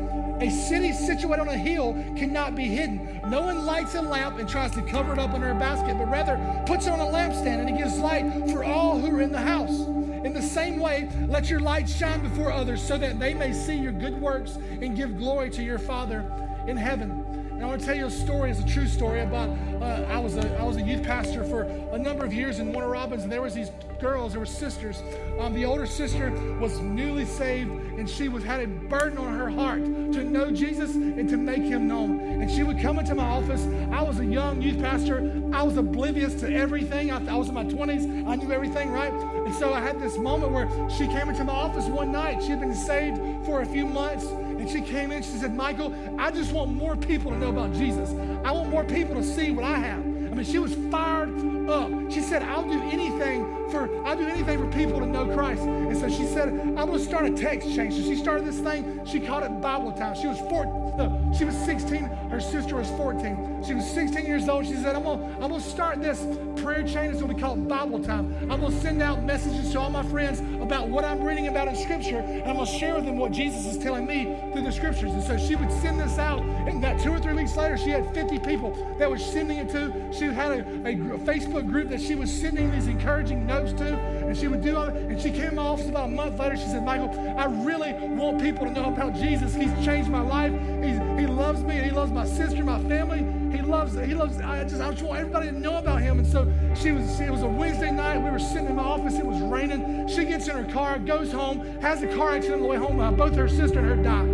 A 0.41 0.49
city 0.49 0.91
situated 0.91 1.41
on 1.41 1.47
a 1.47 1.57
hill 1.57 1.93
cannot 2.17 2.55
be 2.55 2.65
hidden. 2.65 3.21
No 3.27 3.41
one 3.41 3.67
lights 3.67 3.93
a 3.93 4.01
lamp 4.01 4.39
and 4.39 4.49
tries 4.49 4.71
to 4.71 4.81
cover 4.81 5.13
it 5.13 5.19
up 5.19 5.35
under 5.35 5.51
a 5.51 5.55
basket, 5.59 5.95
but 5.95 6.09
rather 6.09 6.37
puts 6.65 6.87
it 6.87 6.91
on 6.91 6.99
a 6.99 7.05
lampstand 7.05 7.59
and 7.59 7.69
it 7.69 7.77
gives 7.77 7.99
light 7.99 8.25
for 8.51 8.63
all 8.63 8.97
who 8.97 9.15
are 9.15 9.21
in 9.21 9.31
the 9.31 9.37
house. 9.37 9.85
In 10.23 10.33
the 10.33 10.41
same 10.41 10.79
way, 10.79 11.09
let 11.27 11.49
your 11.49 11.59
light 11.59 11.87
shine 11.89 12.21
before 12.21 12.51
others 12.51 12.81
so 12.81 12.97
that 12.97 13.19
they 13.19 13.33
may 13.33 13.53
see 13.53 13.75
your 13.75 13.93
good 13.93 14.19
works 14.19 14.55
and 14.55 14.95
give 14.95 15.17
glory 15.17 15.49
to 15.51 15.63
your 15.63 15.79
Father 15.79 16.29
in 16.67 16.75
heaven. 16.75 17.18
And 17.59 17.65
I 17.65 17.67
want 17.67 17.81
to 17.81 17.87
tell 17.87 17.97
you 17.97 18.05
a 18.05 18.09
story. 18.09 18.51
It's 18.51 18.61
a 18.61 18.65
true 18.65 18.87
story 18.87 19.19
about 19.19 19.49
uh, 19.81 20.05
I 20.07 20.17
was 20.17 20.37
a 20.37 20.57
I 20.57 20.63
was 20.63 20.77
a 20.77 20.81
youth 20.81 21.03
pastor 21.03 21.43
for 21.43 21.63
a 21.63 21.97
number 21.97 22.23
of 22.23 22.33
years 22.33 22.59
in 22.59 22.71
Warner 22.71 22.87
Robins, 22.87 23.23
and 23.23 23.29
there 23.29 23.41
was 23.41 23.53
these 23.53 23.69
girls, 23.99 24.31
there 24.31 24.39
were 24.39 24.45
sisters. 24.45 25.03
Um, 25.41 25.53
the 25.53 25.65
older 25.65 25.85
sister 25.85 26.31
was 26.57 26.79
newly 26.79 27.25
saved, 27.25 27.69
and 27.99 28.09
she 28.09 28.29
was 28.29 28.45
had 28.45 28.61
a 28.61 28.67
burden 28.67 29.17
on 29.17 29.37
her 29.37 29.49
heart 29.49 29.83
to 29.83 30.23
know 30.23 30.51
Jesus 30.51 30.95
and 30.95 31.27
to 31.27 31.35
make 31.35 31.63
Him 31.63 31.85
known. 31.85 32.21
And 32.21 32.49
she 32.49 32.63
would 32.63 32.79
come 32.79 32.97
into 32.97 33.13
my 33.13 33.25
office. 33.25 33.67
I 33.91 34.03
was 34.03 34.21
a 34.21 34.25
young 34.25 34.61
youth 34.61 34.79
pastor. 34.79 35.29
I 35.51 35.61
was 35.63 35.75
oblivious 35.75 36.35
to 36.35 36.53
everything. 36.53 37.11
I, 37.11 37.17
I 37.29 37.35
was 37.35 37.49
in 37.49 37.55
my 37.55 37.65
20s. 37.65 38.25
I 38.25 38.35
knew 38.35 38.53
everything, 38.53 38.89
right? 38.89 39.11
And 39.11 39.53
so 39.53 39.73
I 39.73 39.81
had 39.81 39.99
this 39.99 40.17
moment 40.17 40.53
where 40.53 40.89
she 40.89 41.07
came 41.07 41.27
into 41.27 41.43
my 41.43 41.51
office 41.51 41.87
one 41.87 42.13
night. 42.13 42.41
She 42.41 42.51
had 42.51 42.61
been 42.61 42.73
saved 42.73 43.17
for 43.45 43.63
a 43.63 43.65
few 43.65 43.85
months 43.85 44.27
she 44.69 44.81
came 44.81 45.11
in, 45.11 45.23
she 45.23 45.31
said, 45.31 45.55
Michael, 45.55 45.93
I 46.17 46.31
just 46.31 46.51
want 46.51 46.71
more 46.71 46.95
people 46.95 47.31
to 47.31 47.37
know 47.37 47.49
about 47.49 47.73
Jesus. 47.73 48.11
I 48.43 48.51
want 48.51 48.69
more 48.69 48.83
people 48.83 49.15
to 49.15 49.23
see 49.23 49.51
what 49.51 49.65
I 49.65 49.77
have. 49.77 49.99
I 49.99 50.35
mean, 50.35 50.45
she 50.45 50.59
was 50.59 50.73
fired 50.91 51.29
up. 51.71 52.11
She 52.11 52.21
said, 52.21 52.43
I'll 52.43 52.67
do 52.67 52.81
anything 52.89 53.59
for 53.69 53.89
I'll 54.05 54.17
do 54.17 54.25
anything 54.25 54.57
for 54.57 54.67
people 54.75 54.99
to 54.99 55.05
know 55.05 55.27
Christ. 55.27 55.61
And 55.61 55.97
so 55.97 56.09
she 56.09 56.25
said, 56.25 56.49
I'm 56.49 56.75
gonna 56.75 56.99
start 56.99 57.25
a 57.25 57.31
text 57.31 57.73
chain. 57.73 57.91
So 57.91 58.01
she 58.01 58.15
started 58.15 58.45
this 58.45 58.59
thing, 58.59 59.05
she 59.05 59.19
called 59.19 59.43
it 59.43 59.61
Bible 59.61 59.91
Time. 59.91 60.15
She 60.15 60.27
was 60.27 60.39
four, 60.39 60.65
no, 60.97 61.31
she 61.37 61.45
was 61.45 61.55
16, 61.55 62.03
her 62.29 62.39
sister 62.39 62.75
was 62.75 62.89
14. 62.91 63.63
She 63.65 63.73
was 63.73 63.89
16 63.89 64.25
years 64.25 64.47
old. 64.49 64.65
She 64.65 64.75
said, 64.75 64.95
I'm 64.95 65.03
gonna, 65.03 65.23
I'm 65.35 65.51
gonna 65.51 65.61
start 65.61 66.01
this 66.01 66.25
prayer 66.61 66.83
chain. 66.83 67.11
It's 67.11 67.21
gonna 67.21 67.33
be 67.33 67.39
called 67.39 67.67
Bible 67.67 68.03
Time. 68.03 68.35
I'm 68.51 68.61
gonna 68.61 68.71
send 68.71 69.01
out 69.01 69.23
messages 69.23 69.71
to 69.71 69.79
all 69.79 69.89
my 69.89 70.03
friends 70.03 70.39
about 70.61 70.89
what 70.89 71.05
I'm 71.05 71.23
reading 71.23 71.47
about 71.47 71.67
in 71.67 71.75
Scripture, 71.75 72.19
and 72.19 72.43
I'm 72.43 72.55
gonna 72.55 72.65
share 72.65 72.95
with 72.95 73.05
them 73.05 73.17
what 73.17 73.31
Jesus 73.31 73.65
is 73.65 73.77
telling 73.77 74.05
me 74.05 74.35
through 74.53 74.63
the 74.63 74.71
Scriptures. 74.71 75.11
And 75.11 75.23
so 75.23 75.37
she 75.37 75.55
would 75.55 75.71
send 75.71 75.99
this 75.99 76.17
out, 76.17 76.41
and 76.41 76.83
that 76.83 76.99
two 76.99 77.11
or 77.11 77.19
three 77.19 77.33
weeks 77.33 77.55
later, 77.55 77.77
she 77.77 77.89
had 77.89 78.13
50 78.13 78.39
people 78.39 78.71
that 78.97 79.09
were 79.09 79.17
sending 79.17 79.57
it 79.57 79.69
to. 79.69 80.11
She 80.11 80.25
had 80.25 80.51
a, 80.51 80.87
a, 80.87 81.17
group 81.63 81.89
that 81.89 82.01
she 82.01 82.15
was 82.15 82.31
sending 82.31 82.71
these 82.71 82.87
encouraging 82.87 83.45
notes 83.45 83.73
to, 83.73 83.95
and 83.95 84.37
she 84.37 84.47
would 84.47 84.61
do 84.61 84.77
all 84.77 84.87
And 84.87 85.19
she 85.19 85.31
came 85.31 85.49
in 85.49 85.55
my 85.55 85.63
office 85.63 85.87
about 85.87 86.05
a 86.05 86.11
month 86.11 86.39
later. 86.39 86.55
She 86.55 86.63
said, 86.63 86.83
Michael, 86.83 87.09
I 87.37 87.45
really 87.45 87.93
want 87.93 88.41
people 88.41 88.65
to 88.65 88.71
know 88.71 88.85
about 88.85 89.15
Jesus. 89.15 89.55
He's 89.55 89.73
changed 89.85 90.09
my 90.09 90.21
life. 90.21 90.51
He's, 90.83 90.97
he 91.19 91.27
loves 91.27 91.63
me, 91.63 91.75
he 91.81 91.91
loves 91.91 92.11
my 92.11 92.25
sister, 92.25 92.63
my 92.63 92.81
family. 92.83 93.25
He 93.55 93.63
loves, 93.63 93.95
he 93.95 94.13
loves, 94.13 94.39
I 94.39 94.63
just, 94.63 94.81
I 94.81 94.91
just 94.91 95.03
want 95.03 95.19
everybody 95.19 95.47
to 95.47 95.59
know 95.59 95.77
about 95.77 96.01
him. 96.01 96.19
And 96.19 96.27
so 96.27 96.51
she 96.75 96.91
was, 96.91 97.19
it 97.19 97.31
was 97.31 97.41
a 97.41 97.47
Wednesday 97.47 97.91
night. 97.91 98.19
We 98.19 98.29
were 98.29 98.39
sitting 98.39 98.67
in 98.67 98.75
my 98.75 98.83
office. 98.83 99.15
It 99.15 99.25
was 99.25 99.41
raining. 99.41 100.07
She 100.07 100.25
gets 100.25 100.47
in 100.47 100.55
her 100.55 100.71
car, 100.71 100.99
goes 100.99 101.31
home, 101.31 101.59
has 101.81 102.03
a 102.03 102.07
car 102.15 102.35
accident 102.35 102.61
on 102.61 102.61
the 102.61 102.67
way 102.67 102.77
home. 102.77 102.99
Uh, 102.99 103.11
both 103.11 103.35
her 103.35 103.49
sister 103.49 103.79
and 103.79 103.87
her 103.87 103.95
died. 103.95 104.29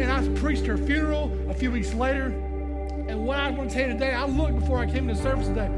And 0.00 0.12
I 0.12 0.40
preached 0.40 0.66
her 0.66 0.76
funeral 0.76 1.32
a 1.48 1.54
few 1.54 1.70
weeks 1.70 1.92
later. 1.94 2.26
And 3.08 3.24
what 3.24 3.38
I 3.38 3.50
want 3.50 3.70
to 3.70 3.74
tell 3.74 3.86
you 3.86 3.94
today, 3.94 4.12
I 4.12 4.26
looked 4.26 4.58
before 4.58 4.80
I 4.80 4.86
came 4.86 5.08
to 5.08 5.16
service 5.16 5.48
today. 5.48 5.70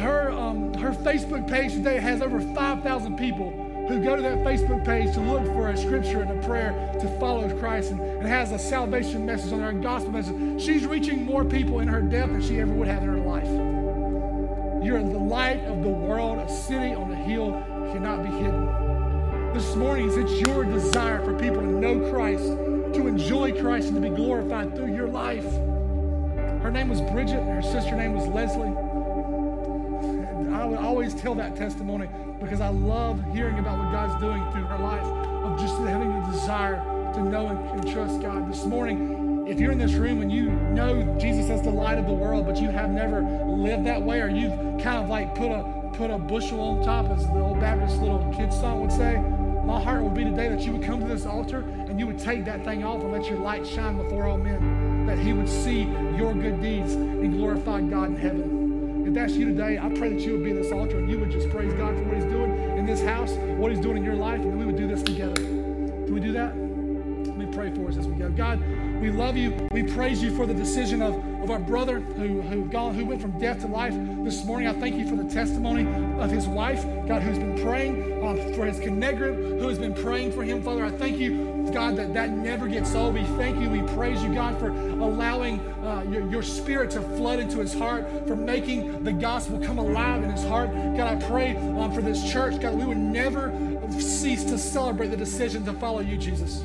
Her, 0.00 0.30
um, 0.30 0.72
her 0.74 0.92
Facebook 0.92 1.46
page 1.46 1.74
today 1.74 1.98
has 1.98 2.22
over 2.22 2.40
5,000 2.40 3.18
people 3.18 3.50
who 3.86 4.02
go 4.02 4.16
to 4.16 4.22
that 4.22 4.38
Facebook 4.38 4.82
page 4.82 5.12
to 5.12 5.20
look 5.20 5.44
for 5.48 5.68
a 5.68 5.76
scripture 5.76 6.22
and 6.22 6.42
a 6.42 6.46
prayer 6.46 6.96
to 6.98 7.18
follow 7.18 7.54
Christ 7.58 7.90
and, 7.90 8.00
and 8.00 8.26
has 8.26 8.50
a 8.50 8.58
salvation 8.58 9.26
message 9.26 9.52
on 9.52 9.58
there, 9.58 9.68
a 9.68 9.74
gospel 9.74 10.12
message. 10.12 10.62
She's 10.62 10.86
reaching 10.86 11.26
more 11.26 11.44
people 11.44 11.80
in 11.80 11.88
her 11.88 12.00
death 12.00 12.30
than 12.30 12.40
she 12.40 12.60
ever 12.60 12.72
would 12.72 12.88
have 12.88 13.02
in 13.02 13.10
her 13.10 13.18
life. 13.18 13.48
You're 14.82 15.02
the 15.02 15.18
light 15.18 15.62
of 15.66 15.82
the 15.82 15.90
world. 15.90 16.38
A 16.38 16.48
city 16.48 16.94
on 16.94 17.12
a 17.12 17.16
hill 17.16 17.52
cannot 17.92 18.22
be 18.22 18.30
hidden. 18.30 19.52
This 19.52 19.76
morning, 19.76 20.10
it's 20.14 20.40
your 20.40 20.64
desire 20.64 21.22
for 21.22 21.38
people 21.38 21.60
to 21.60 21.66
know 21.66 22.10
Christ, 22.10 22.44
to 22.44 23.06
enjoy 23.06 23.60
Christ, 23.60 23.88
and 23.88 24.02
to 24.02 24.08
be 24.08 24.16
glorified 24.16 24.74
through 24.74 24.94
your 24.94 25.08
life. 25.08 25.44
Her 26.62 26.70
name 26.70 26.88
was 26.88 27.02
Bridget, 27.02 27.40
and 27.40 27.50
her 27.50 27.62
sister 27.62 27.94
name 27.96 28.14
was 28.14 28.26
Leslie. 28.28 28.89
Tell 31.14 31.34
that 31.34 31.56
testimony 31.56 32.08
because 32.40 32.60
I 32.60 32.68
love 32.68 33.22
hearing 33.32 33.58
about 33.58 33.78
what 33.78 33.92
God's 33.92 34.20
doing 34.20 34.42
through 34.52 34.64
her 34.64 34.78
life, 34.78 35.04
of 35.04 35.58
just 35.58 35.76
having 35.80 36.10
a 36.12 36.30
desire 36.30 36.76
to 37.14 37.22
know 37.22 37.48
and, 37.48 37.58
and 37.80 37.92
trust 37.92 38.22
God. 38.22 38.50
This 38.50 38.64
morning, 38.64 39.46
if 39.46 39.58
you're 39.58 39.72
in 39.72 39.78
this 39.78 39.94
room 39.94 40.22
and 40.22 40.32
you 40.32 40.50
know 40.50 41.02
Jesus 41.18 41.50
as 41.50 41.62
the 41.62 41.70
light 41.70 41.98
of 41.98 42.06
the 42.06 42.12
world, 42.12 42.46
but 42.46 42.60
you 42.60 42.70
have 42.70 42.90
never 42.90 43.20
lived 43.22 43.86
that 43.86 44.00
way, 44.00 44.20
or 44.20 44.28
you've 44.28 44.52
kind 44.82 45.02
of 45.02 45.08
like 45.08 45.34
put 45.34 45.50
a 45.50 45.90
put 45.94 46.10
a 46.10 46.16
bushel 46.16 46.60
on 46.60 46.84
top, 46.84 47.10
as 47.10 47.26
the 47.26 47.40
old 47.40 47.60
Baptist 47.60 48.00
little 48.00 48.32
kid 48.34 48.52
song 48.52 48.80
would 48.80 48.92
say, 48.92 49.18
my 49.64 49.82
heart 49.82 50.02
would 50.02 50.14
be 50.14 50.24
today 50.24 50.48
that 50.48 50.60
you 50.60 50.72
would 50.72 50.82
come 50.82 51.00
to 51.00 51.06
this 51.06 51.26
altar 51.26 51.60
and 51.60 51.98
you 51.98 52.06
would 52.06 52.18
take 52.18 52.44
that 52.44 52.64
thing 52.64 52.82
off 52.82 53.02
and 53.02 53.12
let 53.12 53.26
your 53.26 53.38
light 53.38 53.66
shine 53.66 53.96
before 53.96 54.26
all 54.26 54.38
men, 54.38 55.06
that 55.06 55.18
He 55.18 55.32
would 55.32 55.48
see 55.48 55.82
your 56.16 56.32
good 56.32 56.62
deeds 56.62 56.94
and 56.94 57.36
glorify 57.36 57.80
God 57.80 58.10
in 58.10 58.16
heaven. 58.16 58.49
If 59.10 59.14
that's 59.14 59.32
you 59.32 59.44
today, 59.44 59.76
I 59.76 59.88
pray 59.88 60.12
that 60.12 60.20
you 60.20 60.34
would 60.34 60.44
be 60.44 60.50
in 60.50 60.56
this 60.56 60.70
altar 60.70 60.98
and 60.98 61.10
you 61.10 61.18
would 61.18 61.32
just 61.32 61.50
praise 61.50 61.72
God 61.72 61.96
for 61.96 62.04
what 62.04 62.14
He's 62.14 62.24
doing 62.26 62.52
in 62.78 62.86
this 62.86 63.02
house, 63.02 63.32
what 63.32 63.72
He's 63.72 63.80
doing 63.80 63.96
in 63.96 64.04
your 64.04 64.14
life, 64.14 64.40
and 64.40 64.56
we 64.56 64.64
would 64.64 64.76
do 64.76 64.86
this 64.86 65.02
together. 65.02 65.34
Can 65.34 66.14
we 66.14 66.20
do 66.20 66.30
that? 66.30 66.56
Let 67.26 67.36
me 67.36 67.46
pray 67.46 67.74
for 67.74 67.88
us 67.88 67.96
as 67.96 68.06
we 68.06 68.14
go. 68.14 68.30
God, 68.30 68.62
we 69.00 69.10
love 69.10 69.36
you. 69.36 69.66
We 69.72 69.82
praise 69.82 70.22
you 70.22 70.32
for 70.36 70.46
the 70.46 70.54
decision 70.54 71.02
of, 71.02 71.20
of 71.42 71.50
our 71.50 71.58
brother 71.58 72.00
who, 72.00 72.40
who, 72.42 72.64
gone, 72.66 72.94
who 72.94 73.06
went 73.06 73.20
from 73.20 73.38
death 73.38 73.60
to 73.60 73.66
life 73.66 73.94
this 74.24 74.44
morning. 74.44 74.68
I 74.68 74.72
thank 74.72 74.96
you 74.96 75.08
for 75.08 75.16
the 75.16 75.28
testimony 75.28 75.86
of 76.20 76.30
his 76.30 76.46
wife, 76.46 76.84
God, 77.06 77.22
who's 77.22 77.38
been 77.38 77.60
praying 77.62 78.24
um, 78.24 78.36
for 78.54 78.66
his 78.66 78.78
connect 78.78 79.18
group, 79.18 79.36
who 79.36 79.68
has 79.68 79.78
been 79.78 79.94
praying 79.94 80.32
for 80.32 80.42
him. 80.42 80.62
Father, 80.62 80.84
I 80.84 80.90
thank 80.90 81.18
you, 81.18 81.70
God, 81.72 81.96
that 81.96 82.12
that 82.14 82.30
never 82.30 82.68
gets 82.68 82.94
old. 82.94 83.14
We 83.14 83.24
thank 83.24 83.60
you. 83.60 83.70
We 83.70 83.82
praise 83.94 84.22
you, 84.22 84.34
God, 84.34 84.58
for 84.58 84.68
allowing 84.68 85.60
uh, 85.84 86.04
your, 86.10 86.28
your 86.30 86.42
spirit 86.42 86.90
to 86.92 87.00
flood 87.00 87.40
into 87.40 87.58
his 87.58 87.72
heart, 87.72 88.06
for 88.26 88.36
making 88.36 89.04
the 89.04 89.12
gospel 89.12 89.58
come 89.60 89.78
alive 89.78 90.22
in 90.22 90.30
his 90.30 90.44
heart. 90.44 90.70
God, 90.72 91.00
I 91.00 91.26
pray 91.26 91.56
um, 91.56 91.92
for 91.92 92.02
this 92.02 92.30
church, 92.30 92.60
God, 92.60 92.74
we 92.74 92.84
would 92.84 92.98
never 92.98 93.52
cease 93.98 94.44
to 94.44 94.58
celebrate 94.58 95.08
the 95.08 95.16
decision 95.16 95.64
to 95.64 95.72
follow 95.74 96.00
you, 96.00 96.16
Jesus. 96.16 96.62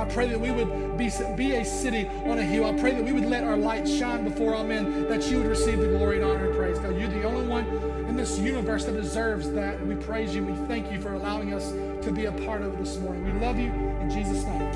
I 0.00 0.06
pray 0.06 0.28
that 0.28 0.40
we 0.40 0.50
would 0.50 0.96
be, 0.96 1.10
be 1.36 1.52
a 1.56 1.64
city 1.64 2.08
on 2.24 2.38
a 2.38 2.42
hill. 2.42 2.64
I 2.64 2.72
pray 2.72 2.92
that 2.92 3.04
we 3.04 3.12
would 3.12 3.26
let 3.26 3.44
our 3.44 3.56
light 3.56 3.86
shine 3.86 4.24
before 4.24 4.54
all 4.54 4.64
men, 4.64 5.06
that 5.08 5.30
you 5.30 5.36
would 5.36 5.46
receive 5.46 5.78
the 5.78 5.88
glory 5.88 6.22
and 6.22 6.24
honor 6.24 6.46
and 6.46 6.56
praise. 6.56 6.78
God, 6.78 6.96
you're 6.96 7.10
the 7.10 7.24
only 7.24 7.46
one 7.46 7.66
in 8.08 8.16
this 8.16 8.38
universe 8.38 8.86
that 8.86 8.92
deserves 8.92 9.50
that. 9.50 9.86
We 9.86 9.96
praise 9.96 10.34
you. 10.34 10.42
We 10.42 10.54
thank 10.66 10.90
you 10.90 11.02
for 11.02 11.12
allowing 11.12 11.52
us 11.52 11.72
to 11.72 12.12
be 12.12 12.24
a 12.24 12.32
part 12.32 12.62
of 12.62 12.72
it 12.72 12.78
this 12.78 12.96
morning. 12.96 13.24
We 13.24 13.32
love 13.44 13.58
you 13.58 13.70
in 14.00 14.08
Jesus' 14.08 14.42
name. 14.44 14.69